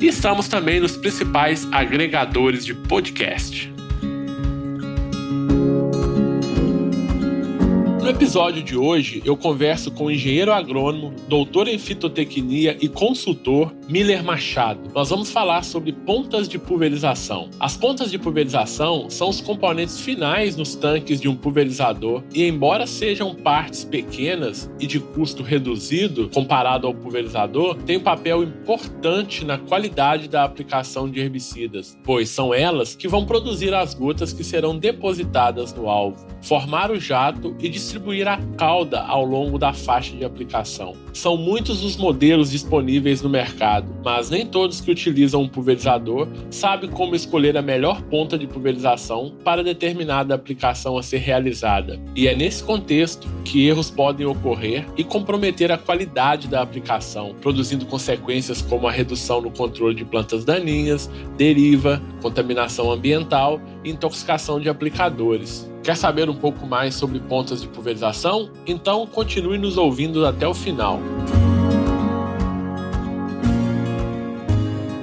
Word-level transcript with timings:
E 0.00 0.06
estamos 0.06 0.48
também 0.48 0.80
nos 0.80 0.96
principais 0.96 1.66
agregadores 1.72 2.64
de 2.64 2.74
podcast. 2.74 3.75
No 8.06 8.12
episódio 8.12 8.62
de 8.62 8.76
hoje, 8.76 9.20
eu 9.24 9.36
converso 9.36 9.90
com 9.90 10.04
o 10.04 10.10
engenheiro 10.12 10.52
agrônomo, 10.52 11.12
doutor 11.26 11.66
em 11.66 11.76
fitotecnia 11.76 12.78
e 12.80 12.88
consultor 12.88 13.74
Miller 13.88 14.22
Machado. 14.22 14.92
Nós 14.94 15.10
vamos 15.10 15.28
falar 15.28 15.64
sobre 15.64 15.90
pontas 15.90 16.48
de 16.48 16.56
pulverização. 16.56 17.50
As 17.58 17.76
pontas 17.76 18.08
de 18.08 18.16
pulverização 18.16 19.10
são 19.10 19.28
os 19.28 19.40
componentes 19.40 19.98
finais 19.98 20.56
nos 20.56 20.76
tanques 20.76 21.20
de 21.20 21.28
um 21.28 21.34
pulverizador 21.34 22.22
e, 22.32 22.46
embora 22.46 22.86
sejam 22.86 23.34
partes 23.34 23.82
pequenas 23.82 24.70
e 24.78 24.86
de 24.86 25.00
custo 25.00 25.42
reduzido 25.42 26.30
comparado 26.32 26.86
ao 26.86 26.94
pulverizador, 26.94 27.74
têm 27.74 27.96
um 27.96 28.04
papel 28.04 28.44
importante 28.44 29.44
na 29.44 29.58
qualidade 29.58 30.28
da 30.28 30.44
aplicação 30.44 31.10
de 31.10 31.18
herbicidas, 31.18 31.98
pois 32.04 32.28
são 32.28 32.54
elas 32.54 32.94
que 32.94 33.08
vão 33.08 33.26
produzir 33.26 33.74
as 33.74 33.94
gotas 33.94 34.32
que 34.32 34.44
serão 34.44 34.78
depositadas 34.78 35.74
no 35.74 35.88
alvo, 35.88 36.24
formar 36.40 36.92
o 36.92 37.00
jato 37.00 37.56
e 37.58 37.68
distribuir 37.68 37.95
distribuir 37.96 38.28
a 38.28 38.38
cauda 38.58 39.00
ao 39.00 39.24
longo 39.24 39.58
da 39.58 39.72
faixa 39.72 40.14
de 40.14 40.24
aplicação. 40.24 40.94
São 41.12 41.36
muitos 41.36 41.82
os 41.82 41.96
modelos 41.96 42.50
disponíveis 42.50 43.22
no 43.22 43.28
mercado, 43.28 43.88
mas 44.04 44.28
nem 44.28 44.44
todos 44.44 44.80
que 44.80 44.90
utilizam 44.90 45.42
um 45.42 45.48
pulverizador 45.48 46.28
sabem 46.50 46.90
como 46.90 47.14
escolher 47.14 47.56
a 47.56 47.62
melhor 47.62 48.02
ponta 48.02 48.36
de 48.36 48.46
pulverização 48.46 49.34
para 49.42 49.64
determinada 49.64 50.34
aplicação 50.34 50.98
a 50.98 51.02
ser 51.02 51.18
realizada. 51.18 51.98
E 52.14 52.28
é 52.28 52.34
nesse 52.34 52.62
contexto 52.62 53.26
que 53.44 53.66
erros 53.66 53.90
podem 53.90 54.26
ocorrer 54.26 54.84
e 54.96 55.02
comprometer 55.02 55.72
a 55.72 55.78
qualidade 55.78 56.48
da 56.48 56.60
aplicação, 56.60 57.34
produzindo 57.40 57.86
consequências 57.86 58.60
como 58.60 58.86
a 58.86 58.92
redução 58.92 59.40
no 59.40 59.50
controle 59.50 59.94
de 59.94 60.04
plantas 60.04 60.44
daninhas, 60.44 61.10
deriva, 61.36 62.02
contaminação 62.20 62.90
ambiental 62.90 63.60
e 63.82 63.90
intoxicação 63.90 64.60
de 64.60 64.68
aplicadores. 64.68 65.70
Quer 65.86 65.96
saber 65.96 66.28
um 66.28 66.34
pouco 66.34 66.66
mais 66.66 66.96
sobre 66.96 67.20
pontas 67.20 67.62
de 67.62 67.68
pulverização? 67.68 68.50
Então 68.66 69.06
continue 69.06 69.56
nos 69.56 69.76
ouvindo 69.76 70.26
até 70.26 70.44
o 70.44 70.52
final. 70.52 71.00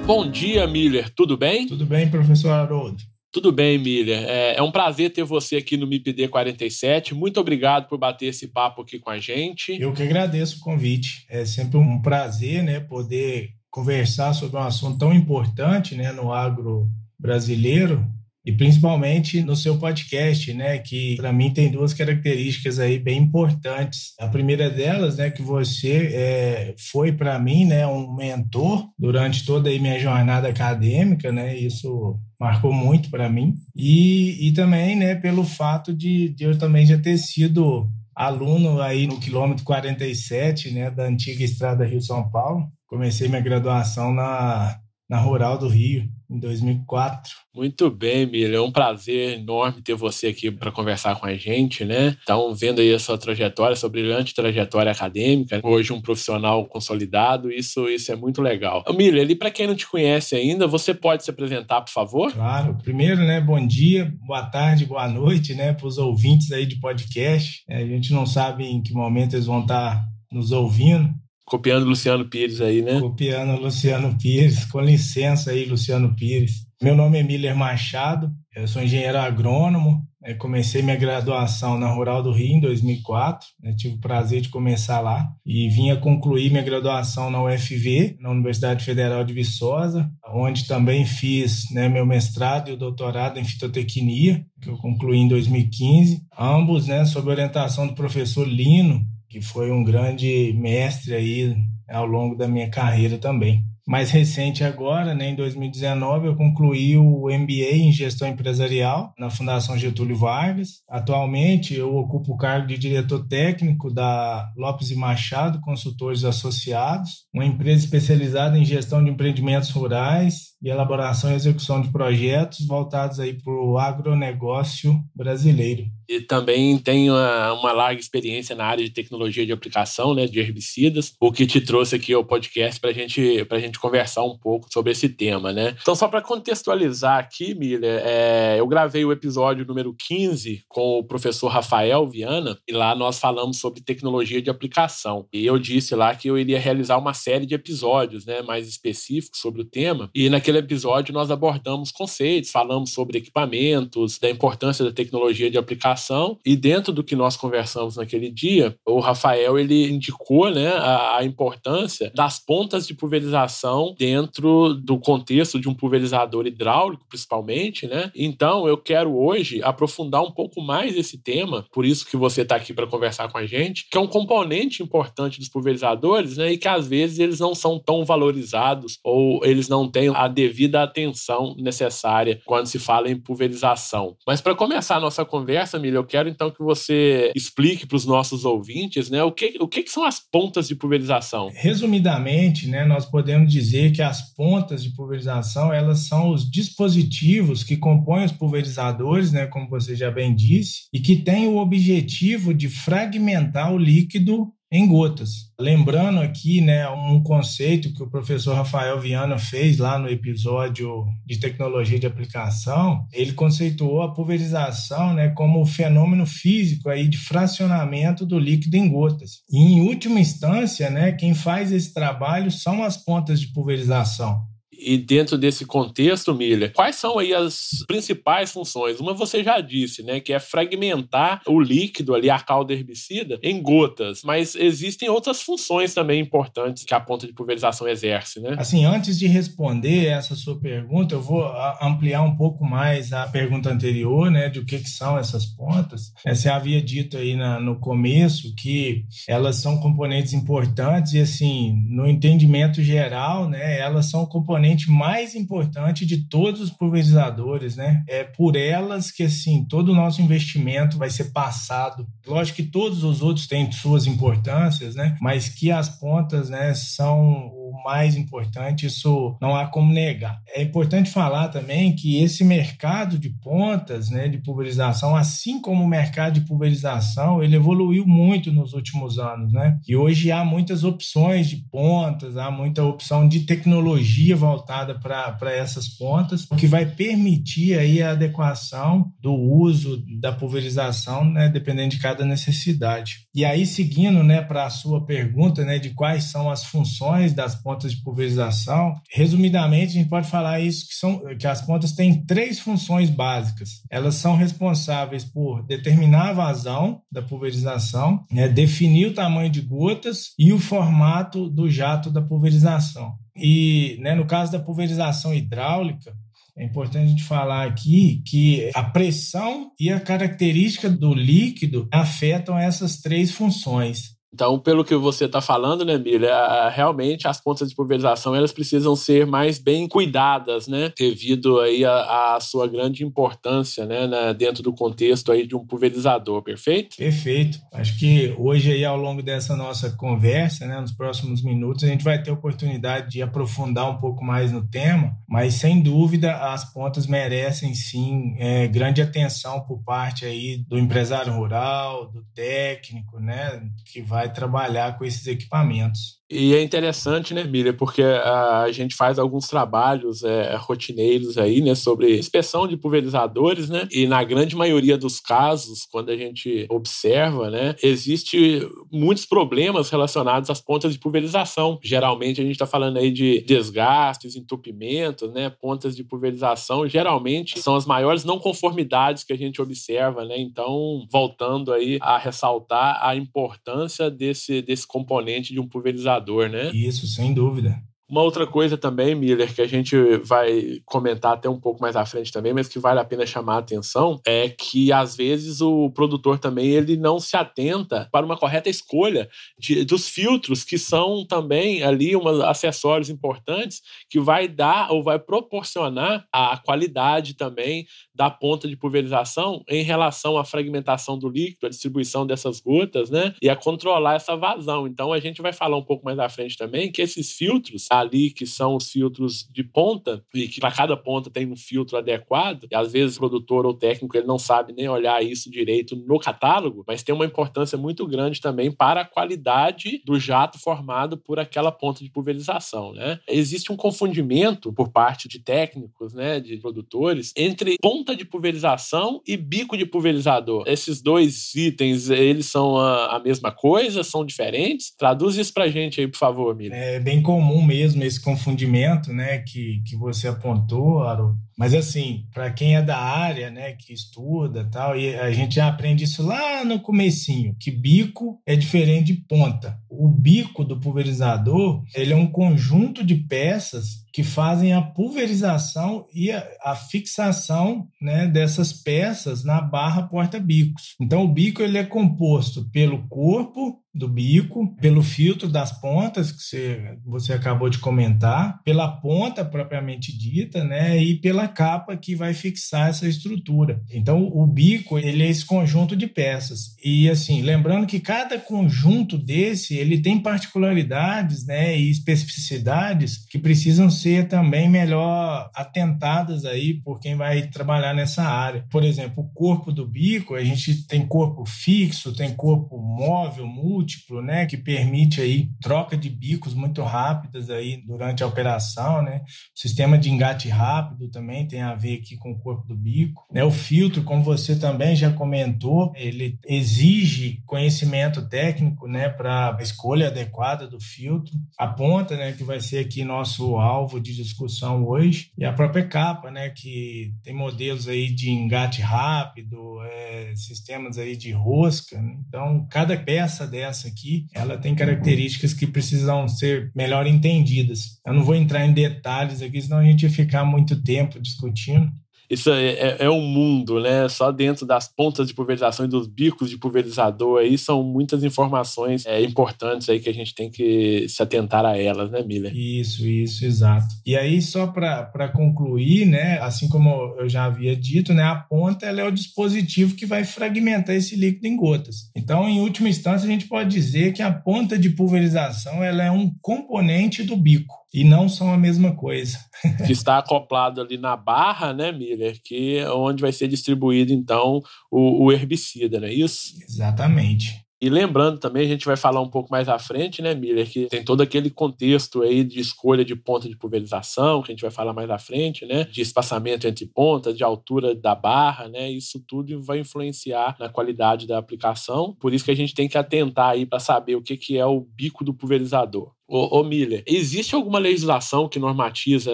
Bom 0.04 0.30
dia, 0.30 0.66
Miller. 0.66 1.08
Tudo 1.08 1.38
bem? 1.38 1.66
Tudo 1.66 1.86
bem, 1.86 2.10
professor 2.10 2.50
Haroldo. 2.50 3.02
Tudo 3.32 3.50
bem, 3.50 3.78
Miller. 3.78 4.24
É, 4.28 4.56
é 4.56 4.62
um 4.62 4.70
prazer 4.70 5.10
ter 5.10 5.24
você 5.24 5.56
aqui 5.56 5.78
no 5.78 5.86
MIPD 5.86 6.28
47. 6.28 7.14
Muito 7.14 7.40
obrigado 7.40 7.88
por 7.88 7.96
bater 7.96 8.26
esse 8.26 8.48
papo 8.48 8.82
aqui 8.82 8.98
com 8.98 9.08
a 9.08 9.18
gente. 9.18 9.80
Eu 9.80 9.94
que 9.94 10.02
agradeço 10.02 10.58
o 10.58 10.60
convite. 10.60 11.24
É 11.30 11.46
sempre 11.46 11.78
um 11.78 12.02
prazer, 12.02 12.62
né, 12.62 12.78
poder 12.78 13.52
conversar 13.70 14.34
sobre 14.34 14.58
um 14.58 14.62
assunto 14.62 14.98
tão 14.98 15.14
importante, 15.14 15.94
né, 15.94 16.12
no 16.12 16.30
agro 16.30 16.90
brasileiro 17.18 18.06
e 18.44 18.52
principalmente 18.52 19.40
no 19.42 19.56
seu 19.56 19.78
podcast, 19.78 20.52
né, 20.52 20.78
que 20.78 21.16
para 21.16 21.32
mim 21.32 21.50
tem 21.50 21.70
duas 21.70 21.94
características 21.94 22.78
aí 22.78 22.98
bem 22.98 23.18
importantes. 23.22 24.12
A 24.20 24.28
primeira 24.28 24.68
delas, 24.68 25.16
né, 25.16 25.30
que 25.30 25.40
você 25.40 26.10
é, 26.12 26.74
foi 26.90 27.10
para 27.10 27.38
mim, 27.38 27.64
né, 27.64 27.86
um 27.86 28.14
mentor 28.14 28.86
durante 28.98 29.46
toda 29.46 29.70
a 29.70 29.78
minha 29.78 29.98
jornada 29.98 30.48
acadêmica, 30.48 31.32
né, 31.32 31.56
isso 31.56 32.18
marcou 32.38 32.72
muito 32.72 33.10
para 33.10 33.30
mim 33.30 33.54
e, 33.74 34.48
e 34.48 34.52
também, 34.52 34.94
né, 34.94 35.14
pelo 35.14 35.44
fato 35.44 35.94
de, 35.94 36.28
de 36.30 36.44
eu 36.44 36.58
também 36.58 36.84
já 36.84 36.98
ter 36.98 37.16
sido 37.16 37.88
aluno 38.14 38.80
aí 38.80 39.06
no 39.06 39.18
quilômetro 39.18 39.64
47, 39.64 40.70
né, 40.70 40.90
da 40.90 41.04
antiga 41.04 41.42
estrada 41.42 41.86
Rio 41.86 42.02
São 42.02 42.28
Paulo. 42.30 42.66
Comecei 42.86 43.26
minha 43.26 43.40
graduação 43.40 44.12
na 44.12 44.78
na 45.08 45.18
Rural 45.18 45.58
do 45.58 45.68
Rio 45.68 46.08
em 46.30 46.38
2004. 46.38 47.32
Muito 47.54 47.90
bem, 47.90 48.26
Miriam. 48.26 48.58
É 48.58 48.60
um 48.60 48.72
prazer 48.72 49.38
enorme 49.38 49.80
ter 49.80 49.94
você 49.94 50.28
aqui 50.28 50.50
para 50.50 50.72
conversar 50.72 51.16
com 51.16 51.26
a 51.26 51.34
gente, 51.34 51.84
né? 51.84 52.16
Então, 52.22 52.54
vendo 52.54 52.80
aí 52.80 52.92
a 52.92 52.98
sua 52.98 53.16
trajetória, 53.16 53.76
sua 53.76 53.88
brilhante 53.88 54.34
trajetória 54.34 54.90
acadêmica, 54.90 55.60
hoje 55.62 55.92
um 55.92 56.00
profissional 56.00 56.66
consolidado, 56.66 57.50
isso, 57.50 57.88
isso 57.88 58.10
é 58.10 58.16
muito 58.16 58.42
legal. 58.42 58.84
Miriam, 58.94 59.22
ali 59.22 59.34
para 59.34 59.50
quem 59.50 59.66
não 59.66 59.74
te 59.74 59.86
conhece 59.86 60.34
ainda, 60.34 60.66
você 60.66 60.92
pode 60.92 61.24
se 61.24 61.30
apresentar, 61.30 61.82
por 61.82 61.92
favor? 61.92 62.32
Claro. 62.32 62.76
Primeiro, 62.82 63.20
né, 63.20 63.40
bom 63.40 63.64
dia, 63.64 64.12
boa 64.26 64.42
tarde, 64.42 64.86
boa 64.86 65.08
noite, 65.08 65.54
né, 65.54 65.72
para 65.72 65.86
os 65.86 65.98
ouvintes 65.98 66.50
aí 66.50 66.66
de 66.66 66.80
podcast. 66.80 67.62
É, 67.68 67.78
a 67.78 67.86
gente 67.86 68.12
não 68.12 68.26
sabe 68.26 68.64
em 68.64 68.82
que 68.82 68.92
momento 68.92 69.34
eles 69.34 69.46
vão 69.46 69.62
estar 69.62 69.96
tá 69.96 70.04
nos 70.32 70.50
ouvindo, 70.50 71.08
Copiando 71.44 71.84
Luciano 71.84 72.24
Pires 72.24 72.60
aí, 72.60 72.80
né? 72.80 73.00
Copiando 73.00 73.60
Luciano 73.60 74.16
Pires. 74.18 74.64
Com 74.64 74.80
licença 74.80 75.50
aí, 75.50 75.66
Luciano 75.66 76.14
Pires. 76.16 76.64
Meu 76.82 76.94
nome 76.94 77.18
é 77.18 77.22
Miller 77.22 77.56
Machado, 77.56 78.30
eu 78.54 78.68
sou 78.68 78.82
engenheiro 78.82 79.18
agrônomo. 79.18 80.02
Eu 80.22 80.36
comecei 80.38 80.80
minha 80.80 80.96
graduação 80.96 81.78
na 81.78 81.88
Rural 81.88 82.22
do 82.22 82.32
Rio 82.32 82.56
em 82.56 82.60
2004. 82.60 83.46
Né? 83.62 83.74
Tive 83.76 83.96
o 83.96 84.00
prazer 84.00 84.40
de 84.40 84.48
começar 84.48 85.00
lá 85.00 85.28
e 85.44 85.68
vinha 85.68 85.96
concluir 85.96 86.50
minha 86.50 86.62
graduação 86.62 87.30
na 87.30 87.42
UFV, 87.42 88.16
na 88.20 88.30
Universidade 88.30 88.84
Federal 88.84 89.22
de 89.22 89.34
Viçosa, 89.34 90.10
onde 90.32 90.66
também 90.66 91.04
fiz 91.04 91.70
né, 91.70 91.88
meu 91.88 92.06
mestrado 92.06 92.70
e 92.70 92.72
o 92.72 92.76
doutorado 92.76 93.38
em 93.38 93.44
fitotecnia, 93.44 94.44
que 94.62 94.70
eu 94.70 94.76
concluí 94.78 95.18
em 95.18 95.28
2015, 95.28 96.22
ambos 96.38 96.86
né, 96.86 97.04
sob 97.04 97.28
orientação 97.28 97.86
do 97.86 97.94
professor 97.94 98.46
Lino, 98.48 99.06
que 99.34 99.42
foi 99.42 99.68
um 99.72 99.82
grande 99.82 100.52
mestre 100.52 101.12
aí 101.12 101.56
ao 101.88 102.06
longo 102.06 102.36
da 102.36 102.46
minha 102.46 102.70
carreira 102.70 103.18
também. 103.18 103.64
Mais 103.86 104.10
recente 104.10 104.64
agora, 104.64 105.14
né, 105.14 105.28
em 105.28 105.36
2019, 105.36 106.28
eu 106.28 106.36
concluí 106.36 106.96
o 106.96 107.28
MBA 107.28 107.76
em 107.76 107.92
Gestão 107.92 108.26
Empresarial 108.26 109.12
na 109.18 109.28
Fundação 109.28 109.76
Getúlio 109.76 110.16
Vargas. 110.16 110.82
Atualmente, 110.88 111.74
eu 111.74 111.94
ocupo 111.94 112.32
o 112.32 112.36
cargo 112.36 112.66
de 112.66 112.78
diretor 112.78 113.26
técnico 113.26 113.92
da 113.92 114.50
Lopes 114.56 114.90
e 114.90 114.96
Machado 114.96 115.60
Consultores 115.60 116.24
Associados, 116.24 117.26
uma 117.32 117.44
empresa 117.44 117.84
especializada 117.84 118.58
em 118.58 118.64
gestão 118.64 119.04
de 119.04 119.10
empreendimentos 119.10 119.70
rurais 119.70 120.54
e 120.62 120.70
elaboração 120.70 121.30
e 121.32 121.34
execução 121.34 121.82
de 121.82 121.92
projetos 121.92 122.66
voltados 122.66 123.20
aí 123.20 123.34
para 123.34 123.52
o 123.52 123.78
agronegócio 123.78 124.98
brasileiro 125.14 125.84
e 126.08 126.20
também 126.20 126.78
tem 126.78 127.10
uma, 127.10 127.52
uma, 127.52 127.72
larga 127.72 128.00
experiência 128.00 128.54
na 128.54 128.64
área 128.64 128.84
de 128.84 128.90
tecnologia 128.90 129.44
de 129.44 129.52
aplicação, 129.52 130.14
né, 130.14 130.26
de 130.26 130.38
herbicidas, 130.38 131.14
o 131.20 131.32
que 131.32 131.46
te 131.46 131.60
trouxe 131.60 131.96
aqui 131.96 132.12
ao 132.12 132.24
podcast 132.24 132.80
para 132.80 132.92
gente, 132.92 133.46
a 133.48 133.58
gente 133.58 133.73
conversar 133.78 134.24
um 134.24 134.38
pouco 134.38 134.68
sobre 134.72 134.92
esse 134.92 135.08
tema, 135.08 135.52
né? 135.52 135.76
Então, 135.80 135.94
só 135.94 136.08
para 136.08 136.22
contextualizar 136.22 137.18
aqui, 137.18 137.54
Miller, 137.54 138.00
é, 138.04 138.56
eu 138.58 138.66
gravei 138.66 139.04
o 139.04 139.12
episódio 139.12 139.66
número 139.66 139.94
15 139.94 140.64
com 140.68 140.98
o 140.98 141.04
professor 141.04 141.48
Rafael 141.48 142.08
Viana, 142.08 142.58
e 142.66 142.72
lá 142.72 142.94
nós 142.94 143.18
falamos 143.18 143.58
sobre 143.58 143.82
tecnologia 143.82 144.40
de 144.40 144.50
aplicação. 144.50 145.26
E 145.32 145.44
eu 145.44 145.58
disse 145.58 145.94
lá 145.94 146.14
que 146.14 146.28
eu 146.28 146.38
iria 146.38 146.58
realizar 146.58 146.96
uma 146.96 147.12
série 147.12 147.44
de 147.44 147.54
episódios, 147.54 148.24
né, 148.24 148.40
mais 148.40 148.66
específicos 148.66 149.40
sobre 149.40 149.62
o 149.62 149.64
tema, 149.64 150.10
e 150.14 150.30
naquele 150.30 150.54
naquele 150.54 150.58
episódio 150.58 151.12
nós 151.12 151.30
abordamos 151.30 151.90
conceitos, 151.90 152.50
falamos 152.50 152.92
sobre 152.92 153.18
equipamentos, 153.18 154.18
da 154.18 154.30
importância 154.30 154.84
da 154.84 154.92
tecnologia 154.92 155.50
de 155.50 155.58
aplicação 155.58 156.38
e 156.44 156.56
dentro 156.56 156.92
do 156.92 157.02
que 157.02 157.16
nós 157.16 157.36
conversamos 157.36 157.96
naquele 157.96 158.30
dia, 158.30 158.76
o 158.86 159.00
Rafael 159.00 159.58
ele 159.58 159.90
indicou 159.90 160.50
né, 160.50 160.68
a, 160.68 161.18
a 161.18 161.24
importância 161.24 162.12
das 162.14 162.38
pontas 162.38 162.86
de 162.86 162.94
pulverização 162.94 163.63
dentro 163.98 164.74
do 164.74 164.98
contexto 164.98 165.60
de 165.60 165.68
um 165.68 165.74
pulverizador 165.74 166.46
hidráulico, 166.46 167.06
principalmente, 167.08 167.86
né? 167.86 168.10
Então 168.14 168.66
eu 168.66 168.76
quero 168.76 169.16
hoje 169.16 169.62
aprofundar 169.62 170.22
um 170.22 170.30
pouco 170.30 170.60
mais 170.60 170.96
esse 170.96 171.18
tema, 171.18 171.66
por 171.72 171.84
isso 171.84 172.06
que 172.06 172.16
você 172.16 172.42
está 172.42 172.56
aqui 172.56 172.72
para 172.72 172.86
conversar 172.86 173.28
com 173.28 173.38
a 173.38 173.46
gente, 173.46 173.86
que 173.90 173.96
é 173.96 174.00
um 174.00 174.06
componente 174.06 174.82
importante 174.82 175.38
dos 175.38 175.48
pulverizadores, 175.48 176.36
né? 176.36 176.52
E 176.52 176.58
que 176.58 176.68
às 176.68 176.86
vezes 176.86 177.18
eles 177.18 177.40
não 177.40 177.54
são 177.54 177.78
tão 177.78 178.04
valorizados 178.04 178.98
ou 179.02 179.44
eles 179.44 179.68
não 179.68 179.88
têm 179.88 180.08
a 180.14 180.28
devida 180.28 180.82
atenção 180.82 181.54
necessária 181.58 182.40
quando 182.44 182.66
se 182.66 182.78
fala 182.78 183.10
em 183.10 183.18
pulverização. 183.18 184.16
Mas 184.26 184.40
para 184.40 184.54
começar 184.54 184.96
a 184.96 185.00
nossa 185.00 185.24
conversa, 185.24 185.78
Milha, 185.78 185.96
eu 185.96 186.04
quero 186.04 186.28
então 186.28 186.50
que 186.50 186.62
você 186.62 187.32
explique 187.34 187.86
para 187.86 187.96
os 187.96 188.04
nossos 188.04 188.44
ouvintes, 188.44 189.10
né, 189.10 189.22
o 189.22 189.32
que, 189.32 189.56
o 189.60 189.68
que, 189.68 189.84
são 189.88 190.04
as 190.04 190.18
pontas 190.20 190.68
de 190.68 190.74
pulverização? 190.74 191.50
Resumidamente, 191.54 192.66
né, 192.68 192.84
nós 192.84 193.04
podemos 193.04 193.50
dizer 193.54 193.92
que 193.92 194.02
as 194.02 194.34
pontas 194.34 194.82
de 194.82 194.90
pulverização 194.90 195.72
elas 195.72 196.00
são 196.00 196.30
os 196.30 196.50
dispositivos 196.50 197.62
que 197.62 197.76
compõem 197.76 198.24
os 198.24 198.32
pulverizadores, 198.32 199.32
né, 199.32 199.46
como 199.46 199.68
você 199.68 199.94
já 199.94 200.10
bem 200.10 200.34
disse, 200.34 200.88
e 200.92 201.00
que 201.00 201.16
têm 201.16 201.46
o 201.46 201.56
objetivo 201.56 202.52
de 202.52 202.68
fragmentar 202.68 203.72
o 203.72 203.78
líquido 203.78 204.52
em 204.76 204.88
gotas. 204.88 205.52
Lembrando 205.58 206.20
aqui, 206.20 206.60
né, 206.60 206.88
um 206.88 207.22
conceito 207.22 207.92
que 207.94 208.02
o 208.02 208.10
professor 208.10 208.56
Rafael 208.56 209.00
Viana 209.00 209.38
fez 209.38 209.78
lá 209.78 209.98
no 209.98 210.08
episódio 210.08 211.06
de 211.24 211.38
tecnologia 211.38 211.98
de 211.98 212.08
aplicação, 212.08 213.06
ele 213.12 213.32
conceituou 213.34 214.02
a 214.02 214.12
pulverização, 214.12 215.14
né, 215.14 215.28
como 215.28 215.60
o 215.60 215.66
fenômeno 215.66 216.26
físico 216.26 216.88
aí 216.88 217.06
de 217.06 217.16
fracionamento 217.16 218.26
do 218.26 218.36
líquido 218.36 218.76
em 218.76 218.88
gotas. 218.88 219.42
E 219.48 219.58
em 219.58 219.80
última 219.80 220.18
instância, 220.18 220.90
né, 220.90 221.12
quem 221.12 221.34
faz 221.34 221.70
esse 221.70 221.94
trabalho 221.94 222.50
são 222.50 222.82
as 222.82 222.96
pontas 222.96 223.40
de 223.40 223.52
pulverização. 223.52 224.53
E 224.78 224.96
dentro 224.98 225.36
desse 225.36 225.64
contexto, 225.64 226.34
Milha, 226.34 226.70
quais 226.70 226.96
são 226.96 227.18
aí 227.18 227.34
as 227.34 227.84
principais 227.86 228.52
funções? 228.52 229.00
Uma 229.00 229.14
você 229.14 229.42
já 229.42 229.60
disse, 229.60 230.02
né, 230.02 230.20
que 230.20 230.32
é 230.32 230.38
fragmentar 230.38 231.42
o 231.46 231.60
líquido 231.60 232.14
ali, 232.14 232.30
a 232.30 232.38
calda 232.38 232.72
herbicida, 232.72 233.38
em 233.42 233.62
gotas. 233.62 234.22
Mas 234.24 234.54
existem 234.54 235.08
outras 235.08 235.42
funções 235.42 235.94
também 235.94 236.20
importantes 236.20 236.84
que 236.84 236.94
a 236.94 237.00
ponta 237.00 237.26
de 237.26 237.32
pulverização 237.32 237.88
exerce, 237.88 238.40
né? 238.40 238.56
Assim, 238.58 238.84
antes 238.84 239.18
de 239.18 239.26
responder 239.26 240.06
essa 240.06 240.34
sua 240.34 240.58
pergunta, 240.58 241.14
eu 241.14 241.22
vou 241.22 241.44
ampliar 241.80 242.22
um 242.22 242.36
pouco 242.36 242.64
mais 242.64 243.12
a 243.12 243.26
pergunta 243.26 243.70
anterior, 243.70 244.30
né, 244.30 244.48
de 244.48 244.58
o 244.58 244.64
que, 244.64 244.78
que 244.78 244.90
são 244.90 245.18
essas 245.18 245.46
pontas. 245.46 246.12
Você 246.26 246.48
havia 246.48 246.80
dito 246.80 247.16
aí 247.16 247.36
na, 247.36 247.60
no 247.60 247.78
começo 247.78 248.54
que 248.54 249.04
elas 249.28 249.56
são 249.56 249.78
componentes 249.78 250.32
importantes 250.32 251.12
e, 251.12 251.20
assim, 251.20 251.76
no 251.88 252.08
entendimento 252.08 252.82
geral, 252.82 253.48
né, 253.48 253.78
elas 253.78 254.06
são 254.10 254.26
componentes 254.26 254.63
componente 254.64 254.90
mais 254.90 255.34
importante 255.34 256.06
de 256.06 256.26
todos 256.28 256.60
os 256.60 256.70
pulverizadores, 256.70 257.76
né? 257.76 258.02
É 258.08 258.24
por 258.24 258.56
elas 258.56 259.10
que 259.10 259.24
assim 259.24 259.64
todo 259.68 259.90
o 259.90 259.94
nosso 259.94 260.22
investimento 260.22 260.96
vai 260.96 261.10
ser 261.10 261.32
passado. 261.32 262.06
Lógico 262.26 262.56
que 262.56 262.62
todos 262.62 263.04
os 263.04 263.20
outros 263.20 263.46
têm 263.46 263.70
suas 263.70 264.06
importâncias, 264.06 264.94
né? 264.94 265.16
Mas 265.20 265.48
que 265.48 265.70
as 265.70 265.88
pontas, 265.88 266.48
né, 266.48 266.72
são 266.74 267.52
mais 267.82 268.16
importante, 268.16 268.86
isso 268.86 269.36
não 269.40 269.56
há 269.56 269.66
como 269.66 269.92
negar. 269.92 270.40
É 270.54 270.62
importante 270.62 271.10
falar 271.10 271.48
também 271.48 271.94
que 271.94 272.22
esse 272.22 272.44
mercado 272.44 273.18
de 273.18 273.30
pontas, 273.30 274.10
né, 274.10 274.28
de 274.28 274.38
pulverização, 274.38 275.16
assim 275.16 275.60
como 275.60 275.84
o 275.84 275.88
mercado 275.88 276.34
de 276.34 276.46
pulverização, 276.46 277.42
ele 277.42 277.56
evoluiu 277.56 278.06
muito 278.06 278.52
nos 278.52 278.72
últimos 278.72 279.18
anos, 279.18 279.52
né? 279.52 279.78
E 279.86 279.96
hoje 279.96 280.30
há 280.30 280.44
muitas 280.44 280.84
opções 280.84 281.48
de 281.48 281.56
pontas, 281.70 282.36
há 282.36 282.50
muita 282.50 282.84
opção 282.84 283.28
de 283.28 283.40
tecnologia 283.40 284.36
voltada 284.36 284.98
para 284.98 285.52
essas 285.52 285.88
pontas, 285.88 286.46
o 286.50 286.56
que 286.56 286.66
vai 286.66 286.86
permitir 286.86 287.78
aí 287.78 288.02
a 288.02 288.12
adequação 288.12 289.12
do 289.20 289.32
uso 289.32 290.02
da 290.20 290.32
pulverização, 290.32 291.24
né, 291.24 291.48
dependendo 291.48 291.90
de 291.90 291.98
cada 291.98 292.24
necessidade. 292.24 293.26
E 293.34 293.44
aí, 293.44 293.66
seguindo 293.66 294.22
né, 294.22 294.40
para 294.40 294.66
a 294.66 294.70
sua 294.70 295.04
pergunta 295.04 295.64
né, 295.64 295.78
de 295.78 295.90
quais 295.90 296.24
são 296.24 296.50
as 296.50 296.64
funções 296.64 297.32
das 297.32 297.54
pontas 297.64 297.92
de 297.92 298.02
pulverização, 298.02 298.94
resumidamente, 299.10 299.92
a 299.92 300.00
gente 300.00 300.10
pode 300.10 300.28
falar 300.28 300.60
isso 300.60 300.86
que, 300.86 300.94
são, 300.94 301.20
que 301.36 301.46
as 301.46 301.62
pontas 301.62 301.92
têm 301.92 302.24
três 302.26 302.60
funções 302.60 303.08
básicas. 303.08 303.82
Elas 303.90 304.16
são 304.16 304.36
responsáveis 304.36 305.24
por 305.24 305.66
determinar 305.66 306.28
a 306.28 306.32
vazão 306.34 307.00
da 307.10 307.22
pulverização, 307.22 308.24
né, 308.30 308.46
definir 308.46 309.06
o 309.06 309.14
tamanho 309.14 309.48
de 309.48 309.62
gotas 309.62 310.34
e 310.38 310.52
o 310.52 310.58
formato 310.58 311.48
do 311.48 311.70
jato 311.70 312.10
da 312.10 312.20
pulverização. 312.20 313.14
E 313.34 313.96
né, 314.00 314.14
no 314.14 314.26
caso 314.26 314.52
da 314.52 314.60
pulverização 314.60 315.34
hidráulica, 315.34 316.14
é 316.56 316.64
importante 316.64 317.06
a 317.06 317.08
gente 317.08 317.24
falar 317.24 317.66
aqui 317.66 318.22
que 318.24 318.70
a 318.74 318.84
pressão 318.84 319.72
e 319.78 319.90
a 319.90 319.98
característica 319.98 320.88
do 320.88 321.12
líquido 321.12 321.88
afetam 321.90 322.56
essas 322.56 322.98
três 322.98 323.32
funções. 323.32 324.13
Então, 324.34 324.58
pelo 324.58 324.84
que 324.84 324.96
você 324.96 325.26
está 325.26 325.40
falando, 325.40 325.84
né, 325.84 325.96
Miriam, 325.96 326.68
realmente 326.68 327.28
as 327.28 327.40
pontas 327.40 327.68
de 327.68 327.74
pulverização 327.76 328.34
elas 328.34 328.50
precisam 328.50 328.96
ser 328.96 329.24
mais 329.24 329.60
bem 329.60 329.86
cuidadas, 329.86 330.66
né, 330.66 330.92
devido 330.98 331.60
aí 331.60 331.84
a, 331.84 332.34
a 332.34 332.40
sua 332.40 332.66
grande 332.66 333.04
importância, 333.04 333.86
né, 333.86 334.08
na, 334.08 334.32
dentro 334.32 334.60
do 334.60 334.72
contexto 334.72 335.30
aí 335.30 335.46
de 335.46 335.54
um 335.54 335.64
pulverizador, 335.64 336.42
perfeito? 336.42 336.96
Perfeito. 336.96 337.60
Acho 337.72 337.96
que 337.96 338.34
hoje 338.36 338.72
aí 338.72 338.84
ao 338.84 338.96
longo 338.96 339.22
dessa 339.22 339.54
nossa 339.54 339.90
conversa, 339.90 340.66
né, 340.66 340.80
nos 340.80 340.90
próximos 340.90 341.40
minutos 341.40 341.84
a 341.84 341.86
gente 341.86 342.02
vai 342.02 342.20
ter 342.20 342.32
oportunidade 342.32 343.12
de 343.12 343.22
aprofundar 343.22 343.88
um 343.88 343.98
pouco 343.98 344.24
mais 344.24 344.50
no 344.50 344.66
tema, 344.66 345.16
mas 345.28 345.54
sem 345.54 345.80
dúvida 345.80 346.34
as 346.52 346.72
pontas 346.72 347.06
merecem 347.06 347.72
sim 347.72 348.34
é, 348.38 348.66
grande 348.66 349.00
atenção 349.00 349.60
por 349.60 349.80
parte 349.84 350.24
aí 350.24 350.56
do 350.56 350.76
empresário 350.76 351.32
rural, 351.32 352.10
do 352.10 352.24
técnico, 352.34 353.20
né, 353.20 353.62
que 353.84 354.02
vai 354.02 354.23
vai 354.24 354.32
trabalhar 354.32 354.96
com 354.98 355.04
esses 355.04 355.26
equipamentos. 355.26 356.22
E 356.36 356.52
é 356.52 356.60
interessante, 356.60 357.32
né, 357.32 357.44
Miriam, 357.44 357.74
porque 357.74 358.02
a 358.02 358.66
gente 358.72 358.96
faz 358.96 359.20
alguns 359.20 359.46
trabalhos 359.46 360.24
é, 360.24 360.56
rotineiros 360.56 361.38
aí, 361.38 361.60
né, 361.60 361.76
sobre 361.76 362.18
inspeção 362.18 362.66
de 362.66 362.76
pulverizadores, 362.76 363.68
né, 363.68 363.86
e 363.92 364.04
na 364.08 364.24
grande 364.24 364.56
maioria 364.56 364.98
dos 364.98 365.20
casos, 365.20 365.86
quando 365.86 366.10
a 366.10 366.16
gente 366.16 366.66
observa, 366.68 367.50
né, 367.50 367.76
existe 367.80 368.68
muitos 368.90 369.24
problemas 369.24 369.90
relacionados 369.90 370.50
às 370.50 370.60
pontas 370.60 370.92
de 370.92 370.98
pulverização. 370.98 371.78
Geralmente 371.80 372.40
a 372.40 372.44
gente 372.44 372.54
está 372.54 372.66
falando 372.66 372.96
aí 372.96 373.12
de 373.12 373.40
desgastes, 373.42 374.34
entupimentos, 374.34 375.32
né, 375.32 375.48
pontas 375.48 375.94
de 375.94 376.02
pulverização, 376.02 376.88
geralmente 376.88 377.60
são 377.60 377.76
as 377.76 377.86
maiores 377.86 378.24
não 378.24 378.40
conformidades 378.40 379.22
que 379.22 379.32
a 379.32 379.38
gente 379.38 379.62
observa, 379.62 380.24
né, 380.24 380.36
então 380.36 381.06
voltando 381.12 381.72
aí 381.72 381.96
a 382.00 382.18
ressaltar 382.18 382.98
a 383.06 383.14
importância 383.14 384.10
desse, 384.10 384.60
desse 384.62 384.84
componente 384.84 385.52
de 385.52 385.60
um 385.60 385.68
pulverizador 385.68 386.23
né? 386.48 386.70
Isso, 386.72 387.06
sem 387.06 387.32
dúvida. 387.32 387.82
Uma 388.06 388.20
outra 388.20 388.46
coisa 388.46 388.76
também, 388.76 389.14
Miller, 389.14 389.52
que 389.52 389.62
a 389.62 389.66
gente 389.66 389.96
vai 390.18 390.80
comentar 390.84 391.32
até 391.32 391.48
um 391.48 391.58
pouco 391.58 391.80
mais 391.80 391.96
à 391.96 392.04
frente 392.04 392.30
também, 392.30 392.52
mas 392.52 392.68
que 392.68 392.78
vale 392.78 393.00
a 393.00 393.04
pena 393.04 393.24
chamar 393.24 393.54
a 393.54 393.58
atenção, 393.58 394.20
é 394.26 394.46
que 394.48 394.92
às 394.92 395.16
vezes 395.16 395.62
o 395.62 395.90
produtor 395.90 396.38
também 396.38 396.68
ele 396.68 396.98
não 396.98 397.18
se 397.18 397.34
atenta 397.34 398.06
para 398.12 398.26
uma 398.26 398.36
correta 398.36 398.68
escolha 398.68 399.26
de, 399.58 399.86
dos 399.86 400.06
filtros, 400.06 400.64
que 400.64 400.76
são 400.76 401.26
também 401.26 401.82
ali 401.82 402.14
umas 402.14 402.40
acessórios 402.40 403.08
importantes 403.08 403.80
que 404.10 404.20
vai 404.20 404.48
dar 404.48 404.92
ou 404.92 405.02
vai 405.02 405.18
proporcionar 405.18 406.26
a 406.30 406.58
qualidade 406.58 407.34
também 407.34 407.86
da 408.14 408.30
ponta 408.30 408.68
de 408.68 408.76
pulverização 408.76 409.62
em 409.68 409.82
relação 409.82 410.38
à 410.38 410.44
fragmentação 410.44 411.18
do 411.18 411.28
líquido, 411.28 411.66
a 411.66 411.70
distribuição 411.70 412.26
dessas 412.26 412.60
gotas, 412.60 413.10
né? 413.10 413.34
E 413.42 413.48
a 413.48 413.56
controlar 413.56 414.14
essa 414.14 414.36
vazão. 414.36 414.86
Então 414.86 415.12
a 415.12 415.20
gente 415.20 415.42
vai 415.42 415.52
falar 415.52 415.76
um 415.76 415.82
pouco 415.82 416.04
mais 416.04 416.18
à 416.18 416.28
frente 416.28 416.56
também 416.56 416.90
que 416.90 417.02
esses 417.02 417.32
filtros 417.32 417.86
ali, 417.90 418.30
que 418.30 418.46
são 418.46 418.76
os 418.76 418.90
filtros 418.90 419.48
de 419.50 419.64
ponta, 419.64 420.24
e 420.34 420.48
que 420.48 420.60
para 420.60 420.70
cada 420.70 420.96
ponta 420.96 421.30
tem 421.30 421.50
um 421.50 421.56
filtro 421.56 421.96
adequado, 421.96 422.66
e 422.70 422.74
às 422.74 422.92
vezes 422.92 423.16
o 423.16 423.20
produtor 423.20 423.66
ou 423.66 423.74
técnico 423.74 424.16
ele 424.16 424.26
não 424.26 424.38
sabe 424.38 424.72
nem 424.72 424.88
olhar 424.88 425.22
isso 425.24 425.50
direito 425.50 425.96
no 425.96 426.18
catálogo, 426.18 426.84
mas 426.86 427.02
tem 427.02 427.14
uma 427.14 427.24
importância 427.24 427.76
muito 427.78 428.06
grande 428.06 428.40
também 428.40 428.70
para 428.70 429.00
a 429.02 429.04
qualidade 429.04 430.02
do 430.04 430.18
jato 430.18 430.58
formado 430.58 431.16
por 431.16 431.38
aquela 431.38 431.72
ponta 431.72 432.02
de 432.02 432.10
pulverização, 432.10 432.92
né? 432.92 433.18
Existe 433.28 433.72
um 433.72 433.76
confundimento 433.76 434.72
por 434.72 434.90
parte 434.90 435.28
de 435.28 435.38
técnicos, 435.38 436.12
né, 436.12 436.40
de 436.40 436.56
produtores, 436.58 437.32
entre 437.36 437.76
ponta 437.80 438.03
ponta 438.04 438.16
de 438.16 438.24
pulverização 438.24 439.22
e 439.26 439.36
bico 439.36 439.78
de 439.78 439.86
pulverizador. 439.86 440.64
Esses 440.66 441.00
dois 441.00 441.54
itens, 441.54 442.10
eles 442.10 442.46
são 442.46 442.76
a, 442.76 443.16
a 443.16 443.20
mesma 443.20 443.50
coisa? 443.50 444.04
São 444.04 444.26
diferentes? 444.26 444.94
Traduz 444.98 445.36
isso 445.36 445.54
pra 445.54 445.68
gente 445.68 446.00
aí, 446.00 446.06
por 446.06 446.18
favor, 446.18 446.54
Miriam. 446.54 446.76
É 446.76 447.00
bem 447.00 447.22
comum 447.22 447.62
mesmo 447.62 447.94
mesmo 447.94 448.02
esse 448.02 448.20
confundimento, 448.20 449.12
né, 449.12 449.38
que, 449.38 449.82
que 449.86 449.96
você 449.96 450.28
apontou, 450.28 451.02
Aro. 451.02 451.36
Mas 451.56 451.72
assim, 451.72 452.26
para 452.32 452.50
quem 452.50 452.76
é 452.76 452.82
da 452.82 452.98
área, 452.98 453.50
né, 453.50 453.72
que 453.72 453.92
estuda, 453.92 454.68
tal, 454.70 454.98
e 454.98 455.14
a 455.14 455.30
gente 455.30 455.56
já 455.56 455.68
aprende 455.68 456.04
isso 456.04 456.22
lá 456.22 456.64
no 456.64 456.80
comecinho, 456.80 457.54
que 457.60 457.70
bico 457.70 458.40
é 458.44 458.56
diferente 458.56 459.12
de 459.12 459.14
ponta. 459.14 459.78
O 459.88 460.08
bico 460.08 460.64
do 460.64 460.80
pulverizador, 460.80 461.82
ele 461.94 462.12
é 462.12 462.16
um 462.16 462.26
conjunto 462.26 463.04
de 463.04 463.14
peças 463.14 464.03
que 464.14 464.22
fazem 464.22 464.72
a 464.72 464.80
pulverização 464.80 466.06
e 466.14 466.30
a, 466.30 466.76
fixação 466.76 467.88
né, 468.00 468.28
dessas 468.28 468.72
peças 468.72 469.42
na 469.42 469.60
barra 469.60 470.04
porta-bicos. 470.04 470.94
Então, 471.00 471.24
o 471.24 471.28
bico 471.28 471.60
ele 471.60 471.78
é 471.78 471.84
composto 471.84 472.70
pelo 472.70 473.08
corpo 473.08 473.82
do 473.94 474.08
bico, 474.08 474.74
pelo 474.80 475.02
filtro 475.02 475.48
das 475.48 475.70
pontas 475.80 476.32
que 476.32 476.42
você, 476.42 476.98
você 477.04 477.32
acabou 477.32 477.70
de 477.70 477.78
comentar, 477.78 478.60
pela 478.64 478.88
ponta 478.88 479.44
propriamente 479.44 480.16
dita, 480.16 480.64
né, 480.64 481.00
e 481.00 481.14
pela 481.14 481.46
capa 481.46 481.96
que 481.96 482.16
vai 482.16 482.34
fixar 482.34 482.88
essa 482.88 483.06
estrutura. 483.06 483.80
Então, 483.90 484.26
o 484.26 484.46
bico 484.46 484.98
ele 484.98 485.22
é 485.22 485.28
esse 485.28 485.44
conjunto 485.44 485.94
de 485.94 486.08
peças. 486.08 486.74
E 486.84 487.08
assim, 487.08 487.42
lembrando 487.42 487.86
que 487.86 488.00
cada 488.00 488.38
conjunto 488.38 489.16
desse 489.16 489.76
ele 489.76 490.00
tem 490.00 490.18
particularidades, 490.18 491.46
né, 491.46 491.78
e 491.78 491.90
especificidades 491.90 493.24
que 493.28 493.38
precisam 493.38 493.88
ser 493.88 494.26
também 494.26 494.68
melhor 494.68 495.50
atentadas 495.54 496.44
aí 496.44 496.74
por 496.74 496.98
quem 496.98 497.14
vai 497.14 497.42
trabalhar 497.42 497.94
nessa 497.94 498.24
área. 498.24 498.64
Por 498.70 498.82
exemplo, 498.82 499.22
o 499.22 499.28
corpo 499.28 499.70
do 499.70 499.86
bico, 499.86 500.34
a 500.34 500.42
gente 500.42 500.86
tem 500.86 501.06
corpo 501.06 501.44
fixo, 501.46 502.14
tem 502.14 502.34
corpo 502.34 502.78
móvel, 502.78 503.46
múltiplo 503.46 503.83
múltiplo, 503.84 504.22
né, 504.22 504.46
que 504.46 504.56
permite 504.56 505.20
aí 505.20 505.48
troca 505.60 505.96
de 505.96 506.08
bicos 506.08 506.54
muito 506.54 506.82
rápidas 506.82 507.50
aí 507.50 507.82
durante 507.86 508.22
a 508.22 508.26
operação, 508.26 509.02
né? 509.02 509.20
O 509.54 509.60
sistema 509.60 509.98
de 509.98 510.10
engate 510.10 510.48
rápido 510.48 511.10
também 511.10 511.46
tem 511.46 511.60
a 511.60 511.74
ver 511.74 511.98
aqui 511.98 512.16
com 512.16 512.32
o 512.32 512.38
corpo 512.38 512.66
do 512.66 512.76
bico, 512.76 513.26
né? 513.32 513.44
O 513.44 513.50
filtro, 513.50 514.02
como 514.02 514.22
você 514.22 514.56
também 514.56 514.96
já 514.96 515.12
comentou, 515.12 515.92
ele 515.94 516.38
exige 516.46 517.42
conhecimento 517.46 518.26
técnico, 518.28 518.88
né, 518.88 519.08
para 519.08 519.56
a 519.56 519.62
escolha 519.62 520.08
adequada 520.08 520.66
do 520.66 520.80
filtro. 520.80 521.32
A 521.58 521.66
ponta, 521.66 522.16
né, 522.16 522.32
que 522.32 522.42
vai 522.42 522.60
ser 522.60 522.78
aqui 522.78 523.04
nosso 523.04 523.56
alvo 523.56 524.00
de 524.00 524.14
discussão 524.14 524.86
hoje, 524.86 525.30
e 525.36 525.44
a 525.44 525.52
própria 525.52 525.86
capa, 525.86 526.30
né, 526.30 526.48
que 526.50 527.12
tem 527.22 527.34
modelos 527.34 527.88
aí 527.88 528.10
de 528.10 528.30
engate 528.30 528.80
rápido, 528.80 529.82
é, 529.82 530.32
sistemas 530.36 530.96
aí 530.98 531.16
de 531.16 531.32
rosca. 531.32 531.96
Então, 532.26 532.66
cada 532.70 532.96
peça 532.96 533.46
dessa 533.46 533.73
essa 533.74 533.88
aqui, 533.88 534.26
ela 534.32 534.56
tem 534.56 534.74
características 534.74 535.52
que 535.52 535.66
precisam 535.66 536.26
ser 536.28 536.70
melhor 536.74 537.06
entendidas. 537.06 538.00
Eu 538.06 538.14
não 538.14 538.24
vou 538.24 538.34
entrar 538.34 538.64
em 538.64 538.72
detalhes 538.72 539.42
aqui, 539.42 539.60
senão 539.60 539.78
a 539.78 539.84
gente 539.84 540.04
ia 540.04 540.10
ficar 540.10 540.44
muito 540.44 540.80
tempo 540.82 541.20
discutindo. 541.20 541.92
Isso 542.28 542.50
é, 542.50 542.70
é, 542.70 542.96
é, 543.00 543.10
um 543.10 543.20
mundo, 543.20 543.80
né? 543.80 544.08
Só 544.08 544.32
dentro 544.32 544.66
das 544.66 544.88
pontas 544.88 545.28
de 545.28 545.34
pulverização 545.34 545.84
e 545.86 545.88
dos 545.88 546.06
bicos 546.06 546.50
de 546.50 546.58
pulverizador 546.58 547.40
aí 547.40 547.56
são 547.58 547.82
muitas 547.82 548.24
informações 548.24 549.04
é, 549.06 549.22
importantes 549.22 549.88
aí 549.88 550.00
que 550.00 550.08
a 550.08 550.14
gente 550.14 550.34
tem 550.34 550.50
que 550.50 551.06
se 551.08 551.22
atentar 551.22 551.64
a 551.64 551.76
elas, 551.76 552.10
né, 552.10 552.22
Miller? 552.22 552.54
Isso, 552.56 553.06
isso, 553.06 553.44
exato. 553.44 553.86
E 554.06 554.16
aí, 554.16 554.40
só 554.40 554.66
para 554.66 555.28
concluir, 555.28 556.06
né? 556.06 556.38
Assim 556.40 556.68
como 556.68 557.14
eu 557.18 557.28
já 557.28 557.44
havia 557.44 557.76
dito, 557.76 558.14
né? 558.14 558.22
A 558.22 558.36
ponta 558.36 558.86
é 558.86 559.04
o 559.04 559.10
dispositivo 559.10 559.94
que 559.94 560.06
vai 560.06 560.24
fragmentar 560.24 560.94
esse 560.94 561.16
líquido 561.16 561.46
em 561.46 561.56
gotas. 561.56 562.10
Então, 562.16 562.48
em 562.48 562.60
última 562.60 562.88
instância, 562.88 563.26
a 563.26 563.30
gente 563.30 563.46
pode 563.46 563.70
dizer 563.70 564.12
que 564.12 564.22
a 564.22 564.32
ponta 564.32 564.78
de 564.78 564.90
pulverização 564.90 565.82
ela 565.82 566.02
é 566.02 566.10
um 566.10 566.32
componente 566.40 567.22
do 567.22 567.36
bico 567.36 567.83
e 567.94 568.02
não 568.02 568.28
são 568.28 568.52
a 568.52 568.58
mesma 568.58 568.96
coisa. 568.96 569.38
que 569.86 569.92
está 569.92 570.18
acoplado 570.18 570.80
ali 570.80 570.98
na 570.98 571.16
barra, 571.16 571.72
né, 571.72 571.92
Miller, 571.92 572.40
que 572.42 572.78
é 572.78 572.90
onde 572.90 573.22
vai 573.22 573.30
ser 573.30 573.46
distribuído 573.46 574.12
então 574.12 574.60
o, 574.90 575.26
o 575.26 575.32
herbicida, 575.32 576.00
não 576.00 576.08
é 576.08 576.12
isso? 576.12 576.54
Exatamente. 576.68 577.63
E 577.84 577.90
lembrando 577.90 578.38
também, 578.38 578.64
a 578.64 578.66
gente 578.66 578.86
vai 578.86 578.96
falar 578.96 579.20
um 579.20 579.28
pouco 579.28 579.50
mais 579.50 579.68
à 579.68 579.78
frente, 579.78 580.22
né, 580.22 580.34
Miller, 580.34 580.66
que 580.66 580.86
tem 580.86 581.04
todo 581.04 581.20
aquele 581.20 581.50
contexto 581.50 582.22
aí 582.22 582.42
de 582.42 582.58
escolha 582.58 583.04
de 583.04 583.14
ponta 583.14 583.46
de 583.46 583.58
pulverização, 583.58 584.40
que 584.40 584.50
a 584.50 584.54
gente 584.54 584.62
vai 584.62 584.70
falar 584.70 584.94
mais 584.94 585.10
à 585.10 585.18
frente, 585.18 585.66
né, 585.66 585.84
de 585.84 586.00
espaçamento 586.00 586.66
entre 586.66 586.86
pontas, 586.86 587.36
de 587.36 587.44
altura 587.44 587.94
da 587.94 588.14
barra, 588.14 588.68
né, 588.68 588.90
isso 588.90 589.22
tudo 589.28 589.62
vai 589.62 589.80
influenciar 589.80 590.56
na 590.58 590.66
qualidade 590.66 591.26
da 591.26 591.36
aplicação. 591.36 592.16
Por 592.18 592.32
isso 592.32 592.46
que 592.46 592.50
a 592.50 592.56
gente 592.56 592.72
tem 592.72 592.88
que 592.88 592.96
atentar 592.96 593.50
aí 593.50 593.66
para 593.66 593.78
saber 593.78 594.16
o 594.16 594.22
que, 594.22 594.38
que 594.38 594.56
é 594.56 594.64
o 594.64 594.80
bico 594.80 595.22
do 595.22 595.34
pulverizador. 595.34 596.10
Ô, 596.26 596.60
ô, 596.60 596.64
Miller, 596.64 597.04
existe 597.06 597.54
alguma 597.54 597.78
legislação 597.78 598.48
que 598.48 598.58
normatiza 598.58 599.30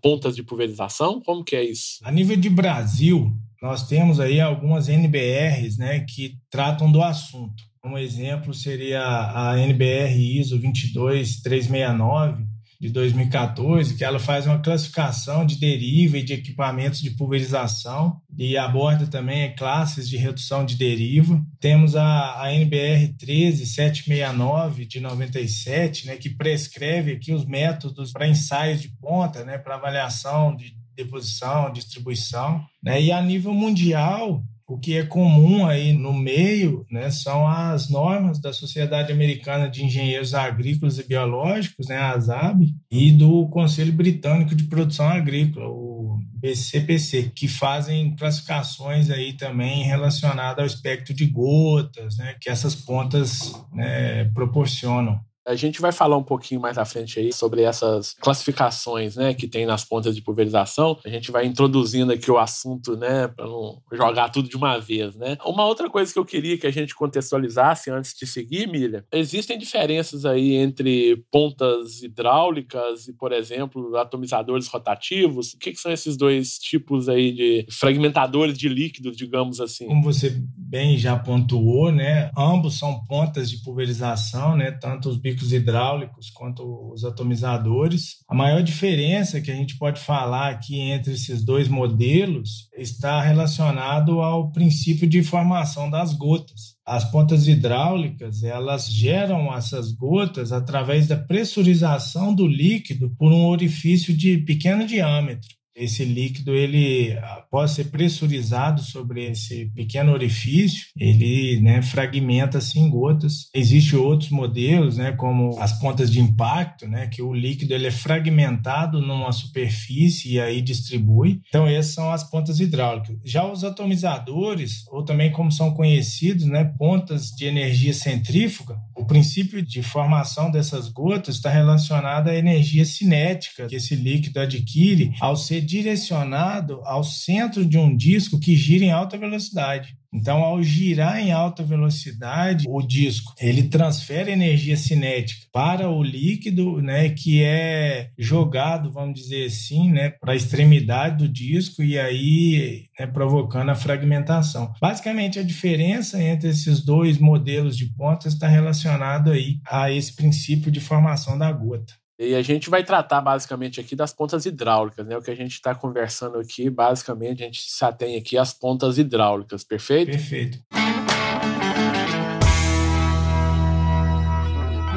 pontas 0.00 0.36
de 0.36 0.44
pulverização? 0.44 1.20
Como 1.20 1.42
que 1.42 1.56
é 1.56 1.64
isso? 1.64 1.98
A 2.04 2.12
nível 2.12 2.36
de 2.36 2.48
Brasil, 2.48 3.32
nós 3.60 3.88
temos 3.88 4.20
aí 4.20 4.40
algumas 4.40 4.88
NBRs 4.88 5.78
né, 5.78 6.06
que 6.08 6.38
tratam 6.48 6.92
do 6.92 7.02
assunto. 7.02 7.67
Um 7.84 7.96
exemplo 7.96 8.52
seria 8.52 9.02
a 9.02 9.58
NBR 9.58 10.38
ISO 10.38 10.58
22369 10.58 12.46
de 12.80 12.90
2014, 12.90 13.96
que 13.96 14.04
ela 14.04 14.20
faz 14.20 14.46
uma 14.46 14.60
classificação 14.60 15.44
de 15.44 15.58
deriva 15.58 16.18
e 16.18 16.22
de 16.22 16.32
equipamentos 16.32 17.00
de 17.00 17.10
pulverização 17.10 18.20
e 18.36 18.56
aborda 18.56 19.06
também 19.06 19.54
classes 19.56 20.08
de 20.08 20.16
redução 20.16 20.64
de 20.64 20.76
deriva. 20.76 21.44
Temos 21.58 21.96
a, 21.96 22.40
a 22.40 22.54
NBR 22.54 23.14
13769 23.18 24.84
de 24.84 25.00
97, 25.00 26.06
né, 26.06 26.16
que 26.16 26.30
prescreve 26.30 27.12
aqui 27.12 27.32
os 27.32 27.44
métodos 27.44 28.12
para 28.12 28.28
ensaios 28.28 28.80
de 28.80 28.88
ponta, 28.88 29.44
né, 29.44 29.58
para 29.58 29.74
avaliação 29.74 30.54
de 30.54 30.76
deposição, 30.94 31.72
distribuição, 31.72 32.64
né? 32.82 33.00
E 33.00 33.12
a 33.12 33.22
nível 33.22 33.54
mundial, 33.54 34.42
o 34.68 34.78
que 34.78 34.98
é 34.98 35.02
comum 35.02 35.66
aí 35.66 35.94
no 35.94 36.12
meio 36.12 36.84
né, 36.90 37.10
são 37.10 37.48
as 37.48 37.88
normas 37.88 38.38
da 38.38 38.52
Sociedade 38.52 39.10
Americana 39.10 39.66
de 39.66 39.82
Engenheiros 39.82 40.34
Agrícolas 40.34 40.98
e 40.98 41.08
Biológicos, 41.08 41.88
né, 41.88 41.96
a 41.96 42.12
ASAB, 42.12 42.66
e 42.90 43.10
do 43.10 43.48
Conselho 43.48 43.94
Britânico 43.94 44.54
de 44.54 44.64
Produção 44.64 45.08
Agrícola, 45.08 45.66
o 45.66 46.20
BCPC, 46.34 47.32
que 47.34 47.48
fazem 47.48 48.14
classificações 48.14 49.08
aí 49.08 49.32
também 49.32 49.84
relacionadas 49.84 50.58
ao 50.58 50.66
espectro 50.66 51.14
de 51.14 51.24
gotas, 51.24 52.18
né, 52.18 52.36
que 52.38 52.50
essas 52.50 52.74
pontas 52.74 53.54
né, 53.72 54.24
proporcionam. 54.34 55.18
A 55.48 55.54
gente 55.54 55.80
vai 55.80 55.92
falar 55.92 56.18
um 56.18 56.22
pouquinho 56.22 56.60
mais 56.60 56.76
à 56.76 56.84
frente 56.84 57.18
aí 57.18 57.32
sobre 57.32 57.62
essas 57.62 58.14
classificações, 58.20 59.16
né, 59.16 59.32
que 59.32 59.48
tem 59.48 59.64
nas 59.64 59.82
pontas 59.82 60.14
de 60.14 60.20
pulverização. 60.20 60.98
A 61.04 61.08
gente 61.08 61.30
vai 61.30 61.46
introduzindo 61.46 62.12
aqui 62.12 62.30
o 62.30 62.36
assunto, 62.38 62.96
né, 62.98 63.28
para 63.28 63.46
não 63.46 63.80
jogar 63.92 64.28
tudo 64.28 64.46
de 64.46 64.56
uma 64.56 64.78
vez, 64.78 65.16
né. 65.16 65.38
Uma 65.44 65.64
outra 65.64 65.88
coisa 65.88 66.12
que 66.12 66.18
eu 66.18 66.24
queria 66.24 66.58
que 66.58 66.66
a 66.66 66.70
gente 66.70 66.94
contextualizasse 66.94 67.90
antes 67.90 68.14
de 68.14 68.26
seguir, 68.26 68.68
Milha, 68.68 69.06
existem 69.10 69.56
diferenças 69.56 70.26
aí 70.26 70.54
entre 70.54 71.24
pontas 71.30 72.02
hidráulicas 72.02 73.08
e, 73.08 73.14
por 73.14 73.32
exemplo, 73.32 73.96
atomizadores 73.96 74.68
rotativos. 74.68 75.54
O 75.54 75.58
que, 75.58 75.72
que 75.72 75.80
são 75.80 75.90
esses 75.90 76.16
dois 76.16 76.58
tipos 76.58 77.08
aí 77.08 77.32
de 77.32 77.66
fragmentadores 77.70 78.58
de 78.58 78.68
líquidos, 78.68 79.16
digamos 79.16 79.60
assim? 79.60 79.86
Como 79.86 80.02
você 80.02 80.36
bem 80.56 80.98
já 80.98 81.18
pontuou, 81.18 81.90
né, 81.90 82.30
ambos 82.36 82.78
são 82.78 83.02
pontas 83.04 83.50
de 83.50 83.62
pulverização, 83.62 84.54
né, 84.54 84.70
tanto 84.72 85.08
os 85.08 85.16
bicos 85.38 85.52
hidráulicos 85.52 86.30
quanto 86.30 86.90
os 86.92 87.04
atomizadores. 87.04 88.16
A 88.28 88.34
maior 88.34 88.62
diferença 88.62 89.40
que 89.40 89.50
a 89.50 89.54
gente 89.54 89.78
pode 89.78 90.00
falar 90.00 90.50
aqui 90.50 90.78
entre 90.80 91.14
esses 91.14 91.44
dois 91.44 91.68
modelos 91.68 92.68
está 92.76 93.20
relacionado 93.22 94.20
ao 94.20 94.50
princípio 94.50 95.08
de 95.08 95.22
formação 95.22 95.88
das 95.88 96.12
gotas. 96.12 96.76
As 96.84 97.04
pontas 97.04 97.46
hidráulicas, 97.46 98.42
elas 98.42 98.90
geram 98.90 99.54
essas 99.54 99.92
gotas 99.92 100.52
através 100.52 101.06
da 101.06 101.16
pressurização 101.16 102.34
do 102.34 102.46
líquido 102.46 103.14
por 103.16 103.30
um 103.30 103.46
orifício 103.46 104.16
de 104.16 104.38
pequeno 104.38 104.86
diâmetro 104.86 105.57
esse 105.78 106.04
líquido 106.04 106.54
ele 106.54 107.16
após 107.18 107.72
ser 107.72 107.84
pressurizado 107.84 108.82
sobre 108.82 109.30
esse 109.30 109.66
pequeno 109.74 110.12
orifício 110.12 110.86
ele 110.96 111.60
né, 111.60 111.82
fragmenta 111.82 112.58
assim 112.58 112.80
em 112.80 112.90
gotas. 112.90 113.48
Existem 113.54 113.98
outros 113.98 114.30
modelos 114.30 114.96
né 114.96 115.12
como 115.12 115.58
as 115.60 115.78
pontas 115.78 116.10
de 116.10 116.20
impacto 116.20 116.86
né 116.86 117.06
que 117.06 117.22
o 117.22 117.32
líquido 117.32 117.74
ele 117.74 117.86
é 117.86 117.90
fragmentado 117.90 119.00
numa 119.00 119.32
superfície 119.32 120.34
e 120.34 120.40
aí 120.40 120.60
distribui. 120.60 121.40
Então 121.48 121.66
essas 121.66 121.94
são 121.94 122.10
as 122.10 122.28
pontas 122.28 122.60
hidráulicas. 122.60 123.16
Já 123.24 123.50
os 123.50 123.64
atomizadores 123.64 124.84
ou 124.90 125.04
também 125.04 125.30
como 125.30 125.52
são 125.52 125.72
conhecidos 125.72 126.44
né 126.44 126.64
pontas 126.64 127.30
de 127.30 127.46
energia 127.46 127.92
centrífuga 127.94 128.76
o 128.98 129.04
princípio 129.04 129.62
de 129.62 129.80
formação 129.80 130.50
dessas 130.50 130.88
gotas 130.88 131.36
está 131.36 131.48
relacionado 131.48 132.28
à 132.28 132.34
energia 132.34 132.84
cinética 132.84 133.68
que 133.68 133.76
esse 133.76 133.94
líquido 133.94 134.40
adquire 134.40 135.12
ao 135.20 135.36
ser 135.36 135.60
direcionado 135.68 136.80
ao 136.84 137.04
centro 137.04 137.64
de 137.64 137.76
um 137.76 137.94
disco 137.94 138.40
que 138.40 138.56
gira 138.56 138.86
em 138.86 138.90
alta 138.90 139.18
velocidade. 139.18 139.98
Então, 140.12 140.42
ao 140.42 140.62
girar 140.62 141.18
em 141.18 141.32
alta 141.32 141.62
velocidade, 141.62 142.64
o 142.66 142.80
disco 142.80 143.34
ele 143.38 143.64
transfere 143.64 144.32
energia 144.32 144.76
cinética 144.76 145.46
para 145.52 145.90
o 145.90 146.02
líquido, 146.02 146.80
né, 146.80 147.10
que 147.10 147.42
é 147.42 148.08
jogado, 148.16 148.90
vamos 148.90 149.20
dizer 149.20 149.46
assim, 149.46 149.90
né, 149.90 150.08
para 150.08 150.32
a 150.32 150.36
extremidade 150.36 151.18
do 151.18 151.28
disco 151.28 151.82
e 151.82 151.98
aí 151.98 152.86
né, 152.98 153.06
provocando 153.06 153.68
a 153.68 153.74
fragmentação. 153.74 154.72
Basicamente, 154.80 155.38
a 155.38 155.42
diferença 155.42 156.22
entre 156.22 156.48
esses 156.48 156.82
dois 156.82 157.18
modelos 157.18 157.76
de 157.76 157.92
pontas 157.92 158.32
está 158.32 158.48
relacionado 158.48 159.30
aí 159.30 159.60
a 159.68 159.92
esse 159.92 160.16
princípio 160.16 160.72
de 160.72 160.80
formação 160.80 161.36
da 161.36 161.52
gota. 161.52 161.92
E 162.18 162.34
a 162.34 162.42
gente 162.42 162.68
vai 162.68 162.82
tratar 162.82 163.20
basicamente 163.20 163.80
aqui 163.80 163.94
das 163.94 164.12
pontas 164.12 164.44
hidráulicas, 164.44 165.06
né? 165.06 165.16
O 165.16 165.22
que 165.22 165.30
a 165.30 165.36
gente 165.36 165.52
está 165.52 165.72
conversando 165.72 166.38
aqui, 166.38 166.68
basicamente, 166.68 167.42
a 167.42 167.46
gente 167.46 167.62
se 167.62 167.84
atém 167.84 168.16
aqui 168.16 168.36
às 168.36 168.52
pontas 168.52 168.98
hidráulicas, 168.98 169.62
perfeito? 169.62 170.10
Perfeito. 170.10 170.58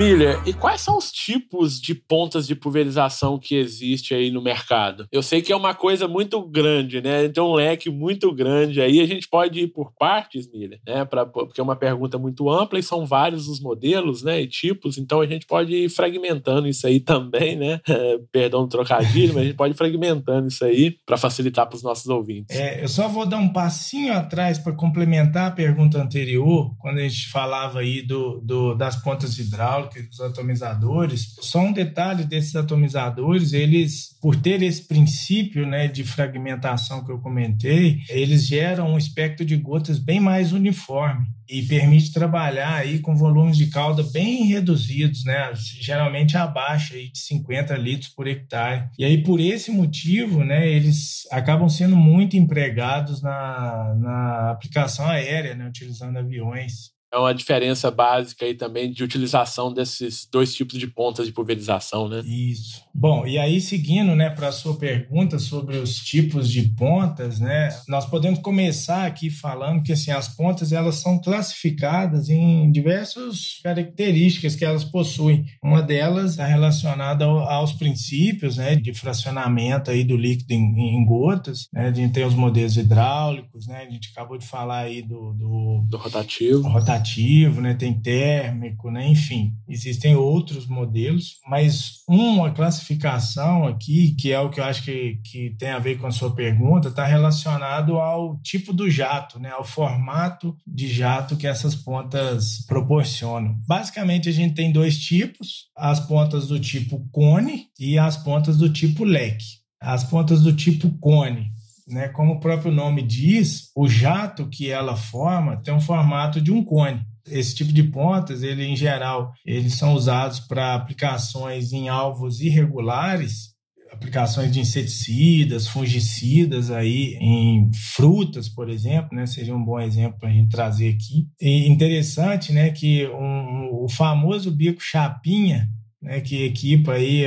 Miller, 0.02 0.42
e 0.48 0.52
quais 0.52 0.82
são 0.82 0.98
os 0.98 1.12
tipos 1.12 1.80
de 1.80 1.94
pontas 1.94 2.48
de 2.48 2.56
pulverização 2.56 3.38
que 3.38 3.54
existe 3.54 4.16
aí 4.16 4.32
no 4.32 4.42
mercado? 4.42 5.06
Eu 5.12 5.22
sei 5.22 5.44
que 5.44 5.54
é 5.54 5.56
uma 5.56 5.76
coisa 5.76 6.08
muito 6.08 6.42
grande, 6.42 7.00
né? 7.00 7.30
Tem 7.30 7.44
um 7.44 7.54
leque 7.54 7.88
muito 7.88 8.34
grande 8.34 8.82
aí. 8.82 9.00
A 9.00 9.06
gente 9.06 9.30
pode 9.30 9.60
ir 9.60 9.68
por 9.68 9.94
partes, 9.94 10.52
Miller, 10.52 10.80
né? 10.88 11.06
Pra, 11.06 11.24
porque 11.24 11.62
é 11.62 11.64
uma 11.64 11.76
pergunta 11.76 12.18
muito 12.18 12.50
ampla 12.50 12.80
e 12.80 12.84
são 12.84 13.06
vários 13.06 13.48
os 13.48 13.60
modelos, 13.60 14.24
né? 14.24 14.42
E 14.42 14.48
tipos. 14.48 14.98
Então 14.98 15.22
a 15.22 15.28
gente 15.28 15.46
pode 15.46 15.72
ir 15.72 15.88
fragmentando 15.88 16.68
isso 16.68 16.88
aí 16.88 17.00
também, 17.00 17.56
né? 17.56 17.80
Perdão 18.32 18.62
o 18.64 18.68
trocadilho, 18.68 19.36
mas 19.36 19.44
a 19.44 19.46
gente 19.46 19.56
pode 19.56 19.76
ir 19.76 19.78
fragmentando 19.78 20.48
isso 20.48 20.66
aí 20.66 20.98
para 21.06 21.16
facilitar 21.16 21.68
para 21.68 21.76
os 21.76 21.84
nossos 21.84 22.08
ouvintes. 22.08 22.58
É, 22.58 22.84
eu 22.84 22.88
só 22.88 23.08
vou 23.08 23.28
dar 23.28 23.38
um 23.38 23.54
passinho 23.54 24.14
atrás 24.14 24.58
para 24.58 24.74
complementar 24.74 25.50
a 25.50 25.52
pergunta 25.52 26.02
anterior, 26.02 26.76
quando 26.80 26.98
a 26.98 27.04
gente 27.04 27.30
falava 27.30 27.82
aí 27.82 28.02
do, 28.02 28.42
do 28.42 28.74
das 28.74 28.96
pontas 28.96 29.38
hidráulicas 29.38 29.91
dos 30.00 30.22
atomizadores. 30.22 31.36
Só 31.42 31.60
um 31.60 31.74
detalhe 31.74 32.24
desses 32.24 32.56
atomizadores, 32.56 33.54
eles, 33.54 34.18
por 34.22 34.36
ter 34.36 34.62
esse 34.62 34.84
princípio 34.88 35.66
né, 35.66 35.88
de 35.88 36.04
fragmentação 36.04 37.04
que 37.04 37.12
eu 37.12 37.20
comentei, 37.20 38.00
eles 38.10 38.46
geram 38.46 38.94
um 38.94 38.98
espectro 38.98 39.46
de 39.46 39.58
gotas 39.58 40.00
bem 40.00 40.20
mais 40.20 40.54
uniforme 40.54 41.26
e 41.52 41.62
permite 41.64 42.14
trabalhar 42.14 42.76
aí 42.76 43.00
com 43.00 43.14
volumes 43.14 43.58
de 43.58 43.68
calda 43.68 44.04
bem 44.14 44.46
reduzidos, 44.46 45.26
né? 45.26 45.52
Geralmente 45.82 46.38
abaixo 46.38 46.94
aí 46.94 47.12
de 47.12 47.20
50 47.20 47.76
litros 47.76 48.10
por 48.10 48.26
hectare. 48.26 48.88
E 48.98 49.04
aí 49.04 49.22
por 49.22 49.40
esse 49.40 49.70
motivo, 49.70 50.46
né, 50.46 50.70
eles 50.70 51.28
acabam 51.30 51.68
sendo 51.68 51.98
muito 51.98 52.38
empregados 52.38 53.22
na, 53.22 53.96
na 53.96 54.52
aplicação 54.52 55.06
aérea, 55.06 55.54
né, 55.54 55.68
utilizando 55.68 56.18
aviões 56.18 56.92
é 57.14 57.18
uma 57.18 57.34
diferença 57.34 57.92
básica 57.92 58.46
aí 58.46 58.54
também 58.54 58.92
de 58.92 59.04
utilização 59.04 59.74
desses 59.74 60.26
dois 60.32 60.54
tipos 60.54 60.80
de 60.80 60.88
pontas 60.88 61.26
de 61.26 61.34
pulverização, 61.34 62.08
né? 62.08 62.22
Isso. 62.26 62.82
Bom, 62.94 63.28
e 63.28 63.38
aí 63.38 63.60
seguindo, 63.60 64.16
né, 64.16 64.30
para 64.30 64.48
a 64.48 64.52
sua 64.52 64.78
pergunta 64.78 65.38
sobre 65.38 65.78
os 65.78 65.96
tipos 65.98 66.50
de 66.50 66.62
pontas, 66.70 67.40
né, 67.40 67.70
nós 67.88 68.06
podemos 68.06 68.40
começar 68.40 69.06
aqui 69.06 69.30
falando 69.30 69.84
que 69.84 69.92
assim 69.92 70.12
as 70.12 70.30
pontas 70.30 70.72
elas 70.72 70.96
são 70.96 71.20
classificadas 71.20 72.30
em 72.30 72.72
diversas 72.72 73.60
características 73.62 74.56
que 74.56 74.64
elas 74.64 74.84
possuem. 74.84 75.46
Uma 75.62 75.82
delas 75.82 76.40
é 76.40 76.46
relacionada 76.46 77.26
aos 77.26 77.74
princípios, 77.74 78.58
né, 78.58 78.76
de 78.76 78.94
fracionamento 78.94 79.92
aí 79.92 80.04
do 80.04 80.16
líquido 80.16 80.54
em, 80.54 80.96
em 80.96 81.06
gotas, 81.06 81.68
né? 81.74 81.88
A 81.88 81.94
gente 81.94 82.14
tem 82.14 82.26
os 82.26 82.36
modelos 82.36 82.78
hidráulicos, 82.78 83.68
né? 83.68 83.86
A 83.88 83.92
gente 83.92 84.12
acabou 84.12 84.38
de 84.38 84.46
falar 84.46 84.80
aí 84.80 85.02
do 85.02 85.34
do, 85.34 85.86
do 85.90 85.98
rotativo. 85.98 86.68
rotativo 86.68 87.01
rotativo, 87.02 87.62
né? 87.62 87.74
tem 87.74 87.94
térmico, 87.94 88.92
né? 88.92 89.08
enfim, 89.08 89.54
existem 89.68 90.16
outros 90.16 90.68
modelos, 90.68 91.38
mas 91.48 92.04
uma 92.08 92.52
classificação 92.52 93.66
aqui, 93.66 94.16
que 94.16 94.32
é 94.32 94.40
o 94.40 94.50
que 94.50 94.60
eu 94.60 94.64
acho 94.64 94.84
que, 94.84 95.20
que 95.26 95.56
tem 95.58 95.70
a 95.70 95.80
ver 95.80 95.98
com 95.98 96.08
a 96.08 96.12
sua 96.12 96.34
pergunta, 96.34 96.90
está 96.90 97.06
relacionado 97.06 97.98
ao 97.98 98.40
tipo 98.42 98.72
do 98.72 98.90
jato, 98.90 99.40
né? 99.40 99.50
ao 99.50 99.64
formato 99.64 100.56
de 100.66 100.88
jato 100.88 101.36
que 101.36 101.48
essas 101.48 101.76
pontas 101.76 102.66
proporcionam. 102.68 103.56
Basicamente, 103.68 104.30
a 104.30 104.34
gente 104.34 104.54
tem 104.54 104.72
dois 104.72 104.98
tipos, 104.98 105.70
as 105.76 106.00
pontas 106.00 106.48
do 106.48 106.60
tipo 106.60 107.08
cone 107.12 107.66
e 107.80 107.98
as 107.98 108.16
pontas 108.16 108.58
do 108.58 108.70
tipo 108.70 109.04
leque. 109.04 109.62
As 109.82 110.04
pontas 110.04 110.42
do 110.42 110.54
tipo 110.54 110.92
cone 111.00 111.52
né? 111.92 112.08
Como 112.08 112.34
o 112.34 112.40
próprio 112.40 112.72
nome 112.72 113.02
diz, 113.02 113.72
o 113.76 113.88
jato 113.88 114.48
que 114.48 114.70
ela 114.70 114.96
forma 114.96 115.58
tem 115.58 115.74
um 115.74 115.82
formato 115.82 116.42
de 116.42 116.52
um 116.52 116.64
cone. 116.64 117.06
Esse 117.28 117.54
tipo 117.54 117.72
de 117.72 117.84
pontas, 117.84 118.42
ele 118.42 118.66
em 118.66 118.76
geral, 118.76 119.32
eles 119.46 119.76
são 119.76 119.94
usados 119.94 120.40
para 120.40 120.74
aplicações 120.74 121.72
em 121.72 121.88
alvos 121.88 122.42
irregulares, 122.42 123.52
aplicações 123.92 124.52
de 124.52 124.60
inseticidas, 124.60 125.68
fungicidas 125.68 126.72
aí 126.72 127.18
em 127.20 127.70
frutas, 127.94 128.48
por 128.48 128.70
exemplo, 128.70 129.16
né? 129.16 129.26
Seria 129.26 129.56
um 129.56 129.64
bom 129.64 129.80
exemplo 129.80 130.18
para 130.18 130.30
a 130.30 130.32
gente 130.32 130.50
trazer 130.50 130.90
aqui. 130.90 131.28
E 131.40 131.68
interessante, 131.68 132.54
né, 132.54 132.72
que 132.72 133.06
um, 133.08 133.16
um, 133.24 133.84
o 133.84 133.90
famoso 133.90 134.50
bico 134.50 134.82
chapinha, 134.82 135.68
né, 136.02 136.22
que 136.22 136.44
equipa 136.44 136.94
aí 136.94 137.26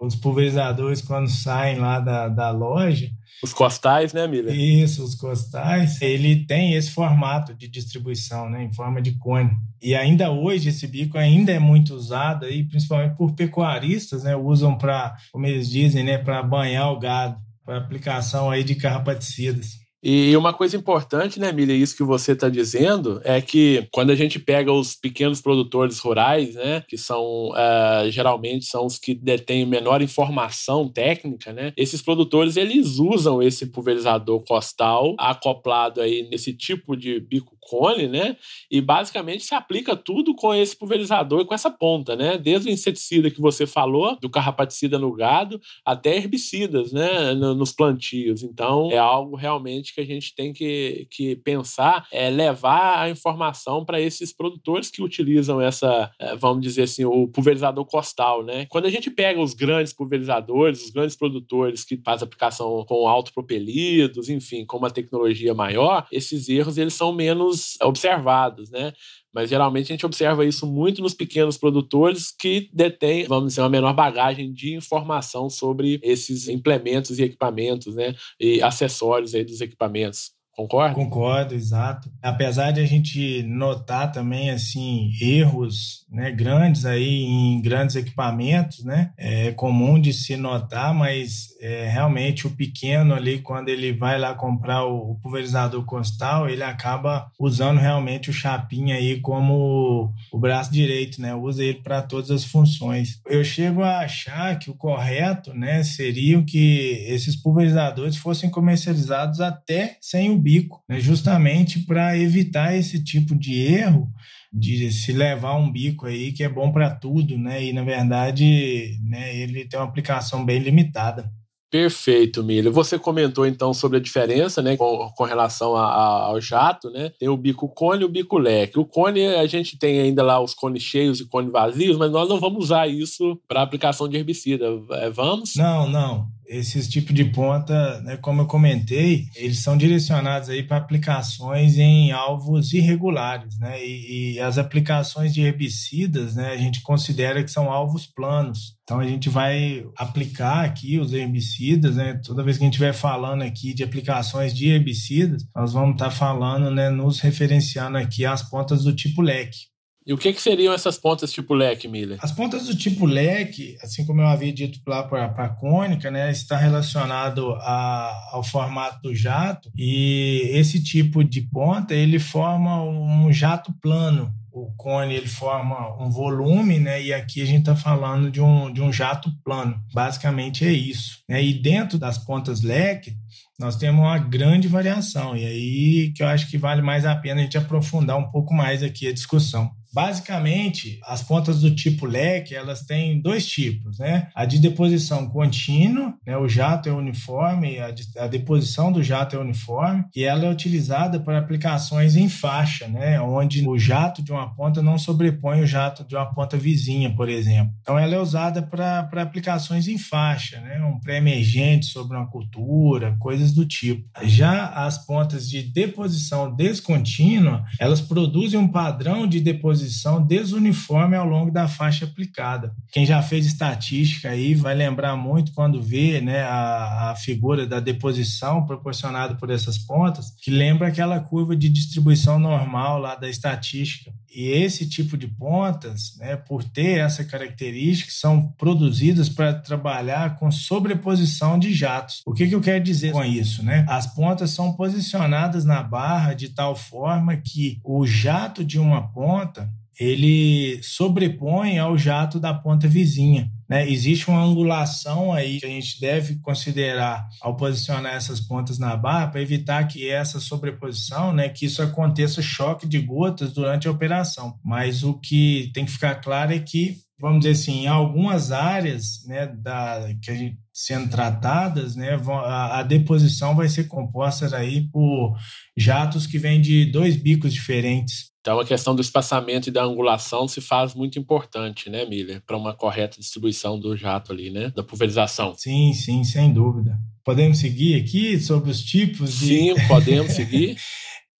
os 0.00 0.14
pulverizadores 0.14 1.02
quando 1.02 1.28
saem 1.28 1.78
lá 1.78 1.98
da, 1.98 2.28
da 2.28 2.50
loja, 2.50 3.10
os 3.42 3.52
costais, 3.52 4.12
né, 4.12 4.26
Miller? 4.26 4.54
Isso, 4.54 5.02
os 5.04 5.14
costais. 5.14 6.00
Ele 6.02 6.44
tem 6.44 6.74
esse 6.74 6.90
formato 6.90 7.54
de 7.54 7.68
distribuição, 7.68 8.48
né, 8.50 8.64
em 8.64 8.72
forma 8.72 9.00
de 9.00 9.12
cone. 9.12 9.50
E 9.80 9.94
ainda 9.94 10.30
hoje 10.30 10.70
esse 10.70 10.86
bico 10.86 11.16
ainda 11.16 11.52
é 11.52 11.58
muito 11.58 11.94
usado 11.94 12.46
aí, 12.46 12.64
principalmente 12.64 13.16
por 13.16 13.32
pecuaristas, 13.34 14.24
né, 14.24 14.34
usam 14.36 14.76
para, 14.76 15.16
como 15.32 15.46
eles 15.46 15.68
dizem, 15.70 16.04
né, 16.04 16.18
para 16.18 16.42
banhar 16.42 16.92
o 16.92 16.98
gado, 16.98 17.38
para 17.64 17.78
aplicação 17.78 18.50
aí 18.50 18.64
de 18.64 18.74
carrapaticidas. 18.74 19.87
E 20.02 20.36
uma 20.36 20.52
coisa 20.52 20.76
importante, 20.76 21.40
né, 21.40 21.50
Milha, 21.50 21.72
isso 21.72 21.96
que 21.96 22.04
você 22.04 22.32
está 22.32 22.48
dizendo, 22.48 23.20
é 23.24 23.40
que 23.40 23.88
quando 23.92 24.10
a 24.10 24.14
gente 24.14 24.38
pega 24.38 24.72
os 24.72 24.94
pequenos 24.94 25.40
produtores 25.40 25.98
rurais, 25.98 26.54
né, 26.54 26.84
que 26.88 26.96
são 26.96 27.50
uh, 27.50 28.08
geralmente 28.08 28.64
são 28.66 28.86
os 28.86 28.96
que 28.96 29.12
detêm 29.12 29.66
menor 29.66 30.00
informação 30.00 30.88
técnica, 30.88 31.52
né, 31.52 31.72
esses 31.76 32.00
produtores 32.00 32.56
eles 32.56 32.98
usam 32.98 33.42
esse 33.42 33.66
pulverizador 33.66 34.44
costal 34.44 35.16
acoplado 35.18 36.00
aí 36.00 36.28
nesse 36.30 36.52
tipo 36.52 36.96
de 36.96 37.18
bico 37.18 37.57
cone, 37.68 38.08
né? 38.08 38.36
E 38.70 38.80
basicamente 38.80 39.44
se 39.44 39.54
aplica 39.54 39.94
tudo 39.94 40.34
com 40.34 40.54
esse 40.54 40.76
pulverizador 40.76 41.42
e 41.42 41.44
com 41.44 41.54
essa 41.54 41.70
ponta, 41.70 42.16
né? 42.16 42.38
Desde 42.38 42.68
o 42.68 42.72
inseticida 42.72 43.30
que 43.30 43.40
você 43.40 43.66
falou, 43.66 44.16
do 44.20 44.30
carrapaticida 44.30 44.98
no 44.98 45.12
gado, 45.12 45.60
até 45.84 46.16
herbicidas, 46.16 46.92
né? 46.92 47.34
Nos 47.34 47.72
plantios. 47.72 48.42
Então, 48.42 48.90
é 48.90 48.98
algo 48.98 49.36
realmente 49.36 49.94
que 49.94 50.00
a 50.00 50.06
gente 50.06 50.34
tem 50.34 50.52
que, 50.52 51.06
que 51.10 51.36
pensar, 51.36 52.06
é 52.12 52.30
levar 52.30 53.02
a 53.02 53.10
informação 53.10 53.84
para 53.84 54.00
esses 54.00 54.32
produtores 54.32 54.90
que 54.90 55.02
utilizam 55.02 55.60
essa, 55.60 56.10
é, 56.18 56.36
vamos 56.36 56.62
dizer 56.62 56.82
assim, 56.82 57.04
o 57.04 57.28
pulverizador 57.28 57.84
costal, 57.84 58.42
né? 58.42 58.66
Quando 58.66 58.86
a 58.86 58.90
gente 58.90 59.10
pega 59.10 59.40
os 59.40 59.54
grandes 59.54 59.92
pulverizadores, 59.92 60.84
os 60.84 60.90
grandes 60.90 61.16
produtores 61.16 61.84
que 61.84 61.96
fazem 61.96 62.24
aplicação 62.26 62.84
com 62.86 63.08
autopropelidos, 63.08 64.28
enfim, 64.28 64.64
com 64.64 64.78
uma 64.78 64.90
tecnologia 64.90 65.54
maior, 65.54 66.06
esses 66.10 66.48
erros 66.48 66.78
eles 66.78 66.94
são 66.94 67.12
menos 67.12 67.57
observados, 67.82 68.70
né? 68.70 68.92
Mas 69.32 69.50
geralmente 69.50 69.92
a 69.92 69.94
gente 69.94 70.06
observa 70.06 70.44
isso 70.44 70.66
muito 70.66 71.02
nos 71.02 71.14
pequenos 71.14 71.58
produtores 71.58 72.30
que 72.30 72.68
detêm, 72.72 73.24
vamos 73.26 73.50
dizer, 73.50 73.60
uma 73.62 73.68
menor 73.68 73.92
bagagem 73.92 74.52
de 74.52 74.74
informação 74.74 75.50
sobre 75.50 76.00
esses 76.02 76.48
implementos 76.48 77.18
e 77.18 77.22
equipamentos, 77.22 77.94
né? 77.94 78.14
E 78.40 78.62
acessórios 78.62 79.34
aí 79.34 79.44
dos 79.44 79.60
equipamentos. 79.60 80.37
Concorda? 80.58 80.92
Concordo, 80.92 81.54
exato. 81.54 82.10
Apesar 82.20 82.72
de 82.72 82.80
a 82.80 82.84
gente 82.84 83.44
notar 83.44 84.10
também 84.10 84.50
assim 84.50 85.12
erros, 85.20 86.04
né, 86.10 86.32
grandes 86.32 86.84
aí 86.84 87.22
em 87.22 87.62
grandes 87.62 87.94
equipamentos, 87.94 88.84
né, 88.84 89.12
é 89.16 89.52
comum 89.52 90.00
de 90.00 90.12
se 90.12 90.36
notar, 90.36 90.92
mas 90.92 91.56
é, 91.60 91.88
realmente 91.88 92.48
o 92.48 92.50
pequeno 92.50 93.14
ali 93.14 93.38
quando 93.38 93.68
ele 93.68 93.92
vai 93.92 94.18
lá 94.18 94.34
comprar 94.34 94.84
o, 94.84 95.14
pulverizador 95.22 95.84
costal, 95.84 96.48
ele 96.48 96.64
acaba 96.64 97.30
usando 97.38 97.78
realmente 97.78 98.28
o 98.28 98.32
chapinha 98.32 98.96
aí 98.96 99.20
como 99.20 100.12
o 100.32 100.38
braço 100.40 100.72
direito, 100.72 101.22
né, 101.22 101.36
usa 101.36 101.62
ele 101.62 101.82
para 101.84 102.02
todas 102.02 102.32
as 102.32 102.44
funções. 102.44 103.20
Eu 103.26 103.44
chego 103.44 103.84
a 103.84 104.00
achar 104.00 104.58
que 104.58 104.70
o 104.70 104.74
correto, 104.74 105.54
né, 105.54 105.84
seria 105.84 106.42
que 106.42 107.04
esses 107.06 107.36
pulverizadores 107.36 108.16
fossem 108.16 108.50
comercializados 108.50 109.40
até 109.40 109.96
sem 110.00 110.30
o 110.30 110.47
bico, 110.48 110.82
né, 110.88 110.98
justamente 110.98 111.80
para 111.80 112.16
evitar 112.16 112.74
esse 112.74 113.04
tipo 113.04 113.34
de 113.34 113.60
erro 113.60 114.10
de 114.50 114.90
se 114.90 115.12
levar 115.12 115.56
um 115.56 115.70
bico 115.70 116.06
aí 116.06 116.32
que 116.32 116.42
é 116.42 116.48
bom 116.48 116.72
para 116.72 116.88
tudo, 116.88 117.36
né? 117.36 117.62
E 117.62 117.70
na 117.70 117.84
verdade, 117.84 118.98
né, 119.04 119.36
ele 119.36 119.66
tem 119.66 119.78
uma 119.78 119.84
aplicação 119.84 120.46
bem 120.46 120.58
limitada. 120.58 121.30
Perfeito, 121.70 122.42
Milho. 122.42 122.72
Você 122.72 122.98
comentou 122.98 123.46
então 123.46 123.74
sobre 123.74 123.98
a 123.98 124.00
diferença, 124.00 124.62
né, 124.62 124.74
com, 124.74 125.10
com 125.14 125.24
relação 125.24 125.76
a, 125.76 125.84
a, 125.84 126.22
ao 126.28 126.40
jato, 126.40 126.88
né? 126.88 127.12
Tem 127.20 127.28
o 127.28 127.36
bico 127.36 127.68
cone 127.68 128.00
e 128.00 128.04
o 128.06 128.08
bico 128.08 128.38
leque. 128.38 128.78
O 128.78 128.86
cone 128.86 129.26
a 129.26 129.46
gente 129.46 129.78
tem 129.78 130.00
ainda 130.00 130.22
lá 130.22 130.40
os 130.40 130.54
cones 130.54 130.82
cheios 130.82 131.20
e 131.20 131.28
cones 131.28 131.52
vazios, 131.52 131.98
mas 131.98 132.10
nós 132.10 132.26
não 132.26 132.40
vamos 132.40 132.64
usar 132.64 132.88
isso 132.88 133.38
para 133.46 133.60
aplicação 133.60 134.08
de 134.08 134.16
herbicida. 134.16 134.64
É, 134.92 135.10
vamos? 135.10 135.56
Não, 135.56 135.86
não. 135.86 136.37
Esses 136.48 136.88
tipos 136.88 137.14
de 137.14 137.26
ponta, 137.26 138.00
né, 138.00 138.16
como 138.16 138.42
eu 138.42 138.46
comentei, 138.46 139.26
eles 139.36 139.58
são 139.58 139.76
direcionados 139.76 140.48
aí 140.48 140.62
para 140.62 140.78
aplicações 140.78 141.76
em 141.76 142.10
alvos 142.10 142.72
irregulares, 142.72 143.58
né? 143.58 143.84
E, 143.84 144.34
e 144.34 144.40
as 144.40 144.56
aplicações 144.56 145.34
de 145.34 145.42
herbicidas, 145.42 146.34
né, 146.34 146.52
a 146.52 146.56
gente 146.56 146.80
considera 146.82 147.44
que 147.44 147.50
são 147.50 147.70
alvos 147.70 148.06
planos. 148.06 148.78
Então 148.82 148.98
a 148.98 149.06
gente 149.06 149.28
vai 149.28 149.84
aplicar 149.96 150.64
aqui 150.64 150.98
os 150.98 151.12
herbicidas, 151.12 151.96
né? 151.96 152.18
Toda 152.24 152.42
vez 152.42 152.56
que 152.56 152.64
a 152.64 152.66
gente 152.66 152.74
estiver 152.74 152.94
falando 152.94 153.42
aqui 153.42 153.74
de 153.74 153.84
aplicações 153.84 154.54
de 154.54 154.68
herbicidas, 154.68 155.44
nós 155.54 155.74
vamos 155.74 155.92
estar 155.92 156.10
falando, 156.10 156.70
né, 156.70 156.88
nos 156.88 157.20
referenciando 157.20 157.98
aqui 157.98 158.24
às 158.24 158.42
pontas 158.42 158.84
do 158.84 158.94
tipo 158.94 159.20
leque. 159.20 159.68
E 160.08 160.12
o 160.14 160.16
que, 160.16 160.32
que 160.32 160.40
seriam 160.40 160.72
essas 160.72 160.96
pontas 160.96 161.30
tipo 161.30 161.52
leque, 161.52 161.86
Miller? 161.86 162.16
As 162.22 162.32
pontas 162.32 162.66
do 162.66 162.74
tipo 162.74 163.04
leque, 163.04 163.76
assim 163.82 164.06
como 164.06 164.22
eu 164.22 164.26
havia 164.26 164.50
dito 164.50 164.80
lá 164.86 165.02
para 165.02 165.26
a 165.26 165.48
cônica, 165.50 166.10
né, 166.10 166.30
está 166.30 166.56
relacionado 166.56 167.52
a, 167.60 168.30
ao 168.32 168.42
formato 168.42 169.02
do 169.02 169.14
jato 169.14 169.70
e 169.76 170.48
esse 170.54 170.82
tipo 170.82 171.22
de 171.22 171.42
ponta 171.42 171.94
ele 171.94 172.18
forma 172.18 172.82
um 172.82 173.30
jato 173.30 173.70
plano 173.82 174.32
o 174.50 174.72
cone 174.76 175.14
ele 175.14 175.28
forma 175.28 176.02
um 176.02 176.10
volume, 176.10 176.78
né? 176.78 177.00
E 177.02 177.12
aqui 177.12 177.40
a 177.42 177.44
gente 177.44 177.60
está 177.60 177.76
falando 177.76 178.30
de 178.30 178.40
um, 178.40 178.72
de 178.72 178.82
um 178.82 178.92
jato 178.92 179.30
plano. 179.44 179.80
Basicamente 179.92 180.64
é 180.64 180.72
isso. 180.72 181.22
Né? 181.28 181.44
E 181.44 181.54
dentro 181.54 181.98
das 181.98 182.18
pontas 182.18 182.62
leque, 182.62 183.14
nós 183.58 183.76
temos 183.76 184.00
uma 184.00 184.18
grande 184.18 184.66
variação. 184.66 185.36
E 185.36 185.44
aí 185.44 186.12
que 186.12 186.22
eu 186.22 186.26
acho 186.26 186.50
que 186.50 186.58
vale 186.58 186.82
mais 186.82 187.04
a 187.04 187.14
pena 187.14 187.40
a 187.40 187.44
gente 187.44 187.58
aprofundar 187.58 188.16
um 188.16 188.30
pouco 188.30 188.52
mais 188.52 188.82
aqui 188.82 189.06
a 189.06 189.12
discussão. 189.12 189.70
Basicamente, 189.98 191.00
as 191.04 191.24
pontas 191.24 191.60
do 191.60 191.74
tipo 191.74 192.06
leque, 192.06 192.54
elas 192.54 192.82
têm 192.82 193.20
dois 193.20 193.44
tipos, 193.44 193.98
né? 193.98 194.28
A 194.32 194.44
de 194.44 194.60
deposição 194.60 195.28
contínua, 195.28 196.14
né? 196.24 196.36
O 196.38 196.48
jato 196.48 196.88
é 196.88 196.92
uniforme, 196.92 197.80
a, 197.80 197.90
de, 197.90 198.04
a 198.16 198.28
deposição 198.28 198.92
do 198.92 199.02
jato 199.02 199.34
é 199.34 199.40
uniforme, 199.40 200.04
e 200.14 200.22
ela 200.22 200.44
é 200.44 200.50
utilizada 200.50 201.18
para 201.18 201.36
aplicações 201.36 202.14
em 202.14 202.28
faixa, 202.28 202.86
né? 202.86 203.20
Onde 203.20 203.68
o 203.68 203.76
jato 203.76 204.22
de 204.22 204.30
uma 204.30 204.54
ponta 204.54 204.80
não 204.80 204.96
sobrepõe 204.96 205.62
o 205.62 205.66
jato 205.66 206.04
de 206.04 206.14
uma 206.14 206.32
ponta 206.32 206.56
vizinha, 206.56 207.12
por 207.12 207.28
exemplo. 207.28 207.74
Então, 207.80 207.98
ela 207.98 208.14
é 208.14 208.20
usada 208.20 208.62
para 208.62 209.08
aplicações 209.20 209.88
em 209.88 209.98
faixa, 209.98 210.60
né? 210.60 210.80
Um 210.80 211.00
pré-emergente 211.00 211.86
sobre 211.86 212.16
uma 212.16 212.30
cultura, 212.30 213.16
coisas 213.18 213.52
do 213.52 213.66
tipo. 213.66 214.08
Já 214.22 214.68
as 214.68 215.04
pontas 215.04 215.50
de 215.50 215.60
deposição 215.60 216.54
descontínua, 216.54 217.64
elas 217.80 218.00
produzem 218.00 218.60
um 218.60 218.68
padrão 218.68 219.26
de 219.26 219.40
deposição 219.40 219.87
composição 219.88 220.22
desuniforme 220.22 221.16
ao 221.16 221.26
longo 221.26 221.50
da 221.50 221.66
faixa 221.66 222.04
aplicada. 222.04 222.72
Quem 222.92 223.06
já 223.06 223.22
fez 223.22 223.46
estatística 223.46 224.28
aí 224.28 224.54
vai 224.54 224.74
lembrar 224.74 225.16
muito 225.16 225.52
quando 225.52 225.82
vê 225.82 226.20
né, 226.20 226.42
a, 226.42 227.10
a 227.10 227.16
figura 227.16 227.66
da 227.66 227.80
deposição 227.80 228.64
proporcionada 228.66 229.34
por 229.34 229.50
essas 229.50 229.78
pontas, 229.78 230.30
que 230.40 230.50
lembra 230.50 230.88
aquela 230.88 231.18
curva 231.20 231.56
de 231.56 231.68
distribuição 231.68 232.38
normal 232.38 232.98
lá 232.98 233.14
da 233.14 233.28
estatística. 233.28 234.12
E 234.34 234.48
esse 234.48 234.88
tipo 234.88 235.16
de 235.16 235.26
pontas, 235.26 236.16
né, 236.18 236.36
por 236.36 236.62
ter 236.62 236.98
essa 236.98 237.24
característica, 237.24 238.10
são 238.12 238.52
produzidas 238.52 239.28
para 239.28 239.54
trabalhar 239.54 240.36
com 240.36 240.50
sobreposição 240.50 241.58
de 241.58 241.72
jatos. 241.72 242.22
O 242.26 242.32
que, 242.32 242.46
que 242.46 242.54
eu 242.54 242.60
quero 242.60 242.84
dizer 242.84 243.12
com 243.12 243.24
isso? 243.24 243.64
Né? 243.64 243.86
As 243.88 244.06
pontas 244.06 244.50
são 244.50 244.74
posicionadas 244.74 245.64
na 245.64 245.82
barra 245.82 246.34
de 246.34 246.50
tal 246.50 246.76
forma 246.76 247.36
que 247.36 247.80
o 247.82 248.06
jato 248.06 248.62
de 248.62 248.78
uma 248.78 249.08
ponta 249.08 249.70
ele 249.98 250.80
sobrepõe 250.82 251.78
ao 251.78 251.98
jato 251.98 252.38
da 252.38 252.54
ponta 252.54 252.86
vizinha. 252.86 253.50
Né? 253.68 253.90
Existe 253.90 254.28
uma 254.28 254.42
angulação 254.42 255.32
aí 255.32 255.58
que 255.60 255.66
a 255.66 255.68
gente 255.68 256.00
deve 256.00 256.36
considerar 256.36 257.26
ao 257.40 257.56
posicionar 257.56 258.14
essas 258.14 258.40
pontas 258.40 258.78
na 258.78 258.96
barra 258.96 259.26
para 259.26 259.42
evitar 259.42 259.84
que 259.86 260.08
essa 260.08 260.40
sobreposição, 260.40 261.32
né, 261.32 261.48
que 261.48 261.66
isso 261.66 261.82
aconteça 261.82 262.40
choque 262.40 262.86
de 262.86 262.98
gotas 263.00 263.52
durante 263.52 263.86
a 263.86 263.90
operação. 263.90 264.58
Mas 264.64 265.02
o 265.02 265.18
que 265.18 265.70
tem 265.74 265.84
que 265.84 265.92
ficar 265.92 266.14
claro 266.16 266.52
é 266.52 266.58
que 266.58 266.96
vamos 267.20 267.40
dizer 267.40 267.52
assim, 267.52 267.84
em 267.84 267.86
algumas 267.88 268.52
áreas 268.52 269.24
né, 269.26 269.46
da, 269.46 270.08
que 270.22 270.30
a 270.30 270.34
gente, 270.34 270.56
sendo 270.72 271.10
tratadas, 271.10 271.96
né, 271.96 272.16
a, 272.28 272.78
a, 272.78 272.82
deposição 272.82 273.56
vai 273.56 273.68
ser 273.68 273.88
composta 273.88 274.54
aí 274.56 274.88
por 274.88 275.36
jatos 275.76 276.26
que 276.26 276.38
vêm 276.38 276.60
de 276.60 276.86
dois 276.86 277.16
bicos 277.16 277.52
diferentes. 277.52 278.28
Então, 278.40 278.60
a 278.60 278.64
questão 278.64 278.94
do 278.94 279.02
espaçamento 279.02 279.68
e 279.68 279.72
da 279.72 279.82
angulação 279.82 280.46
se 280.46 280.60
faz 280.60 280.94
muito 280.94 281.18
importante, 281.18 281.90
né, 281.90 282.04
Miller, 282.04 282.40
para 282.46 282.56
uma 282.56 282.72
correta 282.72 283.18
distribuição 283.18 283.78
do 283.78 283.96
jato 283.96 284.32
ali, 284.32 284.50
né, 284.50 284.70
da 284.70 284.82
pulverização. 284.82 285.54
Sim, 285.56 285.92
sim, 285.92 286.22
sem 286.22 286.52
dúvida. 286.52 286.96
Podemos 287.24 287.58
seguir 287.58 288.00
aqui 288.00 288.38
sobre 288.38 288.70
os 288.70 288.80
tipos? 288.80 289.40
De... 289.40 289.46
Sim, 289.46 289.74
podemos 289.86 290.32
seguir. 290.34 290.76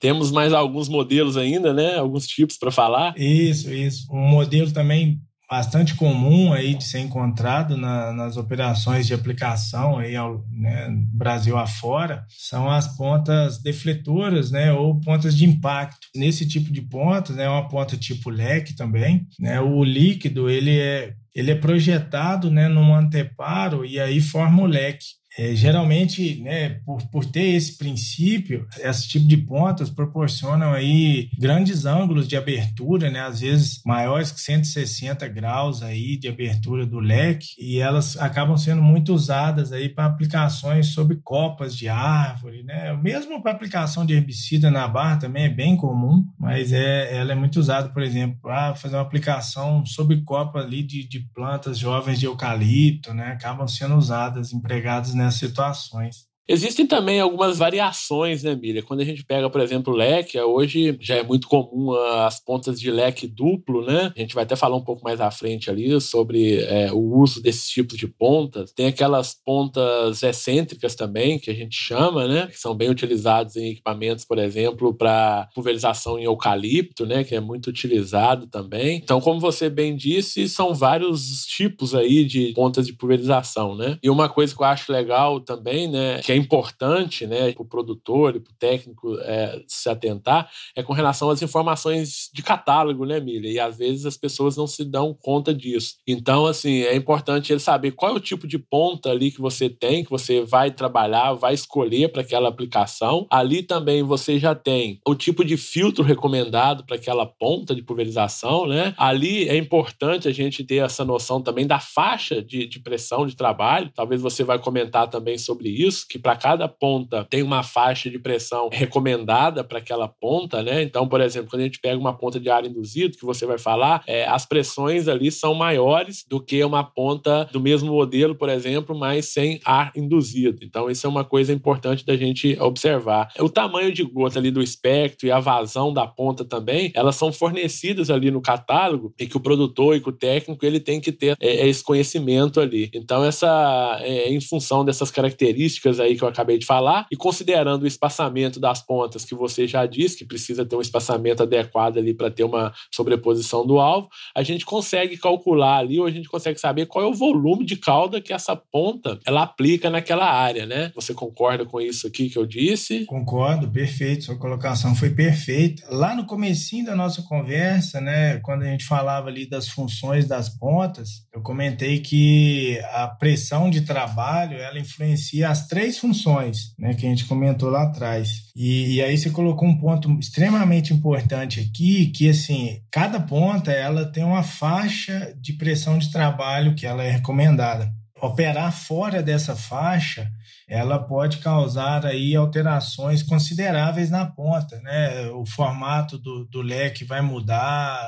Temos 0.00 0.30
mais 0.30 0.52
alguns 0.52 0.88
modelos 0.88 1.36
ainda, 1.36 1.72
né? 1.72 1.96
Alguns 1.96 2.26
tipos 2.26 2.56
para 2.56 2.70
falar. 2.70 3.18
Isso, 3.18 3.72
isso. 3.72 4.06
Um 4.12 4.28
modelo 4.28 4.70
também 4.70 5.20
bastante 5.50 5.94
comum 5.94 6.52
aí 6.52 6.74
de 6.74 6.84
ser 6.84 7.00
encontrado 7.00 7.76
na, 7.76 8.12
nas 8.12 8.37
operações 8.37 9.06
de 9.06 9.14
aplicação 9.14 9.98
aí 9.98 10.14
ao 10.14 10.44
né, 10.50 10.88
Brasil 11.12 11.56
afora 11.56 12.24
são 12.28 12.70
as 12.70 12.96
pontas 12.96 13.62
defletoras, 13.62 14.50
né, 14.50 14.72
ou 14.72 15.00
pontas 15.00 15.34
de 15.37 15.46
impacto. 15.46 16.08
Nesse 16.14 16.46
tipo 16.46 16.70
de 16.70 16.82
pontas, 16.82 17.37
né, 17.37 17.48
uma 17.48 17.68
ponta 17.68 17.96
tipo 17.96 18.30
leque 18.30 18.76
também, 18.76 19.26
né, 19.40 19.61
o 19.61 19.82
líquido 19.82 20.50
ele 20.50 20.78
é 20.78 21.14
ele 21.34 21.52
é 21.52 21.54
projetado, 21.54 22.50
né, 22.50 22.66
num 22.66 22.92
anteparo 22.92 23.84
e 23.87 24.00
aí 24.00 24.20
forma 24.20 24.64
o 24.64 24.66
leque. 24.66 25.06
É, 25.38 25.55
geralmente, 25.55 26.40
né, 26.42 26.81
por, 26.85 27.01
por 27.12 27.24
ter 27.24 27.55
esse 27.55 27.79
princípio, 27.79 28.66
esse 28.81 29.07
tipo 29.07 29.24
de 29.24 29.37
pontas 29.37 29.88
proporcionam 29.88 30.72
aí 30.72 31.31
grandes 31.38 31.85
ângulos 31.87 32.27
de 32.27 32.37
abertura, 32.37 33.09
né, 33.09 33.20
às 33.20 33.38
vezes 33.38 33.81
maiores 33.87 34.33
que 34.33 34.40
160 34.40 35.29
graus 35.29 35.81
aí 35.81 36.16
de 36.16 36.27
abertura 36.27 36.85
do 36.85 36.98
leque, 36.98 37.51
e 37.57 37.79
elas 37.79 38.16
acabam 38.16 38.59
sendo 38.59 38.83
muito 38.83 39.14
usadas 39.14 39.70
aí 39.70 39.88
para 39.88 40.07
aplicações 40.07 40.88
sobre 40.88 41.20
copas 41.22 41.77
de 41.77 41.88
árvore, 41.88 42.64
né, 42.64 42.92
mesmo 43.01 43.40
para 43.40 43.53
aplicação 43.53 44.05
de 44.05 44.14
herbicida 44.14 44.72
na 44.72 44.88
barra 44.88 45.18
também 45.18 45.44
é 45.44 45.48
bem 45.48 45.77
comum, 45.77 46.24
mas 46.37 46.72
é, 46.72 47.16
ela 47.16 47.31
é 47.31 47.37
muito 47.37 47.61
usada, 47.61 47.90
por 47.90 48.03
exemplo, 48.03 48.37
para 48.42 48.74
fazer 48.74 48.96
uma 48.96 49.03
aplicação 49.03 49.87
sobre 49.87 50.20
copa 50.22 50.59
ali 50.59 50.83
de, 50.83 51.07
de 51.07 51.20
plantas 51.33 51.79
jovens 51.79 52.18
de 52.18 52.27
eucalipto, 52.27 53.14
né, 53.14 53.29
acabam 53.29 53.68
sendo 53.68 53.94
usadas, 53.94 54.53
empregadas 54.53 55.14
nessa 55.14 55.27
situações. 55.36 56.27
Existem 56.48 56.87
também 56.87 57.20
algumas 57.20 57.58
variações, 57.58 58.42
né, 58.42 58.54
Miriam? 58.54 58.82
Quando 58.82 59.00
a 59.00 59.04
gente 59.04 59.22
pega, 59.22 59.50
por 59.50 59.61
exemplo, 59.61 59.94
leque, 59.94 60.40
hoje 60.40 60.96
já 60.98 61.16
é 61.16 61.22
muito 61.22 61.46
comum 61.46 61.92
as 61.92 62.40
pontas 62.40 62.80
de 62.80 62.90
leque 62.90 63.26
duplo, 63.26 63.84
né? 63.84 64.12
A 64.16 64.20
gente 64.20 64.34
vai 64.34 64.44
até 64.44 64.56
falar 64.56 64.76
um 64.76 64.84
pouco 64.84 65.04
mais 65.04 65.20
à 65.20 65.30
frente 65.30 65.70
ali 65.70 66.00
sobre 66.00 66.61
é, 66.62 66.90
o 66.90 66.98
uso 67.18 67.42
desses 67.42 67.68
tipos 67.68 67.98
de 67.98 68.06
pontas. 68.06 68.72
Tem 68.72 68.87
aquelas 68.87 69.34
pontas 69.44 70.22
excêntricas 70.22 70.94
também, 70.94 71.38
que 71.38 71.50
a 71.50 71.54
gente 71.54 71.76
chama, 71.76 72.26
né? 72.26 72.46
Que 72.46 72.58
são 72.58 72.74
bem 72.74 72.88
utilizadas 72.88 73.56
em 73.56 73.72
equipamentos, 73.72 74.24
por 74.24 74.38
exemplo, 74.38 74.94
para 74.94 75.48
pulverização 75.54 76.18
em 76.18 76.24
eucalipto, 76.24 77.04
né? 77.04 77.24
Que 77.24 77.34
é 77.34 77.40
muito 77.40 77.68
utilizado 77.68 78.46
também. 78.46 78.96
Então, 78.96 79.20
como 79.20 79.38
você 79.38 79.68
bem 79.68 79.94
disse, 79.94 80.48
são 80.48 80.74
vários 80.74 81.44
tipos 81.44 81.94
aí 81.94 82.24
de 82.24 82.52
pontas 82.54 82.87
de 82.87 82.94
pulverização, 82.94 83.76
né? 83.76 83.98
E 84.02 84.08
uma 84.08 84.30
coisa 84.30 84.54
que 84.54 84.62
eu 84.62 84.66
acho 84.66 84.90
legal 84.90 85.40
também, 85.40 85.87
né? 85.88 86.20
Que 86.22 86.32
é 86.32 86.38
importante 86.38 87.27
né, 87.27 87.53
para 87.53 87.62
o 87.62 87.68
produtor 87.68 88.37
e 88.37 88.40
para 88.40 88.53
o 88.53 88.57
técnico 88.59 89.18
é, 89.20 89.62
se 89.66 89.88
atentar 89.88 90.51
é 90.74 90.83
com 90.83 90.92
relação 90.92 91.31
às 91.31 91.42
informações 91.42 92.31
de 92.33 92.42
catálogo, 92.42 93.05
né, 93.05 93.20
Milha? 93.20 93.48
E 93.48 93.59
às 93.59 93.77
vezes 93.77 94.07
as 94.07 94.16
pessoas 94.16 94.57
não 94.57 94.66
se 94.66 94.85
dão 94.85 95.14
conta 95.14 95.55
disso. 95.55 95.96
Então, 96.07 96.46
assim, 96.46 96.83
é 96.83 96.94
importante 96.94 97.53
ele 97.53 97.61
saber 97.61 97.92
qual 97.92 98.12
é 98.12 98.16
o 98.16 98.20
tipo 98.20 98.46
de 98.46 98.59
ponta 98.59 99.11
ali 99.11 99.31
que 99.31 99.40
você 99.40 99.68
tem, 99.68 100.05
que 100.05 100.11
você 100.11 100.42
vai 100.42 100.70
trabalhar, 100.70 101.35
vai 101.35 101.55
escolher 101.55 102.11
para 102.11 102.22
aquela 102.22 102.48
aplicação. 102.48 103.27
Ali 103.31 103.62
também 103.62 104.03
você 104.03 104.38
já 104.38 104.55
tem 104.55 105.01
o 105.07 105.14
tipo 105.14 105.44
de 105.44 105.57
filtro 105.57 106.05
recomendado 106.05 106.85
para 106.85 106.96
aquela 106.96 107.27
ponta 107.27 107.74
de 107.74 107.83
pulverização, 107.83 108.66
né? 108.66 108.94
Ali 108.96 109.48
é 109.48 109.57
importante 109.57 110.29
a 110.29 110.33
gente 110.33 110.64
ter 110.64 110.77
essa 110.77 111.05
noção 111.05 111.42
também 111.42 111.66
da 111.66 111.81
faixa 111.81 112.42
de, 112.42 112.66
de 112.66 112.81
pressão 112.81 113.27
de 113.27 113.37
trabalho. 113.37 113.90
Talvez 113.94 114.20
você 114.20 114.44
vai 114.44 114.59
comentar 114.59 115.09
também 115.09 115.38
sobre 115.38 115.68
isso, 115.68 116.07
que 116.09 116.18
para 116.28 116.36
cada 116.36 116.68
ponta 116.68 117.24
tem 117.24 117.42
uma 117.42 117.62
faixa 117.62 118.10
de 118.10 118.18
pressão 118.18 118.68
recomendada 118.70 119.64
para 119.64 119.78
aquela 119.78 120.06
ponta, 120.06 120.62
né? 120.62 120.82
Então, 120.82 121.08
por 121.08 121.22
exemplo, 121.22 121.48
quando 121.48 121.62
a 121.62 121.64
gente 121.64 121.80
pega 121.80 121.98
uma 121.98 122.12
ponta 122.12 122.38
de 122.38 122.50
ar 122.50 122.66
induzido, 122.66 123.16
que 123.16 123.24
você 123.24 123.46
vai 123.46 123.56
falar, 123.56 124.02
é, 124.06 124.26
as 124.26 124.44
pressões 124.44 125.08
ali 125.08 125.32
são 125.32 125.54
maiores 125.54 126.26
do 126.28 126.38
que 126.38 126.62
uma 126.62 126.84
ponta 126.84 127.48
do 127.50 127.58
mesmo 127.58 127.90
modelo, 127.90 128.34
por 128.34 128.50
exemplo, 128.50 128.94
mas 128.94 129.32
sem 129.32 129.58
ar 129.64 129.90
induzido. 129.96 130.58
Então, 130.62 130.90
isso 130.90 131.06
é 131.06 131.08
uma 131.08 131.24
coisa 131.24 131.50
importante 131.50 132.04
da 132.04 132.14
gente 132.14 132.58
observar. 132.60 133.32
O 133.38 133.48
tamanho 133.48 133.90
de 133.90 134.04
gota 134.04 134.38
ali 134.38 134.50
do 134.50 134.60
espectro 134.60 135.26
e 135.26 135.32
a 135.32 135.40
vazão 135.40 135.94
da 135.94 136.06
ponta 136.06 136.44
também, 136.44 136.92
elas 136.94 137.16
são 137.16 137.32
fornecidas 137.32 138.10
ali 138.10 138.30
no 138.30 138.42
catálogo 138.42 139.14
e 139.18 139.26
que 139.26 139.38
o 139.38 139.40
produtor 139.40 139.96
e 139.96 140.00
que 140.02 140.10
o 140.10 140.12
técnico 140.12 140.66
ele 140.66 140.78
tem 140.78 141.00
que 141.00 141.10
ter 141.10 141.38
é, 141.40 141.66
esse 141.66 141.82
conhecimento 141.82 142.60
ali. 142.60 142.90
Então, 142.92 143.24
essa 143.24 143.98
é, 144.02 144.30
em 144.30 144.40
função 144.42 144.84
dessas 144.84 145.10
características 145.10 145.98
aí 145.98 146.17
que 146.18 146.24
eu 146.24 146.28
acabei 146.28 146.59
de 146.59 146.66
falar 146.66 147.07
e 147.11 147.16
considerando 147.16 147.83
o 147.83 147.87
espaçamento 147.87 148.61
das 148.61 148.83
pontas 148.83 149.24
que 149.24 149.35
você 149.35 149.66
já 149.66 149.87
disse 149.87 150.18
que 150.18 150.24
precisa 150.24 150.64
ter 150.64 150.76
um 150.76 150.81
espaçamento 150.81 151.42
adequado 151.42 151.98
ali 151.98 152.12
para 152.12 152.31
ter 152.31 152.44
uma 152.44 152.72
sobreposição 152.92 153.66
do 153.66 153.78
alvo, 153.78 154.09
a 154.35 154.42
gente 154.42 154.64
consegue 154.64 155.16
calcular 155.16 155.78
ali 155.78 155.98
ou 156.00 156.07
a 156.07 156.11
gente 156.11 156.28
consegue 156.28 156.59
saber 156.59 156.87
qual 156.87 157.04
é 157.04 157.09
o 157.09 157.14
volume 157.14 157.64
de 157.64 157.76
cauda 157.76 158.20
que 158.20 158.33
essa 158.33 158.57
ponta 158.57 159.18
ela 159.26 159.42
aplica 159.42 159.90
naquela 159.90 160.31
área, 160.31 160.66
né? 160.66 160.92
Você 160.94 161.14
concorda 161.14 161.64
com 161.64 161.81
isso 161.81 162.07
aqui 162.07 162.28
que 162.28 162.38
eu 162.38 162.46
disse? 162.46 163.04
Concordo, 163.07 163.70
perfeito. 163.70 164.24
Sua 164.24 164.38
colocação 164.38 164.94
foi 164.94 165.11
perfeita. 165.11 165.83
Lá 165.90 166.14
no 166.14 166.26
comecinho 166.26 166.87
da 166.87 166.96
nossa 166.96 167.22
conversa, 167.22 168.00
né, 168.00 168.38
quando 168.38 168.62
a 168.62 168.66
gente 168.66 168.85
falava 168.85 169.28
ali 169.28 169.48
das 169.48 169.68
funções 169.68 170.26
das 170.26 170.48
pontas, 170.48 171.26
eu 171.35 171.42
comentei 171.42 172.00
que 172.00 172.78
a 172.92 173.07
pressão 173.09 173.70
de 173.70 173.83
trabalho 173.83 174.59
ela 174.59 174.78
influencia 174.78 175.48
as 175.48 175.66
três 175.66 175.97
funções, 175.98 176.74
né, 176.78 176.94
que 176.94 177.06
a 177.06 177.08
gente 177.08 177.24
comentou 177.24 177.68
lá 177.70 177.82
atrás. 177.82 178.44
E, 178.56 178.94
e 178.94 179.02
aí 179.02 179.16
você 179.16 179.30
colocou 179.30 179.68
um 179.68 179.78
ponto 179.78 180.11
extremamente 180.18 180.92
importante 180.92 181.61
aqui, 181.61 182.06
que 182.06 182.28
assim, 182.28 182.80
cada 182.90 183.20
ponta 183.20 183.70
ela 183.70 184.11
tem 184.11 184.24
uma 184.24 184.42
faixa 184.42 185.34
de 185.40 185.52
pressão 185.52 185.98
de 185.98 186.11
trabalho 186.11 186.74
que 186.74 186.87
ela 186.87 187.02
é 187.02 187.11
recomendada. 187.11 187.92
Operar 188.20 188.72
fora 188.72 189.22
dessa 189.22 189.54
faixa 189.54 190.31
ela 190.68 190.98
pode 190.98 191.38
causar 191.38 192.04
aí 192.04 192.37
alterações 192.37 193.22
consideráveis 193.22 194.11
na 194.11 194.26
ponta, 194.26 194.78
né? 194.81 195.26
O 195.31 195.46
formato 195.46 196.18
do, 196.18 196.44
do 196.44 196.61
leque 196.61 197.04
vai 197.04 197.22
mudar, 197.22 197.98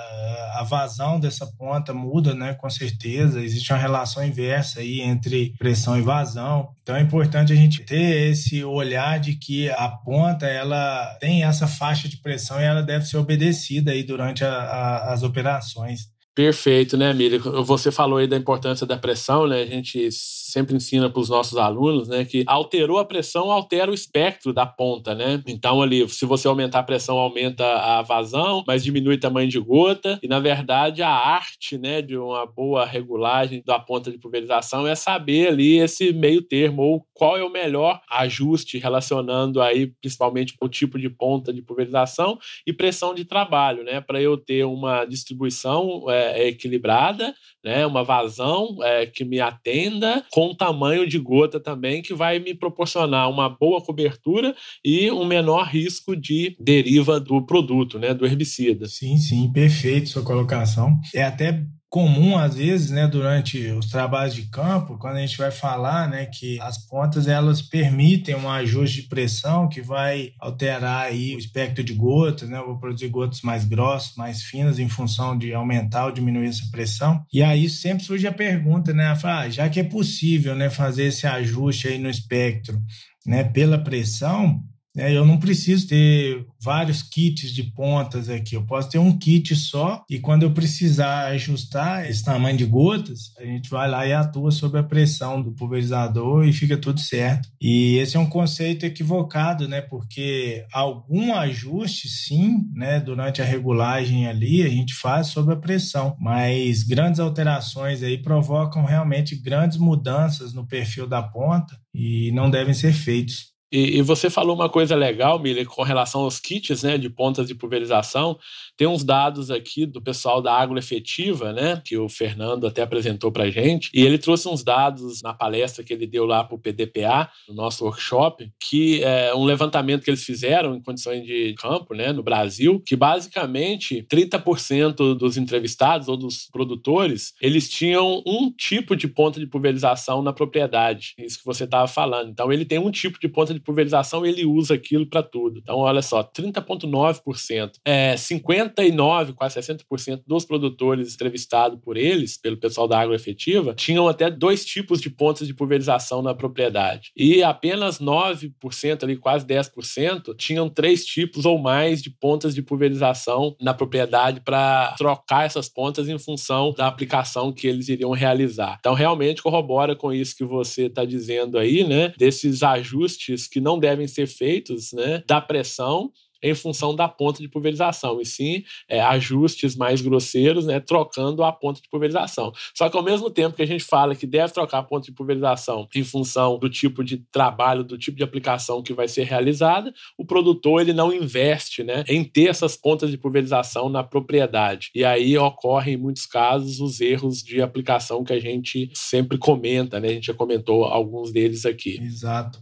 a 0.54 0.62
vazão 0.62 1.18
dessa 1.18 1.46
ponta 1.46 1.94
muda, 1.94 2.34
né? 2.34 2.52
Com 2.52 2.68
certeza, 2.68 3.40
existe 3.40 3.72
uma 3.72 3.78
relação 3.78 4.22
inversa 4.22 4.80
aí 4.80 5.00
entre 5.00 5.54
pressão 5.58 5.98
e 5.98 6.02
vazão. 6.02 6.68
Então 6.82 6.94
é 6.96 7.00
importante 7.00 7.50
a 7.50 7.56
gente 7.56 7.82
ter 7.82 8.30
esse 8.30 8.62
olhar 8.62 9.18
de 9.18 9.36
que 9.36 9.70
a 9.70 9.88
ponta 9.88 10.46
ela 10.46 11.16
tem 11.18 11.44
essa 11.44 11.66
faixa 11.66 12.10
de 12.10 12.18
pressão 12.18 12.60
e 12.60 12.64
ela 12.64 12.82
deve 12.82 13.06
ser 13.06 13.16
obedecida 13.16 13.92
aí 13.92 14.02
durante 14.02 14.44
a, 14.44 14.52
a, 14.52 15.12
as 15.14 15.22
operações. 15.22 16.10
Perfeito, 16.40 16.96
né, 16.96 17.12
Miriam? 17.12 17.38
Você 17.64 17.92
falou 17.92 18.16
aí 18.16 18.26
da 18.26 18.34
importância 18.34 18.86
da 18.86 18.96
pressão, 18.96 19.46
né? 19.46 19.60
A 19.60 19.66
gente 19.66 20.08
sempre 20.50 20.76
ensina 20.76 21.08
para 21.08 21.20
os 21.20 21.28
nossos 21.28 21.56
alunos, 21.56 22.08
né, 22.08 22.24
que 22.24 22.44
alterou 22.46 22.98
a 22.98 23.04
pressão, 23.04 23.50
altera 23.50 23.90
o 23.90 23.94
espectro 23.94 24.52
da 24.52 24.66
ponta, 24.66 25.14
né? 25.14 25.42
Então 25.46 25.82
ali, 25.82 26.08
se 26.08 26.24
você 26.24 26.48
aumentar 26.48 26.80
a 26.80 26.84
pressão, 26.84 27.18
aumenta 27.18 27.64
a 27.64 28.02
vazão, 28.02 28.64
mas 28.66 28.84
diminui 28.84 29.14
o 29.14 29.20
tamanho 29.20 29.48
de 29.48 29.58
gota. 29.58 30.18
E 30.22 30.28
na 30.28 30.38
verdade, 30.38 31.02
a 31.02 31.10
arte, 31.10 31.78
né, 31.78 32.02
de 32.02 32.16
uma 32.16 32.46
boa 32.46 32.84
regulagem 32.84 33.62
da 33.64 33.78
ponta 33.78 34.10
de 34.10 34.18
pulverização 34.18 34.86
é 34.86 34.94
saber 34.94 35.48
ali 35.48 35.78
esse 35.78 36.12
meio 36.12 36.42
termo 36.42 36.82
ou 36.82 37.06
qual 37.14 37.36
é 37.36 37.44
o 37.44 37.50
melhor 37.50 38.00
ajuste 38.10 38.78
relacionando 38.78 39.60
aí 39.60 39.88
principalmente 40.00 40.54
o 40.60 40.68
tipo 40.68 40.98
de 40.98 41.08
ponta 41.08 41.52
de 41.52 41.62
pulverização 41.62 42.38
e 42.66 42.72
pressão 42.72 43.14
de 43.14 43.24
trabalho, 43.24 43.84
né, 43.84 44.00
para 44.00 44.20
eu 44.20 44.36
ter 44.36 44.64
uma 44.64 45.04
distribuição 45.04 46.04
é, 46.08 46.48
equilibrada, 46.48 47.34
né, 47.64 47.84
uma 47.86 48.02
vazão 48.02 48.78
é, 48.82 49.06
que 49.06 49.24
me 49.24 49.40
atenda 49.40 50.24
com 50.30 50.39
tamanho 50.54 51.06
de 51.06 51.18
gota 51.18 51.60
também, 51.60 52.02
que 52.02 52.14
vai 52.14 52.38
me 52.38 52.54
proporcionar 52.54 53.30
uma 53.30 53.48
boa 53.48 53.80
cobertura 53.80 54.54
e 54.84 55.10
um 55.10 55.24
menor 55.24 55.66
risco 55.66 56.16
de 56.16 56.56
deriva 56.58 57.20
do 57.20 57.44
produto, 57.44 57.98
né, 57.98 58.14
do 58.14 58.26
herbicida. 58.26 58.86
Sim, 58.86 59.16
sim, 59.16 59.50
perfeito 59.52 60.08
sua 60.08 60.22
colocação. 60.22 60.98
É 61.14 61.22
até 61.22 61.62
comum 61.90 62.38
às 62.38 62.54
vezes, 62.54 62.88
né, 62.90 63.08
durante 63.08 63.66
os 63.72 63.86
trabalhos 63.86 64.32
de 64.32 64.42
campo, 64.42 64.96
quando 64.96 65.16
a 65.16 65.20
gente 65.20 65.36
vai 65.36 65.50
falar, 65.50 66.08
né, 66.08 66.24
que 66.24 66.60
as 66.60 66.78
pontas 66.78 67.26
elas 67.26 67.60
permitem 67.60 68.36
um 68.36 68.48
ajuste 68.48 69.02
de 69.02 69.08
pressão 69.08 69.68
que 69.68 69.82
vai 69.82 70.32
alterar 70.38 71.06
aí 71.06 71.34
o 71.34 71.38
espectro 71.38 71.82
de 71.82 71.92
gotas, 71.92 72.48
né, 72.48 72.58
eu 72.58 72.66
vou 72.66 72.78
produzir 72.78 73.08
gotas 73.08 73.40
mais 73.42 73.64
grossas, 73.64 74.14
mais 74.14 74.40
finas 74.40 74.78
em 74.78 74.88
função 74.88 75.36
de 75.36 75.52
aumentar 75.52 76.06
ou 76.06 76.12
diminuir 76.12 76.46
essa 76.46 76.70
pressão. 76.70 77.24
E 77.32 77.42
aí 77.42 77.68
sempre 77.68 78.04
surge 78.04 78.24
a 78.24 78.32
pergunta, 78.32 78.94
né, 78.94 79.12
ah, 79.24 79.48
já 79.48 79.68
que 79.68 79.80
é 79.80 79.84
possível, 79.84 80.54
né, 80.54 80.70
fazer 80.70 81.06
esse 81.06 81.26
ajuste 81.26 81.88
aí 81.88 81.98
no 81.98 82.08
espectro, 82.08 82.80
né, 83.26 83.42
pela 83.42 83.76
pressão, 83.76 84.62
eu 84.96 85.24
não 85.24 85.38
preciso 85.38 85.86
ter 85.86 86.44
vários 86.60 87.02
kits 87.02 87.52
de 87.52 87.62
pontas 87.62 88.28
aqui. 88.28 88.56
Eu 88.56 88.66
posso 88.66 88.90
ter 88.90 88.98
um 88.98 89.16
kit 89.16 89.54
só 89.54 90.04
e 90.10 90.18
quando 90.18 90.42
eu 90.42 90.52
precisar 90.52 91.26
ajustar 91.28 92.08
esse 92.08 92.24
tamanho 92.24 92.56
de 92.56 92.64
gotas, 92.64 93.32
a 93.38 93.44
gente 93.44 93.70
vai 93.70 93.88
lá 93.88 94.06
e 94.06 94.12
atua 94.12 94.50
sob 94.50 94.78
a 94.78 94.82
pressão 94.82 95.40
do 95.40 95.52
pulverizador 95.52 96.44
e 96.46 96.52
fica 96.52 96.76
tudo 96.76 96.98
certo. 97.00 97.48
E 97.60 97.96
esse 97.98 98.16
é 98.16 98.20
um 98.20 98.28
conceito 98.28 98.84
equivocado, 98.84 99.68
né? 99.68 99.80
Porque 99.80 100.64
algum 100.72 101.34
ajuste, 101.34 102.08
sim, 102.08 102.68
né? 102.74 102.98
Durante 102.98 103.40
a 103.40 103.44
regulagem 103.44 104.26
ali, 104.26 104.62
a 104.62 104.68
gente 104.68 104.94
faz 104.94 105.28
sob 105.28 105.52
a 105.52 105.56
pressão, 105.56 106.16
mas 106.20 106.82
grandes 106.82 107.20
alterações 107.20 108.02
aí 108.02 108.18
provocam 108.18 108.84
realmente 108.84 109.36
grandes 109.36 109.78
mudanças 109.78 110.52
no 110.52 110.66
perfil 110.66 111.06
da 111.06 111.22
ponta 111.22 111.78
e 111.94 112.32
não 112.32 112.50
devem 112.50 112.74
ser 112.74 112.92
feitos. 112.92 113.50
E, 113.72 113.98
e, 113.98 114.02
você 114.02 114.28
falou 114.28 114.54
uma 114.54 114.68
coisa 114.68 114.96
legal, 114.96 115.38
Miller, 115.38 115.66
com 115.66 115.82
relação 115.82 116.22
aos 116.22 116.40
kits 116.40 116.82
né, 116.82 116.98
de 116.98 117.08
pontas 117.08 117.46
de 117.46 117.54
pulverização. 117.54 118.36
Tem 118.76 118.88
uns 118.88 119.04
dados 119.04 119.50
aqui 119.50 119.86
do 119.86 120.02
pessoal 120.02 120.42
da 120.42 120.54
agroefetiva, 120.54 121.52
né, 121.52 121.80
que 121.84 121.96
o 121.96 122.08
Fernando 122.08 122.66
até 122.66 122.82
apresentou 122.82 123.30
para 123.30 123.50
gente, 123.50 123.90
e 123.94 124.02
ele 124.02 124.18
trouxe 124.18 124.48
uns 124.48 124.64
dados 124.64 125.22
na 125.22 125.32
palestra 125.32 125.84
que 125.84 125.92
ele 125.92 126.06
deu 126.06 126.26
lá 126.26 126.42
para 126.42 126.56
o 126.56 126.58
PDPA, 126.58 127.30
no 127.48 127.54
nosso 127.54 127.84
workshop, 127.84 128.50
que 128.58 129.04
é 129.04 129.32
um 129.34 129.44
levantamento 129.44 130.02
que 130.02 130.10
eles 130.10 130.24
fizeram 130.24 130.74
em 130.74 130.82
condições 130.82 131.24
de 131.24 131.54
campo, 131.54 131.94
né, 131.94 132.12
no 132.12 132.22
Brasil, 132.22 132.82
que 132.84 132.96
basicamente 132.96 134.04
30% 134.10 135.14
dos 135.14 135.36
entrevistados 135.36 136.08
ou 136.08 136.16
dos 136.16 136.48
produtores, 136.50 137.34
eles 137.40 137.68
tinham 137.68 138.22
um 138.26 138.50
tipo 138.50 138.96
de 138.96 139.06
ponta 139.06 139.38
de 139.38 139.46
pulverização 139.46 140.22
na 140.22 140.32
propriedade, 140.32 141.14
isso 141.18 141.38
que 141.38 141.44
você 141.44 141.64
estava 141.64 141.86
falando. 141.86 142.30
Então 142.30 142.50
ele 142.52 142.64
tem 142.64 142.78
um 142.78 142.90
tipo 142.90 143.20
de 143.20 143.28
ponta 143.28 143.54
de 143.54 143.59
pulverização 143.60 144.24
e 144.24 144.28
ele 144.28 144.44
usa 144.44 144.74
aquilo 144.74 145.06
para 145.06 145.22
tudo. 145.22 145.60
Então 145.60 145.78
olha 145.78 146.02
só, 146.02 146.22
30,9%. 146.22 147.72
É 147.84 148.16
50 148.16 148.80
59, 148.80 149.32
quase 149.34 149.60
60% 149.60 150.22
dos 150.26 150.44
produtores 150.44 151.14
entrevistados 151.14 151.78
por 151.80 151.96
eles, 151.96 152.36
pelo 152.36 152.56
pessoal 152.56 152.88
da 152.88 153.00
agroefetiva, 153.00 153.74
tinham 153.74 154.08
até 154.08 154.30
dois 154.30 154.64
tipos 154.64 155.00
de 155.00 155.10
pontos 155.10 155.46
de 155.46 155.54
pulverização 155.54 156.22
na 156.22 156.34
propriedade. 156.34 157.10
E 157.16 157.42
apenas 157.42 157.98
9%, 157.98 159.02
ali 159.02 159.16
quase 159.16 159.46
10%, 159.46 160.34
tinham 160.36 160.68
três 160.68 161.04
tipos 161.04 161.44
ou 161.44 161.58
mais 161.58 162.02
de 162.02 162.10
pontas 162.10 162.54
de 162.54 162.62
pulverização 162.62 163.56
na 163.60 163.74
propriedade 163.74 164.40
para 164.40 164.94
trocar 164.96 165.46
essas 165.46 165.68
pontas 165.68 166.08
em 166.08 166.18
função 166.18 166.72
da 166.76 166.86
aplicação 166.86 167.52
que 167.52 167.66
eles 167.66 167.88
iriam 167.88 168.10
realizar. 168.10 168.76
Então, 168.80 168.94
realmente 168.94 169.42
corrobora 169.42 169.94
com 169.94 170.12
isso 170.12 170.36
que 170.36 170.44
você 170.44 170.86
está 170.86 171.04
dizendo 171.04 171.58
aí, 171.58 171.84
né? 171.84 172.12
Desses 172.16 172.62
ajustes 172.62 173.46
que 173.50 173.60
não 173.60 173.78
devem 173.78 174.06
ser 174.06 174.26
feitos, 174.26 174.92
né? 174.92 175.22
Da 175.26 175.40
pressão 175.40 176.12
em 176.42 176.54
função 176.54 176.94
da 176.94 177.08
ponta 177.08 177.40
de 177.40 177.48
pulverização, 177.48 178.20
e 178.20 178.26
sim 178.26 178.64
é, 178.88 179.00
ajustes 179.00 179.76
mais 179.76 180.00
grosseiros, 180.00 180.66
né, 180.66 180.80
trocando 180.80 181.42
a 181.44 181.52
ponta 181.52 181.80
de 181.80 181.88
pulverização. 181.88 182.52
Só 182.74 182.88
que 182.88 182.96
ao 182.96 183.02
mesmo 183.02 183.30
tempo 183.30 183.56
que 183.56 183.62
a 183.62 183.66
gente 183.66 183.84
fala 183.84 184.14
que 184.14 184.26
deve 184.26 184.52
trocar 184.52 184.78
a 184.78 184.82
ponta 184.82 185.06
de 185.06 185.12
pulverização 185.12 185.88
em 185.94 186.04
função 186.04 186.58
do 186.58 186.68
tipo 186.68 187.04
de 187.04 187.18
trabalho, 187.18 187.84
do 187.84 187.98
tipo 187.98 188.16
de 188.16 188.24
aplicação 188.24 188.82
que 188.82 188.92
vai 188.92 189.08
ser 189.08 189.24
realizada, 189.24 189.92
o 190.16 190.24
produtor 190.24 190.80
ele 190.80 190.92
não 190.92 191.12
investe 191.12 191.82
né, 191.82 192.04
em 192.08 192.24
ter 192.24 192.48
essas 192.48 192.76
pontas 192.76 193.10
de 193.10 193.18
pulverização 193.18 193.88
na 193.88 194.02
propriedade. 194.02 194.90
E 194.94 195.04
aí 195.04 195.36
ocorrem, 195.38 195.94
em 195.94 195.96
muitos 195.96 196.26
casos, 196.26 196.80
os 196.80 197.00
erros 197.00 197.42
de 197.42 197.60
aplicação 197.60 198.24
que 198.24 198.32
a 198.32 198.40
gente 198.40 198.90
sempre 198.94 199.38
comenta, 199.38 199.98
né? 200.00 200.08
A 200.08 200.12
gente 200.12 200.26
já 200.26 200.34
comentou 200.34 200.84
alguns 200.84 201.32
deles 201.32 201.64
aqui. 201.64 202.00
Exato. 202.02 202.60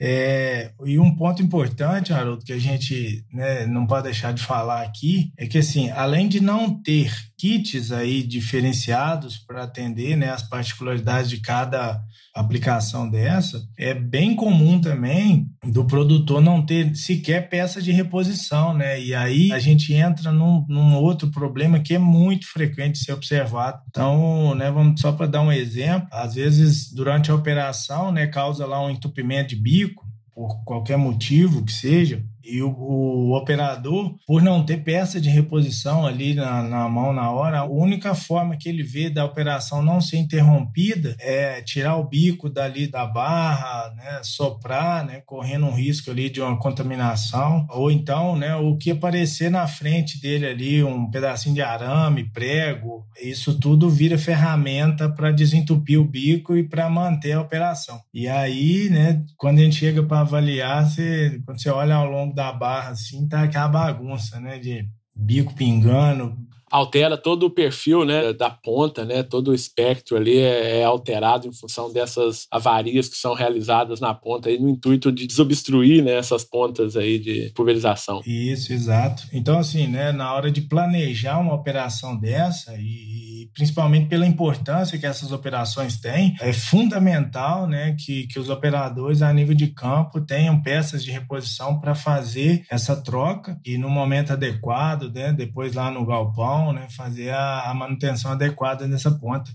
É, 0.00 0.70
e 0.84 0.98
um 0.98 1.14
ponto 1.14 1.42
importante, 1.42 2.12
Haroldo, 2.12 2.44
que 2.44 2.52
a 2.52 2.58
gente 2.58 3.15
né, 3.32 3.66
não 3.66 3.86
pode 3.86 4.04
deixar 4.04 4.32
de 4.32 4.42
falar 4.42 4.82
aqui 4.82 5.32
é 5.36 5.46
que, 5.46 5.58
assim, 5.58 5.90
além 5.90 6.28
de 6.28 6.40
não 6.40 6.82
ter 6.82 7.12
kits 7.38 7.92
aí 7.92 8.22
diferenciados 8.22 9.38
para 9.38 9.64
atender 9.64 10.16
né, 10.16 10.30
as 10.30 10.42
particularidades 10.42 11.30
de 11.30 11.40
cada 11.40 12.02
aplicação 12.34 13.08
dessa, 13.08 13.62
é 13.78 13.94
bem 13.94 14.34
comum 14.34 14.80
também 14.80 15.48
do 15.64 15.84
produtor 15.86 16.40
não 16.40 16.64
ter 16.64 16.94
sequer 16.94 17.48
peça 17.48 17.80
de 17.80 17.90
reposição, 17.92 18.74
né? 18.74 19.00
E 19.00 19.14
aí 19.14 19.52
a 19.52 19.58
gente 19.58 19.94
entra 19.94 20.30
num, 20.30 20.64
num 20.68 20.96
outro 20.96 21.30
problema 21.30 21.80
que 21.80 21.94
é 21.94 21.98
muito 21.98 22.46
frequente 22.46 22.98
ser 22.98 23.12
observado. 23.12 23.80
Então, 23.88 24.54
né, 24.54 24.70
vamos 24.70 25.00
só 25.00 25.12
para 25.12 25.26
dar 25.26 25.40
um 25.40 25.52
exemplo, 25.52 26.08
às 26.12 26.34
vezes 26.34 26.92
durante 26.92 27.30
a 27.30 27.34
operação, 27.34 28.12
né, 28.12 28.26
causa 28.26 28.66
lá 28.66 28.84
um 28.84 28.90
entupimento 28.90 29.50
de 29.50 29.56
bico 29.56 30.06
por 30.34 30.62
qualquer 30.64 30.98
motivo 30.98 31.64
que 31.64 31.72
seja, 31.72 32.22
e 32.48 32.62
o, 32.62 32.70
o, 32.70 33.36
operador, 33.36 34.14
por 34.26 34.40
não 34.40 34.64
ter 34.64 34.78
peça 34.78 35.20
de 35.20 35.28
reposição 35.28 36.06
ali 36.06 36.34
na, 36.34 36.62
na, 36.62 36.88
mão 36.88 37.12
na 37.12 37.30
hora, 37.30 37.60
a 37.60 37.64
única 37.64 38.14
forma 38.14 38.56
que 38.56 38.68
ele 38.68 38.82
vê 38.82 39.10
da 39.10 39.24
operação 39.24 39.82
não 39.82 40.00
ser 40.00 40.18
interrompida 40.18 41.16
é 41.18 41.60
tirar 41.62 41.96
o 41.96 42.08
bico 42.08 42.48
dali 42.48 42.86
da 42.86 43.04
barra, 43.04 43.92
né, 43.96 44.20
soprar, 44.22 45.04
né, 45.04 45.22
correndo 45.26 45.66
um 45.66 45.74
risco 45.74 46.10
ali 46.10 46.30
de 46.30 46.40
uma 46.40 46.58
contaminação, 46.58 47.66
ou 47.70 47.90
então, 47.90 48.36
né, 48.36 48.54
o 48.54 48.76
que 48.76 48.90
aparecer 48.92 49.50
na 49.50 49.66
frente 49.66 50.20
dele 50.20 50.46
ali, 50.46 50.84
um 50.84 51.10
pedacinho 51.10 51.54
de 51.54 51.62
arame, 51.62 52.30
prego, 52.30 53.04
isso 53.20 53.58
tudo 53.58 53.90
vira 53.90 54.18
ferramenta 54.18 55.08
para 55.08 55.32
desentupir 55.32 56.00
o 56.00 56.04
bico 56.04 56.56
e 56.56 56.62
para 56.62 56.88
manter 56.88 57.32
a 57.32 57.40
operação. 57.40 58.00
E 58.12 58.28
aí, 58.28 58.88
né, 58.90 59.22
quando 59.36 59.58
a 59.58 59.62
gente 59.62 59.76
chega 59.76 60.02
para 60.02 60.20
avaliar, 60.20 60.84
você, 60.84 61.40
quando 61.44 61.60
você 61.60 61.70
olha 61.70 61.94
ao 61.94 62.10
longo 62.10 62.35
da 62.36 62.52
barra, 62.52 62.90
assim, 62.90 63.26
tá 63.26 63.42
aquela 63.42 63.66
bagunça, 63.66 64.38
né? 64.38 64.58
De 64.58 64.88
bico 65.14 65.54
pingando, 65.54 66.36
altera 66.76 67.16
todo 67.16 67.46
o 67.46 67.50
perfil 67.50 68.04
né, 68.04 68.32
da 68.32 68.50
ponta, 68.50 69.04
né, 69.04 69.22
todo 69.22 69.50
o 69.50 69.54
espectro 69.54 70.16
ali 70.16 70.38
é, 70.38 70.80
é, 70.80 70.84
alterado 70.84 71.48
em 71.48 71.52
função 71.52 71.92
dessas 71.92 72.46
avarias 72.50 73.08
que 73.08 73.16
são 73.16 73.34
realizadas 73.34 74.00
na 74.00 74.12
ponta 74.12 74.48
aí, 74.48 74.58
no 74.58 74.68
intuito 74.68 75.10
de 75.10 75.26
desobstruir 75.26 76.04
né, 76.04 76.12
essas 76.12 76.44
pontas 76.44 76.96
aí 76.96 77.18
de 77.18 77.50
pulverização. 77.54 78.20
Isso, 78.26 78.72
exato. 78.72 79.24
Então, 79.32 79.58
assim, 79.58 79.86
né, 79.86 80.12
na 80.12 80.34
hora 80.34 80.50
de 80.50 80.60
planejar 80.60 81.38
uma 81.38 81.54
operação 81.54 82.16
dessa 82.16 82.74
e, 82.76 83.42
e 83.42 83.50
principalmente 83.54 84.08
pela 84.08 84.26
importância 84.26 84.98
que 84.98 85.06
essas 85.06 85.32
operações 85.32 85.96
têm, 85.98 86.34
é 86.40 86.52
fundamental 86.52 87.66
né, 87.66 87.96
que, 87.98 88.26
que 88.26 88.38
os 88.38 88.50
operadores 88.50 89.22
a 89.22 89.32
nível 89.32 89.54
de 89.54 89.68
campo 89.68 90.20
tenham 90.20 90.60
peças 90.60 91.02
de 91.02 91.10
reposição 91.10 91.80
para 91.80 91.94
fazer 91.94 92.64
essa 92.70 92.96
troca 92.96 93.58
e 93.64 93.78
no 93.78 93.88
momento 93.88 94.32
adequado, 94.32 95.10
né, 95.12 95.32
depois 95.32 95.74
lá 95.74 95.90
no 95.90 96.04
galpão, 96.04 96.65
né, 96.72 96.86
fazer 96.90 97.30
a, 97.30 97.70
a 97.70 97.74
manutenção 97.74 98.32
adequada 98.32 98.86
nessa 98.86 99.10
ponta. 99.10 99.50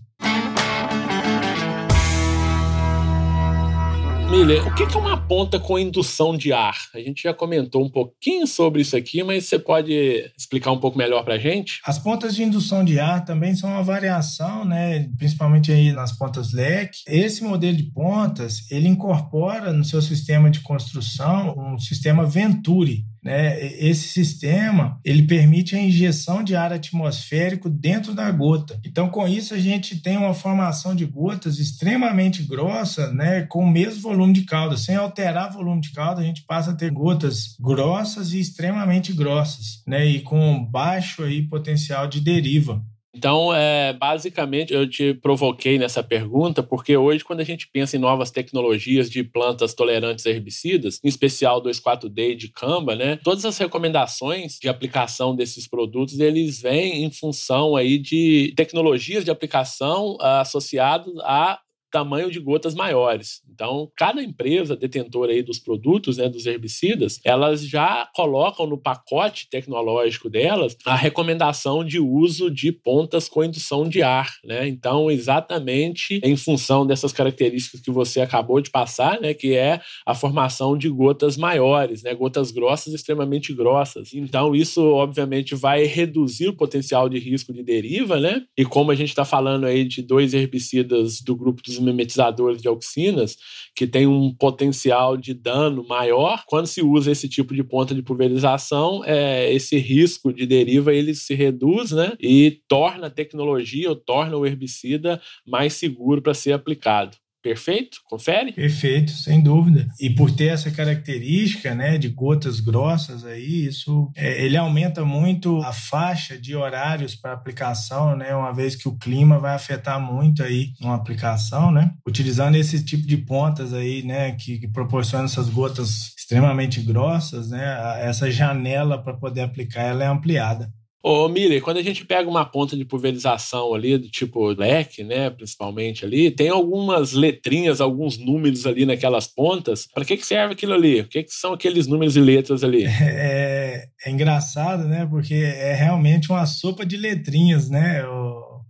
Miller, 4.32 4.66
o 4.66 4.74
que 4.74 4.84
é 4.84 4.98
uma 4.98 5.18
ponta 5.18 5.60
com 5.60 5.78
indução 5.78 6.38
de 6.38 6.54
ar? 6.54 6.78
A 6.96 7.00
gente 7.00 7.24
já 7.24 7.34
comentou 7.34 7.84
um 7.84 7.90
pouquinho 7.90 8.48
sobre 8.48 8.82
isso 8.82 8.96
aqui, 8.96 9.22
mas 9.24 9.44
você 9.44 9.60
pode 9.60 9.92
explicar 10.38 10.72
um 10.72 10.80
pouco 10.80 10.98
melhor 10.98 11.26
para 11.26 11.34
a 11.34 11.38
gente? 11.38 11.82
As 11.86 12.00
pontas 12.00 12.34
de 12.34 12.42
indução 12.42 12.86
de 12.86 12.98
ar 12.98 13.26
também 13.26 13.54
são 13.58 13.70
uma 13.70 13.84
variação, 13.84 14.64
né? 14.64 15.10
principalmente 15.18 15.70
aí 15.70 15.92
nas 15.92 16.14
pontas 16.14 16.54
LEC. 16.54 16.92
Esse 17.06 17.44
modelo 17.44 17.76
de 17.76 17.84
pontas, 17.92 18.72
ele 18.72 18.88
incorpora 18.88 19.74
no 19.74 19.84
seu 19.84 20.02
sistema 20.02 20.50
de 20.50 20.62
construção 20.62 21.54
um 21.58 21.78
sistema 21.78 22.26
Venturi, 22.26 23.04
né? 23.24 23.64
Esse 23.78 24.08
sistema 24.10 25.00
ele 25.06 25.24
permite 25.24 25.76
a 25.76 25.80
injeção 25.80 26.44
de 26.44 26.56
ar 26.56 26.74
atmosférico 26.74 27.70
dentro 27.70 28.14
da 28.14 28.30
gota. 28.32 28.80
Então, 28.84 29.10
com 29.10 29.28
isso, 29.28 29.54
a 29.54 29.60
gente 29.60 30.02
tem 30.02 30.18
uma 30.18 30.34
formação 30.34 30.96
de 30.96 31.06
gotas 31.06 31.60
extremamente 31.60 32.44
grossa, 32.44 33.12
né? 33.12 33.44
com 33.44 33.64
o 33.64 33.70
mesmo 33.70 34.02
volume 34.02 34.34
de 34.34 34.44
calda. 34.44 34.76
Sem 34.76 34.96
alterar 34.96 35.50
o 35.50 35.54
volume 35.54 35.82
de 35.82 35.92
calda, 35.92 36.22
a 36.22 36.24
gente 36.24 36.44
passa 36.44 36.72
a 36.72 36.76
ter 36.76 36.92
gotas 36.92 37.56
grossas 37.60 38.34
e 38.34 38.40
extremamente 38.40 39.14
grossas, 39.14 39.84
né? 39.88 40.06
e 40.06 40.22
com 40.22 40.64
baixo 40.66 41.24
aí, 41.24 41.44
potencial 41.44 42.08
de 42.08 42.20
deriva. 42.20 42.82
Então, 43.14 43.54
é, 43.54 43.92
basicamente, 43.92 44.74
eu 44.74 44.90
te 44.90 45.14
provoquei 45.14 45.78
nessa 45.78 46.02
pergunta 46.02 46.64
porque 46.64 46.96
hoje, 46.96 47.26
quando 47.26 47.42
a 47.42 47.44
gente 47.44 47.68
pensa 47.68 47.98
em 47.98 48.00
novas 48.00 48.32
tecnologias 48.32 49.10
de 49.10 49.22
plantas 49.22 49.74
tolerantes 49.74 50.26
a 50.26 50.30
herbicidas, 50.30 51.00
em 51.04 51.10
especial 51.10 51.62
2,4-D 51.62 52.36
de 52.36 52.48
Camba, 52.48 52.96
né, 52.96 53.18
todas 53.18 53.44
as 53.44 53.58
recomendações 53.58 54.58
de 54.60 54.70
aplicação 54.70 55.36
desses 55.36 55.68
produtos, 55.68 56.20
eles 56.20 56.62
vêm 56.62 57.04
em 57.04 57.12
função 57.12 57.76
aí 57.76 57.98
de 57.98 58.54
tecnologias 58.56 59.26
de 59.26 59.32
aplicação 59.32 60.18
associadas 60.22 61.14
a 61.24 61.60
tamanho 61.92 62.32
de 62.32 62.40
gotas 62.40 62.74
maiores. 62.74 63.42
Então, 63.54 63.92
cada 63.96 64.24
empresa 64.24 64.76
detentora 64.76 65.32
aí 65.32 65.44
dos 65.44 65.60
produtos, 65.60 66.18
né, 66.18 66.30
dos 66.30 66.46
herbicidas, 66.46 67.20
elas 67.24 67.68
já 67.68 68.08
colocam 68.16 68.66
no 68.66 68.78
pacote 68.78 69.50
tecnológico 69.50 70.30
delas 70.30 70.76
a 70.86 70.96
recomendação 70.96 71.84
de 71.84 72.00
uso 72.00 72.50
de 72.50 72.72
pontas 72.72 73.28
com 73.28 73.44
indução 73.44 73.88
de 73.88 74.02
ar, 74.02 74.30
né? 74.44 74.68
Então, 74.68 75.12
exatamente 75.12 76.20
em 76.24 76.36
função 76.36 76.86
dessas 76.86 77.12
características 77.12 77.82
que 77.82 77.92
você 77.92 78.22
acabou 78.22 78.62
de 78.62 78.70
passar, 78.70 79.20
né, 79.20 79.34
que 79.34 79.54
é 79.54 79.82
a 80.06 80.16
formação 80.16 80.78
de 80.78 80.90
gotas 80.90 81.36
maiores, 81.38 82.04
né, 82.04 82.14
gotas 82.14 82.52
grossas 82.52 82.94
extremamente 82.94 83.54
grossas. 83.54 84.14
Então, 84.14 84.56
isso 84.56 84.82
obviamente 84.82 85.56
vai 85.56 85.84
reduzir 85.84 86.48
o 86.48 86.56
potencial 86.56 87.10
de 87.10 87.20
risco 87.20 87.54
de 87.54 87.64
deriva, 87.64 88.20
né? 88.20 88.44
E 88.58 88.64
como 88.64 88.92
a 88.92 88.96
gente 88.96 89.10
está 89.10 89.26
falando 89.26 89.66
aí 89.66 89.84
de 89.84 90.02
dois 90.02 90.34
herbicidas 90.34 91.22
do 91.22 91.36
grupo 91.36 91.62
dos 91.62 91.80
mimetizadores 91.82 92.62
de 92.62 92.68
auxinas, 92.68 93.38
que 93.76 93.88
tem 93.88 94.08
um 94.08 94.34
potencial 94.34 95.18
de 95.18 95.34
dano 95.34 95.86
maior, 95.88 96.44
quando 96.48 96.68
se 96.68 96.82
usa 96.82 97.12
esse 97.12 97.28
tipo 97.28 97.54
de 97.54 97.64
ponta 97.64 97.96
de 97.96 98.02
pulverização, 98.02 99.04
é, 99.06 99.52
esse 99.54 99.78
risco 99.78 100.32
de 100.32 100.46
deriva 100.46 100.94
ele 100.94 101.14
se 101.14 101.34
reduz 101.34 101.92
né, 101.92 102.14
e 102.20 102.62
torna 102.68 103.08
a 103.08 103.12
tecnologia 103.12 103.90
ou 103.90 103.96
torna 103.96 104.38
o 104.38 104.46
herbicida 104.46 105.22
mais 105.46 105.74
seguro 105.74 106.22
para 106.22 106.34
ser 106.34 106.54
aplicado. 106.54 107.18
Perfeito? 107.42 107.98
Confere? 108.08 108.52
Perfeito, 108.52 109.12
sem 109.12 109.42
dúvida. 109.42 109.88
E 110.00 110.10
por 110.10 110.32
ter 110.32 110.48
essa 110.48 110.70
característica, 110.70 111.74
né, 111.74 111.98
de 111.98 112.10
gotas 112.10 112.60
grossas 112.60 113.26
aí, 113.26 113.66
isso 113.66 114.12
é, 114.16 114.44
ele 114.46 114.58
aumenta 114.58 115.04
muito 115.04 115.58
a 115.62 115.74
faixa 115.74 116.38
de 116.38 116.56
horários 116.56 117.16
para 117.16 117.34
aplicação, 117.34 118.16
né, 118.16 118.36
uma 118.36 118.54
vez 118.54 118.76
que 118.76 118.88
o 118.88 118.98
clima 118.98 119.40
vai 119.40 119.56
afetar 119.56 120.00
muito 120.00 120.44
aí 120.44 120.72
uma 120.80 120.96
aplicação, 120.96 121.72
né? 121.72 121.92
Utilizando 122.08 122.56
esse 122.56 122.84
tipo 122.84 123.08
de 123.08 123.18
pontas 123.18 123.74
aí, 123.74 124.04
né, 124.04 124.32
que, 124.34 124.60
que 124.60 124.68
proporciona 124.68 125.26
essas 125.26 125.50
gotas 125.50 126.14
extremamente 126.18 126.80
grossas, 126.82 127.50
né, 127.50 128.00
essa 128.02 128.30
janela 128.30 129.02
para 129.02 129.14
poder 129.14 129.42
aplicar 129.42 129.82
ela 129.82 130.04
é 130.04 130.08
ampliada. 130.08 130.72
Ô, 131.04 131.28
Miller, 131.28 131.62
quando 131.62 131.78
a 131.78 131.84
gente 131.84 132.06
pega 132.06 132.30
uma 132.30 132.46
ponta 132.46 132.78
de 132.78 132.86
pulverização 132.86 133.74
ali, 133.74 133.98
do 133.98 134.08
tipo 134.08 134.50
leque, 134.50 135.04
né, 135.04 135.30
principalmente 135.32 136.06
ali, 136.06 136.30
tem 136.30 136.50
algumas 136.50 137.14
letrinhas, 137.14 137.82
alguns 137.82 138.18
números 138.18 138.68
ali 138.68 138.86
naquelas 138.86 139.28
pontas. 139.28 139.88
Para 139.92 140.06
que, 140.06 140.18
que 140.18 140.26
serve 140.26 140.54
aquilo 140.54 140.74
ali? 140.74 141.02
O 141.02 141.08
que, 141.08 141.24
que 141.24 141.34
são 141.34 141.54
aqueles 141.54 141.88
números 141.88 142.16
e 142.16 142.22
letras 142.22 142.64
ali? 142.64 142.86
É, 143.24 143.88
é 144.06 144.12
engraçado, 144.12 144.88
né, 144.88 145.08
porque 145.10 145.34
é 145.34 145.74
realmente 145.74 146.32
uma 146.32 146.46
sopa 146.46 146.86
de 146.86 146.98
letrinhas, 146.98 147.70
né? 147.70 148.04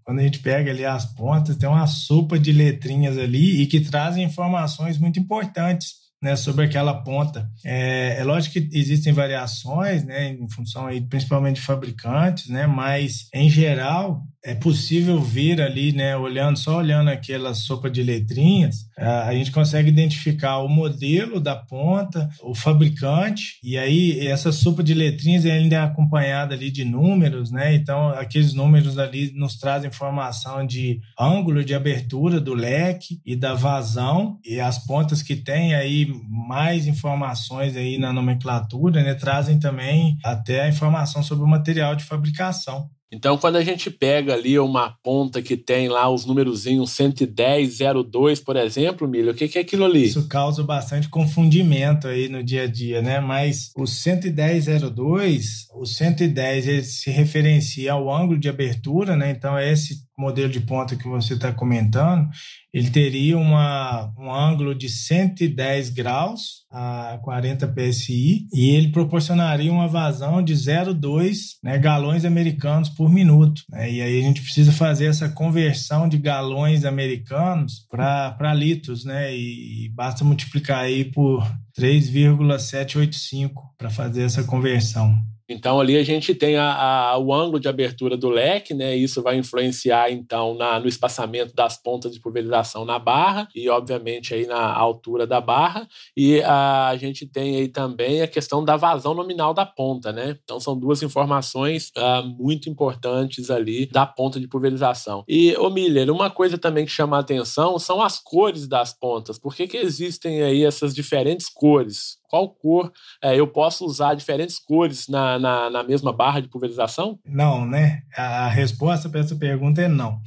quando 0.03 0.19
a 0.19 0.23
gente 0.23 0.39
pega 0.39 0.71
ali 0.71 0.83
as 0.83 1.05
pontas, 1.05 1.55
tem 1.55 1.69
uma 1.69 1.87
sopa 1.87 2.37
de 2.37 2.51
letrinhas 2.51 3.17
ali 3.17 3.61
e 3.61 3.67
que 3.67 3.79
trazem 3.79 4.23
informações 4.23 4.97
muito 4.97 5.19
importantes 5.19 6.00
né, 6.21 6.35
sobre 6.35 6.65
aquela 6.65 6.93
ponta. 6.93 7.49
É, 7.65 8.19
é, 8.19 8.23
lógico 8.23 8.53
que 8.53 8.69
existem 8.77 9.11
variações, 9.11 10.03
né, 10.03 10.29
em 10.29 10.49
função 10.49 10.85
aí, 10.85 11.01
principalmente 11.01 11.55
de 11.55 11.61
fabricantes, 11.61 12.47
né, 12.47 12.67
mas 12.67 13.27
em 13.33 13.49
geral 13.49 14.23
é 14.43 14.55
possível 14.55 15.21
ver 15.21 15.61
ali, 15.61 15.91
né, 15.91 16.17
olhando 16.17 16.57
só 16.57 16.77
olhando 16.77 17.09
aquela 17.09 17.53
sopa 17.53 17.89
de 17.89 18.01
letrinhas, 18.01 18.87
a 18.97 19.33
gente 19.33 19.51
consegue 19.51 19.89
identificar 19.89 20.59
o 20.59 20.67
modelo 20.67 21.39
da 21.39 21.55
ponta, 21.55 22.29
o 22.41 22.55
fabricante, 22.55 23.59
e 23.63 23.77
aí 23.77 24.27
essa 24.27 24.51
sopa 24.51 24.81
de 24.81 24.93
letrinhas 24.93 25.45
ainda 25.45 25.75
é 25.75 25.79
acompanhada 25.79 26.55
ali 26.55 26.71
de 26.71 26.83
números, 26.83 27.51
né? 27.51 27.73
Então 27.75 28.09
aqueles 28.09 28.53
números 28.53 28.97
ali 28.97 29.31
nos 29.35 29.57
trazem 29.57 29.89
informação 29.89 30.65
de 30.65 30.99
ângulo 31.19 31.63
de 31.63 31.75
abertura 31.75 32.39
do 32.39 32.53
leque 32.53 33.21
e 33.25 33.35
da 33.35 33.53
vazão, 33.53 34.39
e 34.45 34.59
as 34.59 34.79
pontas 34.85 35.21
que 35.21 35.35
têm 35.35 35.75
aí 35.75 36.07
mais 36.27 36.87
informações 36.87 37.75
aí 37.75 37.97
na 37.97 38.11
nomenclatura, 38.11 39.03
né, 39.03 39.13
trazem 39.13 39.59
também 39.59 40.17
até 40.23 40.61
a 40.61 40.69
informação 40.69 41.21
sobre 41.21 41.43
o 41.43 41.47
material 41.47 41.95
de 41.95 42.03
fabricação. 42.03 42.89
Então, 43.13 43.37
quando 43.37 43.57
a 43.57 43.63
gente 43.63 43.91
pega 43.91 44.33
ali 44.33 44.57
uma 44.57 44.95
ponta 45.03 45.41
que 45.41 45.57
tem 45.57 45.89
lá 45.89 46.09
os 46.09 46.25
númerozinhos 46.25 46.91
11002, 46.91 48.39
por 48.39 48.55
exemplo, 48.55 49.05
Milho, 49.05 49.31
o 49.31 49.35
que, 49.35 49.49
que 49.49 49.57
é 49.57 49.61
aquilo 49.61 49.83
ali? 49.83 50.05
Isso 50.05 50.29
causa 50.29 50.63
bastante 50.63 51.09
confundimento 51.09 52.07
aí 52.07 52.29
no 52.29 52.41
dia 52.41 52.63
a 52.63 52.67
dia, 52.67 53.01
né? 53.01 53.19
Mas 53.19 53.71
o 53.75 53.85
11002, 53.85 55.67
o 55.75 55.85
110 55.85 56.67
ele 56.67 56.83
se 56.83 57.11
referencia 57.11 57.91
ao 57.91 58.13
ângulo 58.13 58.39
de 58.39 58.47
abertura, 58.47 59.17
né? 59.17 59.31
Então, 59.31 59.57
é 59.57 59.69
esse 59.69 60.09
modelo 60.21 60.51
de 60.51 60.61
ponta 60.61 60.95
que 60.95 61.07
você 61.07 61.33
está 61.33 61.51
comentando, 61.51 62.29
ele 62.73 62.89
teria 62.89 63.37
uma, 63.37 64.13
um 64.17 64.33
ângulo 64.33 64.73
de 64.73 64.87
110 64.87 65.89
graus 65.89 66.61
a 66.71 67.19
40 67.21 67.67
psi 67.67 68.47
e 68.53 68.69
ele 68.69 68.91
proporcionaria 68.91 69.71
uma 69.71 69.87
vazão 69.87 70.41
de 70.41 70.53
0,2 70.53 71.57
né, 71.63 71.77
galões 71.77 72.23
americanos 72.23 72.87
por 72.87 73.09
minuto. 73.09 73.61
Né? 73.69 73.91
E 73.91 74.01
aí 74.01 74.19
a 74.19 74.23
gente 74.23 74.41
precisa 74.41 74.71
fazer 74.71 75.07
essa 75.07 75.27
conversão 75.27 76.07
de 76.07 76.17
galões 76.17 76.85
americanos 76.85 77.85
para 77.89 78.53
litros, 78.53 79.03
né? 79.03 79.35
E, 79.35 79.85
e 79.85 79.89
basta 79.89 80.23
multiplicar 80.23 80.79
aí 80.79 81.03
por 81.03 81.45
3,785 81.75 83.73
para 83.77 83.89
fazer 83.89 84.23
essa 84.23 84.43
conversão. 84.43 85.17
Então 85.51 85.79
ali 85.79 85.97
a 85.97 86.03
gente 86.03 86.33
tem 86.33 86.57
a, 86.57 86.73
a, 86.73 87.17
o 87.17 87.33
ângulo 87.33 87.59
de 87.59 87.67
abertura 87.67 88.17
do 88.17 88.29
leque, 88.29 88.73
né? 88.73 88.95
Isso 88.95 89.21
vai 89.21 89.37
influenciar 89.37 90.11
então 90.11 90.55
na, 90.55 90.79
no 90.79 90.87
espaçamento 90.87 91.53
das 91.53 91.81
pontas 91.81 92.13
de 92.13 92.19
pulverização 92.19 92.85
na 92.85 92.97
barra 92.97 93.47
e 93.55 93.69
obviamente 93.69 94.33
aí 94.33 94.45
na 94.45 94.73
altura 94.73 95.27
da 95.27 95.41
barra. 95.41 95.87
E 96.15 96.41
a, 96.41 96.89
a 96.89 96.97
gente 96.97 97.25
tem 97.25 97.57
aí 97.57 97.67
também 97.67 98.21
a 98.21 98.27
questão 98.27 98.63
da 98.63 98.75
vazão 98.75 99.13
nominal 99.13 99.53
da 99.53 99.65
ponta, 99.65 100.11
né? 100.11 100.37
Então 100.43 100.59
são 100.59 100.77
duas 100.77 101.03
informações 101.03 101.91
uh, 101.97 102.25
muito 102.25 102.69
importantes 102.69 103.49
ali 103.49 103.85
da 103.85 104.05
ponta 104.05 104.39
de 104.39 104.47
pulverização. 104.47 105.23
E 105.27 105.55
o 105.57 105.69
Miller, 105.69 106.09
uma 106.09 106.29
coisa 106.29 106.57
também 106.57 106.85
que 106.85 106.91
chama 106.91 107.17
a 107.17 107.21
atenção 107.21 107.77
são 107.77 108.01
as 108.01 108.19
cores 108.19 108.67
das 108.67 108.93
pontas. 108.93 109.37
Por 109.37 109.55
que, 109.55 109.67
que 109.67 109.77
existem 109.77 110.41
aí 110.43 110.63
essas 110.63 110.93
diferentes 110.93 111.49
cores? 111.49 112.20
Qual 112.31 112.49
cor 112.49 112.93
é, 113.21 113.37
eu 113.37 113.45
posso 113.45 113.85
usar 113.85 114.13
diferentes 114.13 114.57
cores 114.57 115.09
na, 115.09 115.37
na, 115.37 115.69
na, 115.69 115.83
mesma 115.83 116.13
barra 116.13 116.39
de 116.39 116.47
pulverização? 116.47 117.19
Não, 117.25 117.65
né? 117.65 118.03
A 118.15 118.47
resposta 118.47 119.09
para 119.09 119.19
essa 119.19 119.35
pergunta 119.35 119.81
é 119.81 119.89
não. 119.89 120.17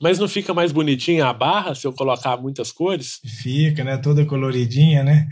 Mas 0.00 0.18
não 0.18 0.28
fica 0.28 0.54
mais 0.54 0.72
bonitinha 0.72 1.26
a 1.26 1.32
barra 1.32 1.74
se 1.74 1.86
eu 1.86 1.92
colocar 1.92 2.36
muitas 2.36 2.72
cores? 2.72 3.20
Fica, 3.42 3.84
né? 3.84 3.98
Toda 3.98 4.24
coloridinha, 4.24 5.04
né? 5.04 5.28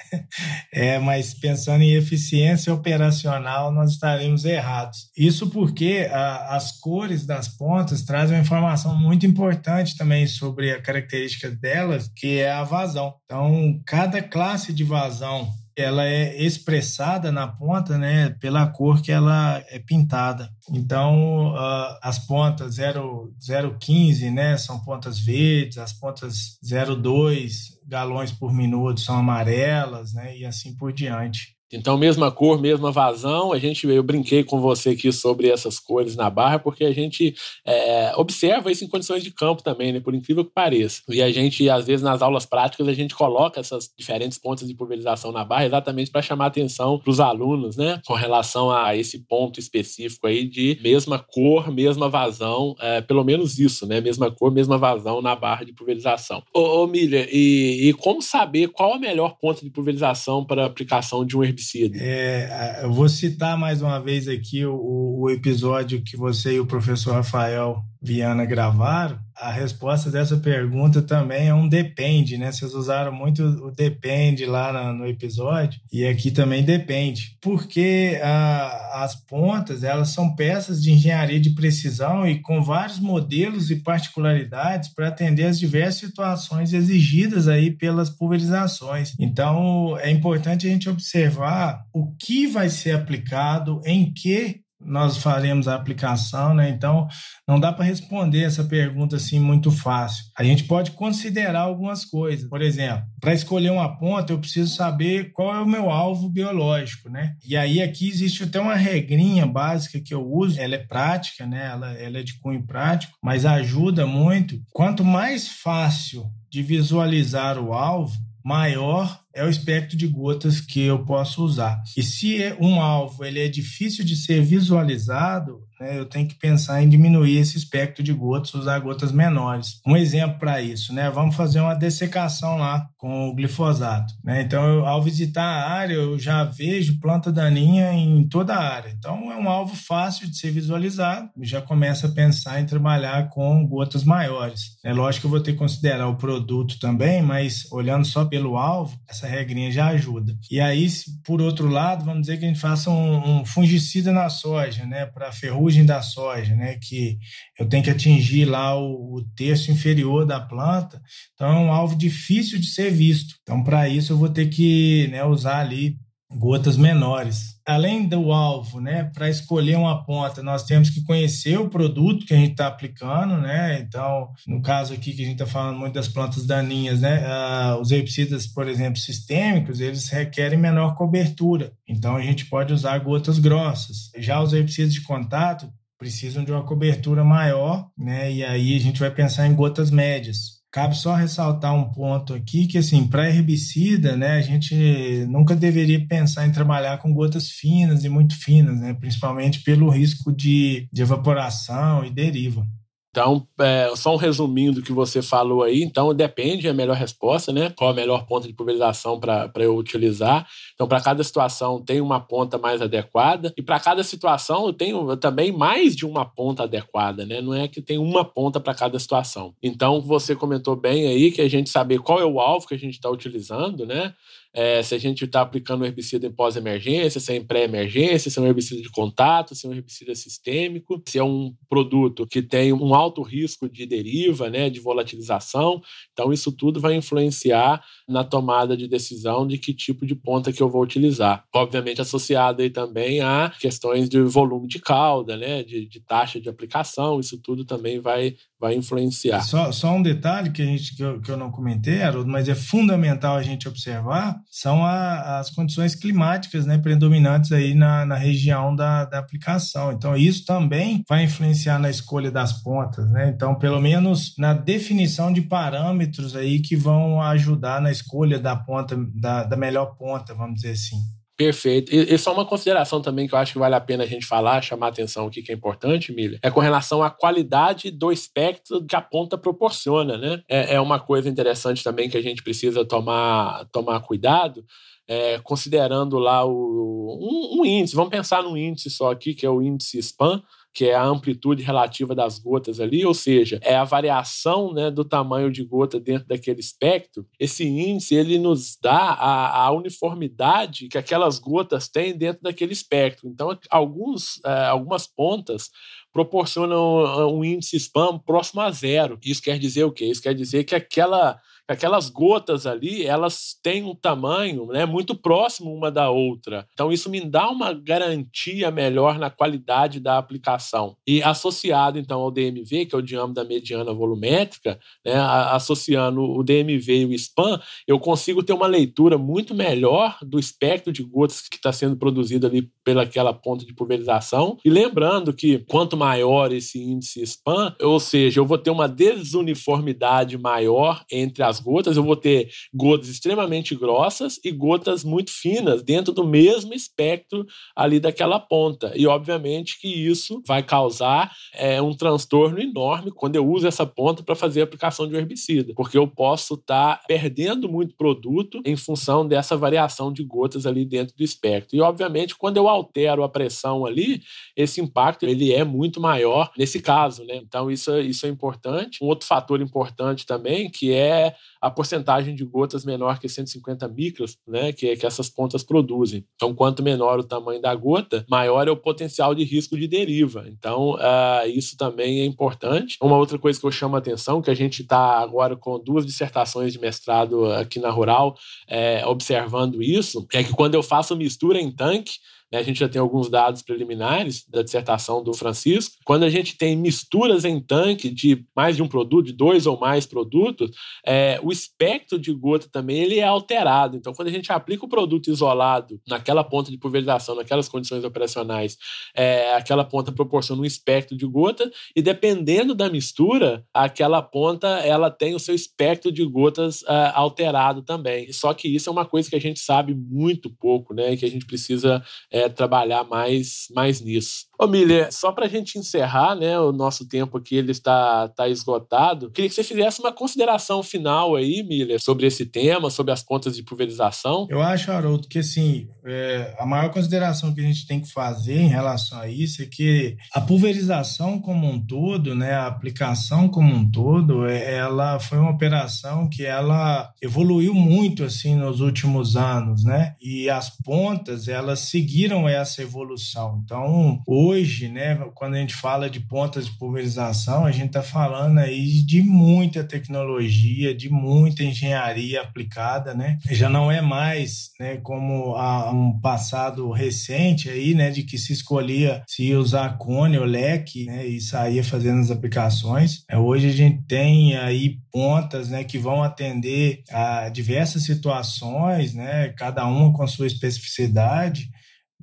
é, 0.72 0.98
mas 0.98 1.32
pensando 1.32 1.82
em 1.82 1.94
eficiência 1.94 2.72
operacional, 2.72 3.72
nós 3.72 3.92
estaremos 3.92 4.44
errados. 4.44 5.10
Isso 5.16 5.48
porque 5.48 6.08
a, 6.12 6.54
as 6.54 6.78
cores 6.80 7.24
das 7.24 7.48
pontas 7.48 8.02
trazem 8.02 8.36
uma 8.36 8.42
informação 8.42 8.94
muito 8.94 9.24
importante 9.24 9.96
também 9.96 10.26
sobre 10.26 10.70
a 10.70 10.82
característica 10.82 11.50
delas, 11.50 12.10
que 12.14 12.38
é 12.38 12.52
a 12.52 12.62
vazão. 12.62 13.14
Então, 13.24 13.80
cada 13.86 14.22
classe 14.22 14.72
de 14.72 14.84
vazão 14.84 15.48
ela 15.76 16.04
é 16.04 16.40
expressada 16.42 17.32
na 17.32 17.48
ponta, 17.48 17.98
né, 17.98 18.30
pela 18.40 18.66
cor 18.66 19.02
que 19.02 19.10
ela 19.10 19.62
é 19.68 19.78
pintada. 19.78 20.50
Então, 20.70 21.52
uh, 21.54 21.98
as 22.02 22.18
pontas 22.18 22.76
0,15, 22.76 24.30
né, 24.30 24.56
são 24.56 24.80
pontas 24.80 25.18
verdes, 25.18 25.78
as 25.78 25.92
pontas 25.92 26.58
0,2 26.64 27.74
galões 27.86 28.32
por 28.32 28.52
minuto 28.52 29.00
são 29.00 29.16
amarelas, 29.18 30.12
né, 30.12 30.36
e 30.36 30.46
assim 30.46 30.74
por 30.76 30.92
diante. 30.92 31.53
Então, 31.74 31.98
mesma 31.98 32.30
cor, 32.30 32.60
mesma 32.60 32.92
vazão. 32.92 33.52
A 33.52 33.58
gente, 33.58 33.86
eu 33.86 34.02
brinquei 34.02 34.44
com 34.44 34.60
você 34.60 34.90
aqui 34.90 35.12
sobre 35.12 35.48
essas 35.48 35.78
cores 35.78 36.14
na 36.14 36.30
barra, 36.30 36.58
porque 36.58 36.84
a 36.84 36.92
gente 36.92 37.34
é, 37.66 38.12
observa 38.16 38.70
isso 38.70 38.84
em 38.84 38.88
condições 38.88 39.22
de 39.22 39.30
campo 39.32 39.62
também, 39.62 39.92
né? 39.92 40.00
Por 40.00 40.14
incrível 40.14 40.44
que 40.44 40.52
pareça. 40.52 41.02
E 41.08 41.20
a 41.20 41.30
gente, 41.30 41.68
às 41.68 41.86
vezes, 41.86 42.02
nas 42.02 42.22
aulas 42.22 42.46
práticas, 42.46 42.86
a 42.86 42.92
gente 42.92 43.14
coloca 43.14 43.58
essas 43.60 43.90
diferentes 43.98 44.38
pontas 44.38 44.68
de 44.68 44.74
pulverização 44.74 45.32
na 45.32 45.44
barra 45.44 45.66
exatamente 45.66 46.10
para 46.10 46.22
chamar 46.22 46.46
atenção 46.46 46.98
para 46.98 47.10
os 47.10 47.18
alunos, 47.18 47.76
né? 47.76 48.00
Com 48.06 48.14
relação 48.14 48.70
a 48.70 48.96
esse 48.96 49.18
ponto 49.26 49.58
específico 49.58 50.26
aí 50.26 50.44
de 50.46 50.78
mesma 50.80 51.18
cor, 51.18 51.72
mesma 51.72 52.08
vazão, 52.08 52.74
é, 52.80 53.00
pelo 53.00 53.24
menos 53.24 53.58
isso, 53.58 53.86
né? 53.86 54.00
Mesma 54.00 54.30
cor, 54.30 54.52
mesma 54.52 54.78
vazão 54.78 55.20
na 55.20 55.34
barra 55.34 55.64
de 55.64 55.72
pulverização. 55.72 56.42
Ô, 56.54 56.82
ô 56.82 56.86
Milha, 56.86 57.28
e, 57.32 57.88
e 57.88 57.92
como 57.94 58.22
saber 58.22 58.68
qual 58.68 58.94
a 58.94 58.98
melhor 58.98 59.36
ponta 59.40 59.64
de 59.64 59.70
pulverização 59.70 60.44
para 60.44 60.64
aplicação 60.64 61.24
de 61.24 61.36
um 61.36 61.42
herbicida? 61.42 61.63
É, 62.00 62.80
eu 62.82 62.92
vou 62.92 63.08
citar 63.08 63.56
mais 63.58 63.82
uma 63.82 63.98
vez 63.98 64.28
aqui 64.28 64.64
o, 64.64 65.20
o 65.20 65.30
episódio 65.30 66.02
que 66.02 66.16
você 66.16 66.54
e 66.54 66.60
o 66.60 66.66
professor 66.66 67.12
Rafael 67.12 67.82
Viana 68.04 68.44
gravaram, 68.44 69.18
a 69.34 69.50
resposta 69.50 70.10
dessa 70.10 70.36
pergunta 70.36 71.02
também 71.02 71.48
é 71.48 71.54
um 71.54 71.68
depende, 71.68 72.38
né? 72.38 72.52
Vocês 72.52 72.74
usaram 72.74 73.12
muito 73.12 73.42
o 73.42 73.70
depende 73.70 74.46
lá 74.46 74.92
no 74.92 75.06
episódio 75.06 75.80
e 75.92 76.06
aqui 76.06 76.30
também 76.30 76.62
depende, 76.62 77.36
porque 77.40 78.20
a, 78.22 79.02
as 79.02 79.14
pontas 79.14 79.82
elas 79.82 80.10
são 80.10 80.36
peças 80.36 80.82
de 80.82 80.92
engenharia 80.92 81.40
de 81.40 81.50
precisão 81.50 82.26
e 82.28 82.40
com 82.40 82.62
vários 82.62 83.00
modelos 83.00 83.70
e 83.70 83.76
particularidades 83.76 84.90
para 84.90 85.08
atender 85.08 85.46
as 85.46 85.58
diversas 85.58 86.00
situações 86.00 86.72
exigidas 86.72 87.48
aí 87.48 87.70
pelas 87.70 88.10
pulverizações. 88.10 89.14
Então 89.18 89.98
é 89.98 90.10
importante 90.10 90.66
a 90.66 90.70
gente 90.70 90.88
observar 90.88 91.84
o 91.92 92.14
que 92.16 92.46
vai 92.46 92.68
ser 92.68 92.92
aplicado 92.92 93.80
em 93.84 94.12
que 94.12 94.63
nós 94.84 95.16
faremos 95.16 95.66
a 95.66 95.74
aplicação, 95.74 96.54
né? 96.54 96.68
Então, 96.68 97.06
não 97.46 97.58
dá 97.58 97.72
para 97.72 97.84
responder 97.84 98.42
essa 98.42 98.64
pergunta 98.64 99.16
assim 99.16 99.38
muito 99.38 99.70
fácil. 99.70 100.24
A 100.36 100.44
gente 100.44 100.64
pode 100.64 100.92
considerar 100.92 101.60
algumas 101.60 102.04
coisas. 102.04 102.48
Por 102.48 102.62
exemplo, 102.62 103.04
para 103.20 103.34
escolher 103.34 103.70
uma 103.70 103.98
ponta, 103.98 104.32
eu 104.32 104.38
preciso 104.38 104.74
saber 104.74 105.32
qual 105.32 105.54
é 105.54 105.60
o 105.60 105.66
meu 105.66 105.90
alvo 105.90 106.28
biológico, 106.28 107.08
né? 107.08 107.34
E 107.46 107.56
aí 107.56 107.82
aqui 107.82 108.08
existe 108.08 108.44
até 108.44 108.60
uma 108.60 108.74
regrinha 108.74 109.46
básica 109.46 110.00
que 110.00 110.14
eu 110.14 110.26
uso, 110.26 110.60
ela 110.60 110.74
é 110.74 110.78
prática, 110.86 111.46
né? 111.46 111.70
Ela, 111.72 111.92
ela 111.92 112.18
é 112.18 112.22
de 112.22 112.38
cunho 112.38 112.66
prático, 112.66 113.16
mas 113.22 113.44
ajuda 113.44 114.06
muito. 114.06 114.60
Quanto 114.72 115.04
mais 115.04 115.48
fácil 115.48 116.26
de 116.50 116.62
visualizar 116.62 117.58
o 117.58 117.72
alvo, 117.72 118.14
maior 118.44 119.23
é 119.34 119.44
o 119.44 119.50
espectro 119.50 119.96
de 119.96 120.06
gotas 120.06 120.60
que 120.60 120.80
eu 120.80 121.04
posso 121.04 121.44
usar. 121.44 121.82
E 121.96 122.02
se 122.02 122.42
é 122.42 122.56
um 122.60 122.80
alvo 122.80 123.24
ele 123.24 123.40
é 123.40 123.48
difícil 123.48 124.04
de 124.04 124.16
ser 124.16 124.42
visualizado, 124.42 125.60
né, 125.80 125.98
eu 125.98 126.06
tenho 126.06 126.28
que 126.28 126.34
pensar 126.34 126.82
em 126.82 126.88
diminuir 126.88 127.38
esse 127.38 127.56
espectro 127.56 128.02
de 128.02 128.12
gotas, 128.12 128.54
usar 128.54 128.78
gotas 128.78 129.12
menores. 129.12 129.80
Um 129.86 129.96
exemplo 129.96 130.38
para 130.38 130.60
isso, 130.62 130.92
né? 130.92 131.10
Vamos 131.10 131.34
fazer 131.34 131.60
uma 131.60 131.74
dessecação 131.74 132.56
lá 132.56 132.86
com 132.96 133.28
o 133.28 133.34
glifosato. 133.34 134.14
Né? 134.22 134.42
Então, 134.42 134.64
eu, 134.66 134.86
ao 134.86 135.02
visitar 135.02 135.44
a 135.44 135.70
área, 135.70 135.94
eu 135.94 136.18
já 136.18 136.44
vejo 136.44 137.00
planta 137.00 137.32
daninha 137.32 137.92
em 137.92 138.26
toda 138.26 138.54
a 138.54 138.74
área. 138.74 138.94
Então, 138.96 139.30
é 139.32 139.36
um 139.36 139.48
alvo 139.48 139.76
fácil 139.76 140.28
de 140.28 140.38
ser 140.38 140.50
visualizado. 140.50 141.28
Eu 141.36 141.44
já 141.44 141.60
começa 141.60 142.06
a 142.06 142.10
pensar 142.10 142.60
em 142.60 142.66
trabalhar 142.66 143.28
com 143.28 143.66
gotas 143.66 144.04
maiores. 144.04 144.78
É 144.84 144.92
lógico 144.92 145.22
que 145.22 145.26
eu 145.26 145.30
vou 145.30 145.40
ter 145.40 145.52
que 145.52 145.58
considerar 145.58 146.08
o 146.08 146.16
produto 146.16 146.78
também, 146.78 147.22
mas 147.22 147.70
olhando 147.70 148.06
só 148.06 148.24
pelo 148.24 148.56
alvo, 148.56 148.98
essa 149.08 149.23
regrinha 149.26 149.72
já 149.72 149.88
ajuda. 149.88 150.36
E 150.50 150.60
aí, 150.60 150.86
por 151.24 151.40
outro 151.40 151.68
lado, 151.68 152.04
vamos 152.04 152.22
dizer 152.22 152.38
que 152.38 152.44
a 152.44 152.48
gente 152.48 152.60
faça 152.60 152.90
um, 152.90 153.40
um 153.40 153.44
fungicida 153.44 154.12
na 154.12 154.28
soja, 154.28 154.86
né? 154.86 155.06
Para 155.06 155.32
ferrugem 155.32 155.64
ferrugem 155.64 155.84
da 155.84 156.02
soja, 156.02 156.54
né? 156.54 156.76
Que 156.80 157.18
eu 157.58 157.68
tenho 157.68 157.82
que 157.82 157.90
atingir 157.90 158.44
lá 158.44 158.76
o, 158.78 159.16
o 159.16 159.24
terço 159.36 159.70
inferior 159.70 160.26
da 160.26 160.40
planta. 160.40 161.00
Então 161.34 161.48
é 161.48 161.56
um 161.56 161.72
alvo 161.72 161.96
difícil 161.96 162.58
de 162.58 162.66
ser 162.66 162.90
visto. 162.90 163.36
Então 163.42 163.62
para 163.62 163.88
isso 163.88 164.12
eu 164.12 164.18
vou 164.18 164.28
ter 164.28 164.48
que 164.48 165.08
né, 165.08 165.24
usar 165.24 165.60
ali 165.60 165.98
gotas 166.36 166.76
menores. 166.76 167.54
Além 167.66 168.06
do 168.06 168.30
alvo, 168.30 168.80
né, 168.80 169.04
para 169.14 169.30
escolher 169.30 169.76
uma 169.76 170.04
ponta, 170.04 170.42
nós 170.42 170.64
temos 170.64 170.90
que 170.90 171.02
conhecer 171.02 171.58
o 171.58 171.70
produto 171.70 172.26
que 172.26 172.34
a 172.34 172.36
gente 172.36 172.50
está 172.50 172.66
aplicando, 172.66 173.38
né? 173.38 173.80
Então, 173.80 174.28
no 174.46 174.60
caso 174.60 174.92
aqui 174.92 175.12
que 175.12 175.22
a 175.22 175.24
gente 175.24 175.40
está 175.40 175.46
falando 175.46 175.78
muito 175.78 175.94
das 175.94 176.08
plantas 176.08 176.44
daninhas, 176.44 177.00
né, 177.00 177.74
os 177.80 177.90
herbicidas, 177.90 178.46
por 178.46 178.68
exemplo, 178.68 178.98
sistêmicos, 178.98 179.80
eles 179.80 180.08
requerem 180.10 180.58
menor 180.58 180.94
cobertura. 180.94 181.72
Então, 181.88 182.16
a 182.16 182.22
gente 182.22 182.44
pode 182.46 182.72
usar 182.72 182.98
gotas 182.98 183.38
grossas. 183.38 184.10
Já 184.18 184.42
os 184.42 184.52
herbicidas 184.52 184.92
de 184.92 185.00
contato 185.00 185.66
precisam 185.98 186.44
de 186.44 186.52
uma 186.52 186.64
cobertura 186.64 187.24
maior, 187.24 187.88
né? 187.96 188.30
E 188.30 188.44
aí 188.44 188.76
a 188.76 188.80
gente 188.80 189.00
vai 189.00 189.10
pensar 189.10 189.46
em 189.46 189.54
gotas 189.54 189.90
médias. 189.90 190.62
Cabe 190.74 190.96
só 190.96 191.14
ressaltar 191.14 191.72
um 191.72 191.88
ponto 191.92 192.34
aqui 192.34 192.66
que, 192.66 192.76
assim, 192.76 193.06
para 193.06 193.30
herbicida, 193.30 194.16
né, 194.16 194.32
a 194.32 194.40
gente 194.40 195.24
nunca 195.28 195.54
deveria 195.54 196.04
pensar 196.04 196.48
em 196.48 196.50
trabalhar 196.50 196.98
com 196.98 197.14
gotas 197.14 197.48
finas 197.48 198.02
e 198.02 198.08
muito 198.08 198.36
finas, 198.36 198.80
né, 198.80 198.92
principalmente 198.92 199.62
pelo 199.62 199.88
risco 199.88 200.32
de, 200.32 200.88
de 200.92 201.00
evaporação 201.00 202.04
e 202.04 202.10
deriva. 202.10 202.66
Então, 203.14 203.46
é, 203.60 203.92
só 203.94 204.12
um 204.12 204.16
resuminho 204.16 204.72
do 204.72 204.82
que 204.82 204.92
você 204.92 205.22
falou 205.22 205.62
aí. 205.62 205.84
Então, 205.84 206.12
depende 206.12 206.68
a 206.68 206.74
melhor 206.74 206.96
resposta, 206.96 207.52
né? 207.52 207.70
Qual 207.70 207.88
a 207.88 207.94
melhor 207.94 208.26
ponta 208.26 208.48
de 208.48 208.52
pulverização 208.52 209.20
para 209.20 209.52
eu 209.54 209.76
utilizar. 209.76 210.44
Então, 210.74 210.88
para 210.88 211.00
cada 211.00 211.22
situação, 211.22 211.80
tem 211.80 212.00
uma 212.00 212.18
ponta 212.18 212.58
mais 212.58 212.82
adequada. 212.82 213.54
E 213.56 213.62
para 213.62 213.78
cada 213.78 214.02
situação, 214.02 214.66
eu 214.66 214.72
tenho 214.72 215.16
também 215.16 215.52
mais 215.52 215.94
de 215.94 216.04
uma 216.04 216.24
ponta 216.24 216.64
adequada, 216.64 217.24
né? 217.24 217.40
Não 217.40 217.54
é 217.54 217.68
que 217.68 217.80
tem 217.80 217.98
uma 217.98 218.24
ponta 218.24 218.58
para 218.58 218.74
cada 218.74 218.98
situação. 218.98 219.54
Então, 219.62 220.00
você 220.00 220.34
comentou 220.34 220.74
bem 220.74 221.06
aí 221.06 221.30
que 221.30 221.40
a 221.40 221.48
gente 221.48 221.70
saber 221.70 222.00
qual 222.00 222.18
é 222.18 222.26
o 222.26 222.40
alvo 222.40 222.66
que 222.66 222.74
a 222.74 222.78
gente 222.78 222.94
está 222.94 223.08
utilizando, 223.08 223.86
né? 223.86 224.12
é, 224.54 224.80
se 224.84 224.94
a 224.94 224.98
gente 224.98 225.24
está 225.24 225.40
aplicando 225.40 225.84
herbicida 225.84 226.28
em 226.28 226.32
pós-emergência, 226.32 227.20
se 227.20 227.32
é 227.32 227.36
em 227.36 227.44
pré-emergência, 227.44 228.30
se 228.30 228.38
é 228.38 228.42
um 228.42 228.46
herbicida 228.46 228.80
de 228.80 228.88
contato, 228.88 229.52
se 229.52 229.66
é 229.66 229.70
um 229.70 229.74
herbicida 229.74 230.14
sistêmico, 230.14 231.02
se 231.08 231.18
é 231.18 231.24
um 231.24 231.52
produto 231.68 232.24
que 232.24 232.40
tem 232.40 232.72
um 232.72 232.94
alto 232.94 233.03
risco 233.22 233.68
de 233.68 233.86
deriva, 233.86 234.48
né, 234.50 234.70
de 234.70 234.80
volatilização. 234.80 235.80
Então, 236.12 236.32
isso 236.32 236.52
tudo 236.52 236.80
vai 236.80 236.94
influenciar 236.94 237.84
na 238.08 238.24
tomada 238.24 238.76
de 238.76 238.86
decisão 238.86 239.46
de 239.46 239.58
que 239.58 239.74
tipo 239.74 240.06
de 240.06 240.14
ponta 240.14 240.52
que 240.52 240.62
eu 240.62 240.68
vou 240.68 240.82
utilizar. 240.82 241.44
Obviamente, 241.54 242.00
associado 242.00 242.62
aí 242.62 242.70
também 242.70 243.20
a 243.20 243.52
questões 243.60 244.08
de 244.08 244.20
volume 244.20 244.66
de 244.68 244.78
cauda, 244.78 245.36
né, 245.36 245.62
de, 245.62 245.86
de 245.86 246.00
taxa 246.00 246.40
de 246.40 246.48
aplicação, 246.48 247.20
isso 247.20 247.40
tudo 247.40 247.64
também 247.64 248.00
vai, 248.00 248.36
vai 248.64 248.74
influenciar. 248.74 249.42
Só, 249.42 249.70
só 249.70 249.94
um 249.94 250.00
detalhe 250.00 250.50
que, 250.50 250.62
a 250.62 250.64
gente, 250.64 250.96
que, 250.96 251.02
eu, 251.02 251.20
que 251.20 251.30
eu 251.30 251.36
não 251.36 251.50
comentei, 251.50 252.02
Haroldo, 252.02 252.30
mas 252.30 252.48
é 252.48 252.54
fundamental 252.54 253.36
a 253.36 253.42
gente 253.42 253.68
observar, 253.68 254.40
são 254.50 254.82
a, 254.82 255.38
as 255.38 255.50
condições 255.50 255.94
climáticas 255.94 256.64
né, 256.64 256.78
predominantes 256.78 257.52
aí 257.52 257.74
na, 257.74 258.06
na 258.06 258.14
região 258.14 258.74
da, 258.74 259.04
da 259.04 259.18
aplicação. 259.18 259.92
Então, 259.92 260.16
isso 260.16 260.46
também 260.46 261.04
vai 261.06 261.24
influenciar 261.24 261.78
na 261.78 261.90
escolha 261.90 262.30
das 262.30 262.54
pontas. 262.62 263.06
Né? 263.10 263.28
Então, 263.28 263.54
pelo 263.54 263.80
menos 263.80 264.34
na 264.38 264.54
definição 264.54 265.30
de 265.30 265.42
parâmetros 265.42 266.34
aí 266.34 266.58
que 266.60 266.74
vão 266.74 267.20
ajudar 267.20 267.82
na 267.82 267.92
escolha 267.92 268.38
da 268.38 268.56
ponta, 268.56 268.96
da, 269.14 269.44
da 269.44 269.56
melhor 269.58 269.94
ponta, 269.98 270.32
vamos 270.32 270.54
dizer 270.54 270.70
assim. 270.70 270.96
Perfeito. 271.36 271.92
E, 271.92 272.14
e, 272.14 272.18
só 272.18 272.32
uma 272.32 272.46
consideração 272.46 273.02
também 273.02 273.26
que 273.26 273.34
eu 273.34 273.38
acho 273.38 273.52
que 273.52 273.58
vale 273.58 273.74
a 273.74 273.80
pena 273.80 274.04
a 274.04 274.06
gente 274.06 274.24
falar, 274.24 274.62
chamar 274.62 274.88
atenção 274.88 275.26
aqui, 275.26 275.42
que 275.42 275.50
é 275.50 275.54
importante, 275.54 276.12
Milha, 276.12 276.38
é 276.40 276.48
com 276.48 276.60
relação 276.60 277.02
à 277.02 277.10
qualidade 277.10 277.90
do 277.90 278.12
espectro 278.12 278.84
que 278.84 278.94
a 278.94 279.00
ponta 279.00 279.36
proporciona, 279.36 280.16
né? 280.16 280.42
É, 280.48 280.74
é 280.74 280.80
uma 280.80 281.00
coisa 281.00 281.28
interessante 281.28 281.82
também 281.82 282.08
que 282.08 282.16
a 282.16 282.22
gente 282.22 282.42
precisa 282.42 282.84
tomar, 282.84 283.66
tomar 283.72 283.98
cuidado, 284.00 284.64
é, 285.08 285.40
considerando 285.40 286.18
lá 286.18 286.44
o, 286.44 287.18
um, 287.20 287.60
um 287.60 287.64
índice, 287.66 287.96
vamos 287.96 288.10
pensar 288.10 288.42
num 288.42 288.56
índice 288.56 288.88
só 288.88 289.10
aqui, 289.10 289.34
que 289.34 289.44
é 289.44 289.50
o 289.50 289.60
índice 289.60 290.00
SPAN, 290.00 290.40
que 290.74 290.86
é 290.86 290.94
a 290.94 291.04
amplitude 291.04 291.62
relativa 291.62 292.16
das 292.16 292.36
gotas 292.40 292.80
ali, 292.80 293.06
ou 293.06 293.14
seja, 293.14 293.60
é 293.62 293.76
a 293.76 293.84
variação 293.84 294.72
né, 294.72 294.90
do 294.90 295.04
tamanho 295.04 295.48
de 295.48 295.62
gota 295.62 296.00
dentro 296.00 296.26
daquele 296.26 296.58
espectro. 296.58 297.24
Esse 297.38 297.64
índice 297.64 298.16
ele 298.16 298.40
nos 298.40 298.76
dá 298.82 298.98
a, 299.12 299.66
a 299.66 299.70
uniformidade 299.70 300.88
que 300.88 300.98
aquelas 300.98 301.38
gotas 301.38 301.88
têm 301.88 302.18
dentro 302.18 302.42
daquele 302.42 302.72
espectro. 302.72 303.28
Então, 303.28 303.56
alguns, 303.70 304.40
é, 304.44 304.66
algumas 304.66 305.06
pontas 305.06 305.70
proporcionam 306.12 307.28
um 307.32 307.44
índice 307.44 307.76
spam 307.76 308.18
próximo 308.18 308.60
a 308.60 308.70
zero. 308.72 309.16
Isso 309.24 309.42
quer 309.42 309.60
dizer 309.60 309.84
o 309.84 309.92
quê? 309.92 310.06
Isso 310.06 310.22
quer 310.22 310.34
dizer 310.34 310.64
que 310.64 310.74
aquela 310.74 311.40
aquelas 311.68 312.08
gotas 312.08 312.66
ali, 312.66 313.04
elas 313.04 313.56
têm 313.62 313.84
um 313.84 313.94
tamanho 313.94 314.66
né, 314.66 314.84
muito 314.84 315.14
próximo 315.14 315.74
uma 315.74 315.90
da 315.90 316.10
outra. 316.10 316.66
Então, 316.72 316.92
isso 316.92 317.08
me 317.08 317.20
dá 317.20 317.48
uma 317.50 317.72
garantia 317.72 318.70
melhor 318.70 319.18
na 319.18 319.30
qualidade 319.30 320.00
da 320.00 320.18
aplicação. 320.18 320.96
E 321.06 321.22
associado, 321.22 321.98
então, 321.98 322.20
ao 322.20 322.30
DMV, 322.30 322.86
que 322.86 322.94
é 322.94 322.98
o 322.98 323.02
diâmetro 323.02 323.34
da 323.34 323.44
mediana 323.44 323.92
volumétrica, 323.92 324.78
né, 325.04 325.14
associando 325.14 326.22
o 326.22 326.42
DMV 326.42 327.00
e 327.00 327.06
o 327.06 327.18
SPAN, 327.18 327.60
eu 327.86 327.98
consigo 327.98 328.42
ter 328.42 328.52
uma 328.52 328.66
leitura 328.66 329.16
muito 329.16 329.54
melhor 329.54 330.18
do 330.22 330.38
espectro 330.38 330.92
de 330.92 331.02
gotas 331.02 331.48
que 331.48 331.56
está 331.56 331.72
sendo 331.72 331.96
produzido 331.96 332.46
ali 332.46 332.70
pelaquela 332.84 333.32
ponta 333.32 333.64
de 333.64 333.74
pulverização. 333.74 334.58
E 334.64 334.70
lembrando 334.70 335.32
que 335.32 335.58
quanto 335.60 335.96
maior 335.96 336.52
esse 336.52 336.82
índice 336.82 337.26
SPAN, 337.26 337.74
ou 337.80 337.98
seja, 337.98 338.40
eu 338.40 338.46
vou 338.46 338.58
ter 338.58 338.70
uma 338.70 338.88
desuniformidade 338.88 340.36
maior 340.36 341.04
entre 341.10 341.42
as 341.42 341.53
gotas, 341.60 341.96
eu 341.96 342.02
vou 342.02 342.16
ter 342.16 342.50
gotas 342.72 343.08
extremamente 343.08 343.74
grossas 343.74 344.40
e 344.44 344.50
gotas 344.50 345.04
muito 345.04 345.30
finas 345.30 345.82
dentro 345.82 346.12
do 346.12 346.26
mesmo 346.26 346.74
espectro 346.74 347.46
ali 347.74 348.00
daquela 348.00 348.38
ponta. 348.38 348.92
E 348.94 349.06
obviamente 349.06 349.78
que 349.80 349.88
isso 349.88 350.42
vai 350.46 350.62
causar 350.62 351.32
é, 351.52 351.80
um 351.80 351.94
transtorno 351.94 352.60
enorme 352.60 353.10
quando 353.10 353.36
eu 353.36 353.46
uso 353.46 353.66
essa 353.66 353.86
ponta 353.86 354.22
para 354.22 354.34
fazer 354.34 354.60
a 354.60 354.64
aplicação 354.64 355.06
de 355.06 355.14
herbicida, 355.14 355.72
porque 355.74 355.98
eu 355.98 356.06
posso 356.06 356.54
estar 356.54 356.96
tá 356.96 357.02
perdendo 357.06 357.68
muito 357.68 357.94
produto 357.96 358.60
em 358.64 358.76
função 358.76 359.26
dessa 359.26 359.56
variação 359.56 360.12
de 360.12 360.22
gotas 360.24 360.66
ali 360.66 360.84
dentro 360.84 361.16
do 361.16 361.22
espectro. 361.22 361.76
E 361.76 361.80
obviamente 361.80 362.36
quando 362.36 362.56
eu 362.56 362.68
altero 362.68 363.22
a 363.22 363.28
pressão 363.28 363.86
ali, 363.86 364.22
esse 364.56 364.80
impacto 364.80 365.24
ele 365.24 365.52
é 365.52 365.64
muito 365.64 366.00
maior 366.00 366.50
nesse 366.56 366.80
caso, 366.80 367.24
né? 367.24 367.36
Então 367.36 367.70
isso, 367.70 367.90
é, 367.90 368.00
isso 368.02 368.26
é 368.26 368.28
importante. 368.28 369.02
Um 369.02 369.06
outro 369.06 369.26
fator 369.26 369.60
importante 369.60 370.26
também 370.26 370.70
que 370.70 370.92
é 370.92 371.34
a 371.60 371.70
porcentagem 371.70 372.34
de 372.34 372.44
gotas 372.44 372.84
menor 372.84 373.18
que 373.18 373.28
150 373.28 373.88
micros, 373.88 374.36
né, 374.46 374.72
que, 374.72 374.96
que 374.96 375.06
essas 375.06 375.28
pontas 375.28 375.62
produzem. 375.62 376.26
Então, 376.34 376.54
quanto 376.54 376.82
menor 376.82 377.18
o 377.18 377.24
tamanho 377.24 377.60
da 377.60 377.74
gota, 377.74 378.24
maior 378.28 378.68
é 378.68 378.70
o 378.70 378.76
potencial 378.76 379.34
de 379.34 379.44
risco 379.44 379.76
de 379.76 379.88
deriva. 379.88 380.44
Então, 380.48 380.94
uh, 380.94 381.48
isso 381.48 381.76
também 381.76 382.20
é 382.20 382.24
importante. 382.24 382.96
Uma 383.00 383.16
outra 383.16 383.38
coisa 383.38 383.58
que 383.58 383.66
eu 383.66 383.72
chamo 383.72 383.96
a 383.96 383.98
atenção, 383.98 384.42
que 384.42 384.50
a 384.50 384.54
gente 384.54 384.82
está 384.82 385.18
agora 385.18 385.56
com 385.56 385.78
duas 385.78 386.04
dissertações 386.04 386.72
de 386.72 386.78
mestrado 386.78 387.46
aqui 387.52 387.78
na 387.78 387.90
Rural, 387.90 388.36
é, 388.68 389.04
observando 389.06 389.82
isso, 389.82 390.26
é 390.32 390.42
que 390.42 390.52
quando 390.52 390.74
eu 390.74 390.82
faço 390.82 391.16
mistura 391.16 391.60
em 391.60 391.70
tanque, 391.70 392.12
a 392.56 392.62
gente 392.62 392.80
já 392.80 392.88
tem 392.88 393.00
alguns 393.00 393.28
dados 393.28 393.62
preliminares 393.62 394.44
da 394.48 394.62
dissertação 394.62 395.22
do 395.22 395.32
Francisco. 395.34 395.96
Quando 396.04 396.24
a 396.24 396.30
gente 396.30 396.56
tem 396.56 396.76
misturas 396.76 397.44
em 397.44 397.60
tanque 397.60 398.10
de 398.10 398.44
mais 398.54 398.76
de 398.76 398.82
um 398.82 398.88
produto, 398.88 399.26
de 399.26 399.32
dois 399.32 399.66
ou 399.66 399.78
mais 399.78 400.06
produtos, 400.06 400.70
é, 401.06 401.38
o 401.42 401.50
espectro 401.50 402.18
de 402.18 402.32
gota 402.32 402.68
também 402.70 402.98
ele 402.98 403.18
é 403.18 403.24
alterado. 403.24 403.96
Então, 403.96 404.12
quando 404.12 404.28
a 404.28 404.32
gente 404.32 404.52
aplica 404.52 404.84
o 404.84 404.88
produto 404.88 405.30
isolado 405.30 406.00
naquela 406.06 406.44
ponta 406.44 406.70
de 406.70 406.78
pulverização, 406.78 407.34
naquelas 407.34 407.68
condições 407.68 408.04
operacionais, 408.04 408.76
é, 409.14 409.54
aquela 409.54 409.84
ponta 409.84 410.12
proporciona 410.12 410.62
um 410.62 410.64
espectro 410.64 411.16
de 411.16 411.26
gota 411.26 411.70
e 411.94 412.02
dependendo 412.02 412.74
da 412.74 412.88
mistura, 412.90 413.64
aquela 413.72 414.22
ponta 414.22 414.68
ela 414.80 415.10
tem 415.10 415.34
o 415.34 415.38
seu 415.38 415.54
espectro 415.54 416.10
de 416.12 416.24
gotas 416.24 416.82
uh, 416.82 417.12
alterado 417.14 417.82
também. 417.82 418.32
Só 418.32 418.52
que 418.54 418.68
isso 418.68 418.88
é 418.88 418.92
uma 418.92 419.04
coisa 419.04 419.28
que 419.28 419.36
a 419.36 419.40
gente 419.40 419.60
sabe 419.60 419.94
muito 419.94 420.50
pouco, 420.50 420.94
né? 420.94 421.12
E 421.12 421.16
que 421.16 421.24
a 421.24 421.30
gente 421.30 421.46
precisa 421.46 422.02
é, 422.30 422.43
trabalhar 422.48 423.04
mais, 423.04 423.68
mais 423.74 424.00
nisso. 424.00 424.46
Ô, 424.58 424.66
Miller, 424.66 425.12
só 425.12 425.32
para 425.32 425.46
a 425.46 425.48
gente 425.48 425.78
encerrar, 425.78 426.36
né, 426.36 426.58
o 426.60 426.70
nosso 426.70 427.08
tempo 427.08 427.38
aqui 427.38 427.56
ele 427.56 427.72
está, 427.72 428.26
está 428.30 428.48
esgotado, 428.48 429.30
queria 429.30 429.48
que 429.48 429.54
você 429.54 429.64
fizesse 429.64 430.00
uma 430.00 430.12
consideração 430.12 430.82
final 430.82 431.34
aí, 431.34 431.64
Miller, 431.64 432.00
sobre 432.00 432.26
esse 432.26 432.46
tema, 432.46 432.88
sobre 432.88 433.12
as 433.12 433.22
pontas 433.22 433.56
de 433.56 433.64
pulverização. 433.64 434.46
Eu 434.48 434.62
acho, 434.62 434.92
Haroldo, 434.92 435.26
que 435.26 435.40
assim, 435.40 435.88
é, 436.04 436.54
a 436.58 436.64
maior 436.64 436.90
consideração 436.90 437.52
que 437.52 437.60
a 437.60 437.64
gente 437.64 437.86
tem 437.86 438.00
que 438.00 438.12
fazer 438.12 438.60
em 438.60 438.68
relação 438.68 439.18
a 439.18 439.28
isso 439.28 439.62
é 439.62 439.66
que 439.66 440.16
a 440.32 440.40
pulverização 440.40 441.40
como 441.40 441.66
um 441.66 441.84
todo, 441.84 442.34
né, 442.34 442.52
a 442.52 442.68
aplicação 442.68 443.48
como 443.48 443.74
um 443.74 443.90
todo, 443.90 444.46
é, 444.46 444.76
ela 444.76 445.18
foi 445.18 445.38
uma 445.38 445.50
operação 445.50 446.28
que 446.28 446.44
ela 446.44 447.12
evoluiu 447.20 447.74
muito 447.74 448.24
assim 448.24 448.54
nos 448.54 448.80
últimos 448.80 449.36
anos, 449.36 449.84
né? 449.84 450.14
E 450.20 450.48
as 450.48 450.70
pontas, 450.70 451.48
elas 451.48 451.80
seguiram 451.80 452.33
essa 452.48 452.82
evolução. 452.82 453.60
Então, 453.64 454.20
hoje, 454.26 454.88
né, 454.88 455.16
quando 455.34 455.54
a 455.54 455.58
gente 455.58 455.74
fala 455.74 456.10
de 456.10 456.20
pontas 456.20 456.66
de 456.66 456.72
pulverização, 456.72 457.64
a 457.64 457.70
gente 457.70 457.88
está 457.88 458.02
falando 458.02 458.58
aí 458.58 459.02
de 459.02 459.22
muita 459.22 459.84
tecnologia, 459.84 460.94
de 460.94 461.08
muita 461.08 461.62
engenharia 461.62 462.42
aplicada, 462.42 463.14
né? 463.14 463.38
Já 463.50 463.68
não 463.68 463.90
é 463.90 464.00
mais, 464.00 464.70
né, 464.78 464.96
como 464.96 465.54
há 465.56 465.90
um 465.90 466.18
passado 466.20 466.90
recente 466.90 467.70
aí, 467.70 467.94
né, 467.94 468.10
de 468.10 468.22
que 468.22 468.36
se 468.36 468.52
escolhia 468.52 469.22
se 469.26 469.54
usar 469.54 469.96
cone 469.98 470.38
ou 470.38 470.44
leque, 470.44 471.04
né, 471.06 471.26
e 471.26 471.40
saía 471.40 471.84
fazendo 471.84 472.20
as 472.20 472.30
aplicações. 472.30 473.24
É, 473.28 473.38
hoje 473.38 473.68
a 473.68 473.72
gente 473.72 474.02
tem 474.06 474.56
aí 474.56 474.98
pontas, 475.12 475.68
né, 475.68 475.84
que 475.84 475.98
vão 475.98 476.22
atender 476.22 477.02
a 477.10 477.48
diversas 477.48 478.02
situações, 478.04 479.14
né, 479.14 479.48
cada 479.56 479.86
uma 479.86 480.12
com 480.12 480.26
sua 480.26 480.46
especificidade. 480.46 481.70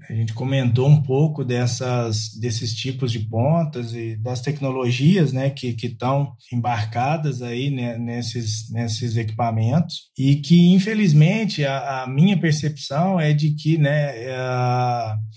A 0.10 0.14
gente 0.14 0.34
comentou 0.34 0.88
um 0.88 1.02
pouco 1.02 1.44
dessas, 1.44 2.30
desses 2.40 2.74
tipos 2.74 3.12
de 3.12 3.20
pontas 3.20 3.94
e 3.94 4.16
das 4.16 4.42
tecnologias 4.42 5.32
né, 5.32 5.50
que 5.50 5.76
estão 5.82 6.34
embarcadas 6.52 7.42
aí 7.42 7.70
né, 7.70 7.98
nesses, 7.98 8.70
nesses 8.72 9.16
equipamentos 9.16 10.10
e 10.18 10.38
que, 10.38 10.74
infelizmente, 10.74 11.64
a, 11.64 12.04
a 12.04 12.08
minha 12.08 12.38
percepção 12.38 13.20
é 13.20 13.32
de 13.32 13.52
que 13.52 13.78
né, 13.78 14.14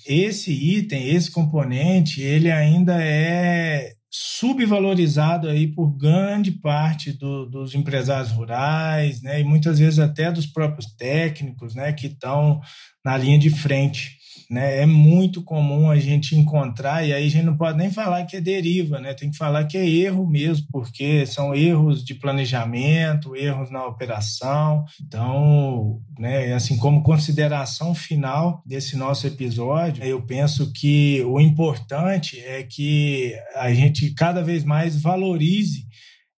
esse 0.07 0.53
item, 0.53 1.09
esse 1.09 1.31
componente, 1.31 2.23
ele 2.23 2.51
ainda 2.51 3.03
é 3.03 3.93
subvalorizado 4.17 5.49
aí 5.49 5.67
por 5.67 5.91
grande 5.97 6.53
parte 6.53 7.13
do, 7.13 7.47
dos 7.47 7.75
empresários 7.75 8.31
rurais, 8.31 9.21
né, 9.21 9.41
e 9.41 9.45
muitas 9.45 9.81
vezes 9.81 9.99
até 9.99 10.31
dos 10.31 10.47
próprios 10.47 10.95
técnicos, 10.95 11.75
né, 11.75 11.93
que 11.93 12.07
estão 12.07 12.61
na 13.05 13.17
linha 13.17 13.39
de 13.39 13.51
frente. 13.51 14.24
Né? 14.51 14.83
É 14.83 14.87
muito 14.87 15.43
comum 15.43 15.91
a 15.91 15.99
gente 15.99 16.37
encontrar, 16.37 17.07
e 17.07 17.13
aí 17.13 17.27
a 17.27 17.31
gente 17.31 17.45
não 17.45 17.57
pode 17.57 17.79
nem 17.79 17.91
falar 17.91 18.25
que 18.25 18.37
é 18.37 18.41
deriva, 18.41 19.01
né? 19.01 19.15
tem 19.15 19.31
que 19.31 19.37
falar 19.37 19.65
que 19.65 19.77
é 19.77 19.89
erro 19.89 20.27
mesmo, 20.27 20.67
porque 20.71 21.27
são 21.27 21.55
erros 21.55 22.05
de 22.05 22.15
planejamento, 22.15 23.35
erros 23.37 23.71
na 23.71 23.87
operação. 23.87 24.85
Então, 25.01 26.01
né, 26.19 26.53
assim 26.53 26.77
como 26.77 27.03
consideração 27.03 27.95
final 27.95 28.63
desse 28.67 28.97
nosso 28.97 29.27
episódio, 29.27 30.05
eu 30.05 30.23
penso 30.23 30.73
que 30.73 31.23
o 31.25 31.41
importante 31.41 32.39
é 32.41 32.63
que 32.63 33.35
a 33.57 33.73
gente 33.73 34.13
cada 34.15 34.43
vez 34.43 34.65
mais 34.65 35.01
valorize 35.01 35.87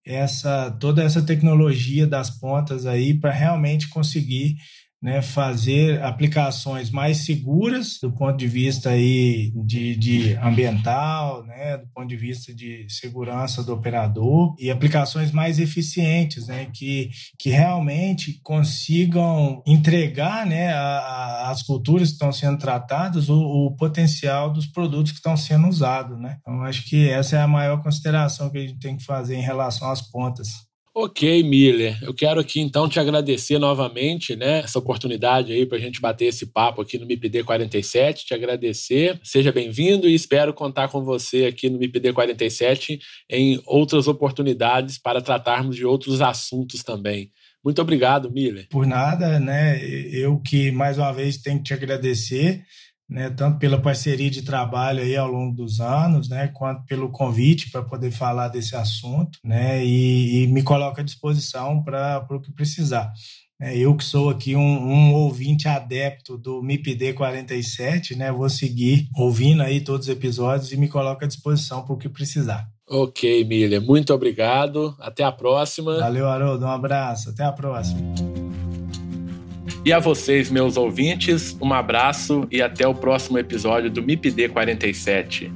essa 0.05 0.71
toda 0.71 1.03
essa 1.03 1.21
tecnologia 1.21 2.07
das 2.07 2.29
pontas 2.29 2.85
aí 2.85 3.13
para 3.13 3.31
realmente 3.31 3.89
conseguir 3.89 4.55
né, 5.01 5.21
fazer 5.21 6.01
aplicações 6.01 6.89
mais 6.89 7.25
seguras 7.25 7.99
do 8.01 8.11
ponto 8.11 8.35
de 8.35 8.47
vista 8.47 8.89
aí 8.89 9.51
de, 9.63 9.95
de 9.95 10.33
ambiental, 10.35 11.45
né, 11.45 11.77
do 11.77 11.87
ponto 11.93 12.07
de 12.07 12.15
vista 12.15 12.53
de 12.53 12.87
segurança 12.89 13.63
do 13.63 13.73
operador 13.73 14.55
e 14.59 14.71
aplicações 14.71 15.31
mais 15.31 15.59
eficientes, 15.59 16.47
né, 16.47 16.67
que, 16.73 17.09
que 17.37 17.49
realmente 17.49 18.39
consigam 18.43 19.61
entregar 19.67 20.45
né, 20.45 20.73
as 20.73 21.61
culturas 21.61 22.09
que 22.09 22.13
estão 22.13 22.31
sendo 22.31 22.57
tratadas 22.57 23.29
o, 23.29 23.37
o, 23.39 23.75
potencial 23.75 24.51
dos 24.51 24.65
produtos 24.65 25.11
que 25.11 25.19
estão 25.19 25.37
sendo 25.37 25.67
usados. 25.67 26.19
Né? 26.19 26.37
Então, 26.41 26.63
acho 26.63 26.83
que 26.85 27.07
essa 27.09 27.37
é 27.37 27.41
a 27.41 27.47
maior 27.47 27.81
consideração 27.83 28.49
que 28.49 28.57
a 28.57 28.61
gente 28.61 28.79
tem 28.79 28.97
que 28.97 29.05
fazer 29.05 29.35
em 29.35 29.41
relação 29.41 29.91
às 29.91 30.01
pontas. 30.01 30.66
Ok, 30.99 31.43
Miller. 31.43 31.95
Eu 32.01 32.11
quero 32.11 32.39
aqui 32.39 32.59
então 32.59 32.89
te 32.89 32.99
agradecer 32.99 33.59
novamente, 33.59 34.35
né, 34.35 34.61
essa 34.61 34.79
oportunidade 34.79 35.53
aí 35.53 35.63
para 35.63 35.77
a 35.77 35.79
gente 35.79 36.01
bater 36.01 36.25
esse 36.25 36.47
papo 36.47 36.81
aqui 36.81 36.97
no 36.97 37.05
MIPD 37.05 37.43
47. 37.43 38.25
Te 38.25 38.33
agradecer. 38.33 39.19
Seja 39.21 39.51
bem-vindo 39.51 40.09
e 40.09 40.15
espero 40.15 40.55
contar 40.55 40.87
com 40.87 41.03
você 41.03 41.45
aqui 41.45 41.69
no 41.69 41.77
MIPD 41.77 42.13
47 42.13 42.99
em 43.29 43.61
outras 43.67 44.07
oportunidades 44.07 44.97
para 44.97 45.21
tratarmos 45.21 45.75
de 45.75 45.85
outros 45.85 46.19
assuntos 46.19 46.81
também. 46.81 47.29
Muito 47.63 47.79
obrigado, 47.79 48.31
Miller. 48.31 48.67
Por 48.67 48.87
nada, 48.87 49.39
né? 49.39 49.79
Eu 50.11 50.39
que 50.39 50.71
mais 50.71 50.97
uma 50.97 51.11
vez 51.11 51.37
tenho 51.37 51.57
que 51.59 51.65
te 51.65 51.73
agradecer 51.75 52.63
né, 53.09 53.29
tanto 53.29 53.57
pela 53.57 53.81
parceria 53.81 54.29
de 54.29 54.41
trabalho 54.41 55.01
aí 55.01 55.15
ao 55.15 55.31
longo 55.31 55.55
dos 55.55 55.79
anos, 55.79 56.27
né, 56.27 56.49
quanto 56.53 56.85
pelo 56.85 57.09
convite 57.09 57.71
para 57.71 57.81
poder 57.81 58.11
falar 58.11 58.49
desse 58.49 58.75
assunto, 58.75 59.39
né, 59.43 59.83
e, 59.85 60.43
e 60.43 60.47
me 60.47 60.61
coloca 60.61 61.01
à 61.01 61.05
disposição 61.05 61.83
para 61.83 62.25
o 62.29 62.39
que 62.39 62.51
precisar. 62.51 63.11
É, 63.59 63.75
eu 63.75 63.95
que 63.95 64.03
sou 64.03 64.29
aqui 64.29 64.55
um, 64.55 64.61
um, 64.61 65.13
ouvinte 65.13 65.67
adepto 65.67 66.37
do 66.37 66.61
MIPD 66.61 67.13
47, 67.13 68.15
né, 68.15 68.31
vou 68.31 68.49
seguir 68.49 69.07
ouvindo 69.15 69.63
aí 69.63 69.81
todos 69.81 70.07
os 70.07 70.13
episódios 70.13 70.71
e 70.71 70.77
me 70.77 70.87
coloco 70.87 71.23
à 71.23 71.27
disposição 71.27 71.83
para 71.83 71.93
o 71.93 71.97
que 71.97 72.07
precisar. 72.07 72.69
Ok, 72.89 73.43
Miller, 73.43 73.81
muito 73.81 74.13
obrigado. 74.13 74.95
Até 74.99 75.23
a 75.23 75.31
próxima. 75.31 75.99
Valeu, 75.99 76.27
Haroldo. 76.27 76.65
Um 76.65 76.71
abraço. 76.71 77.31
Até 77.31 77.43
a 77.43 77.51
próxima. 77.51 78.46
E 79.87 79.93
a 79.93 79.99
vocês, 79.99 80.51
meus 80.51 80.75
ouvintes, 80.75 81.55
um 81.61 81.73
abraço 81.73 82.45
e 82.51 82.61
até 82.61 82.85
o 82.85 82.93
próximo 82.93 83.39
episódio 83.39 83.89
do 83.89 84.03
MIPD 84.03 84.49
47. 84.49 85.49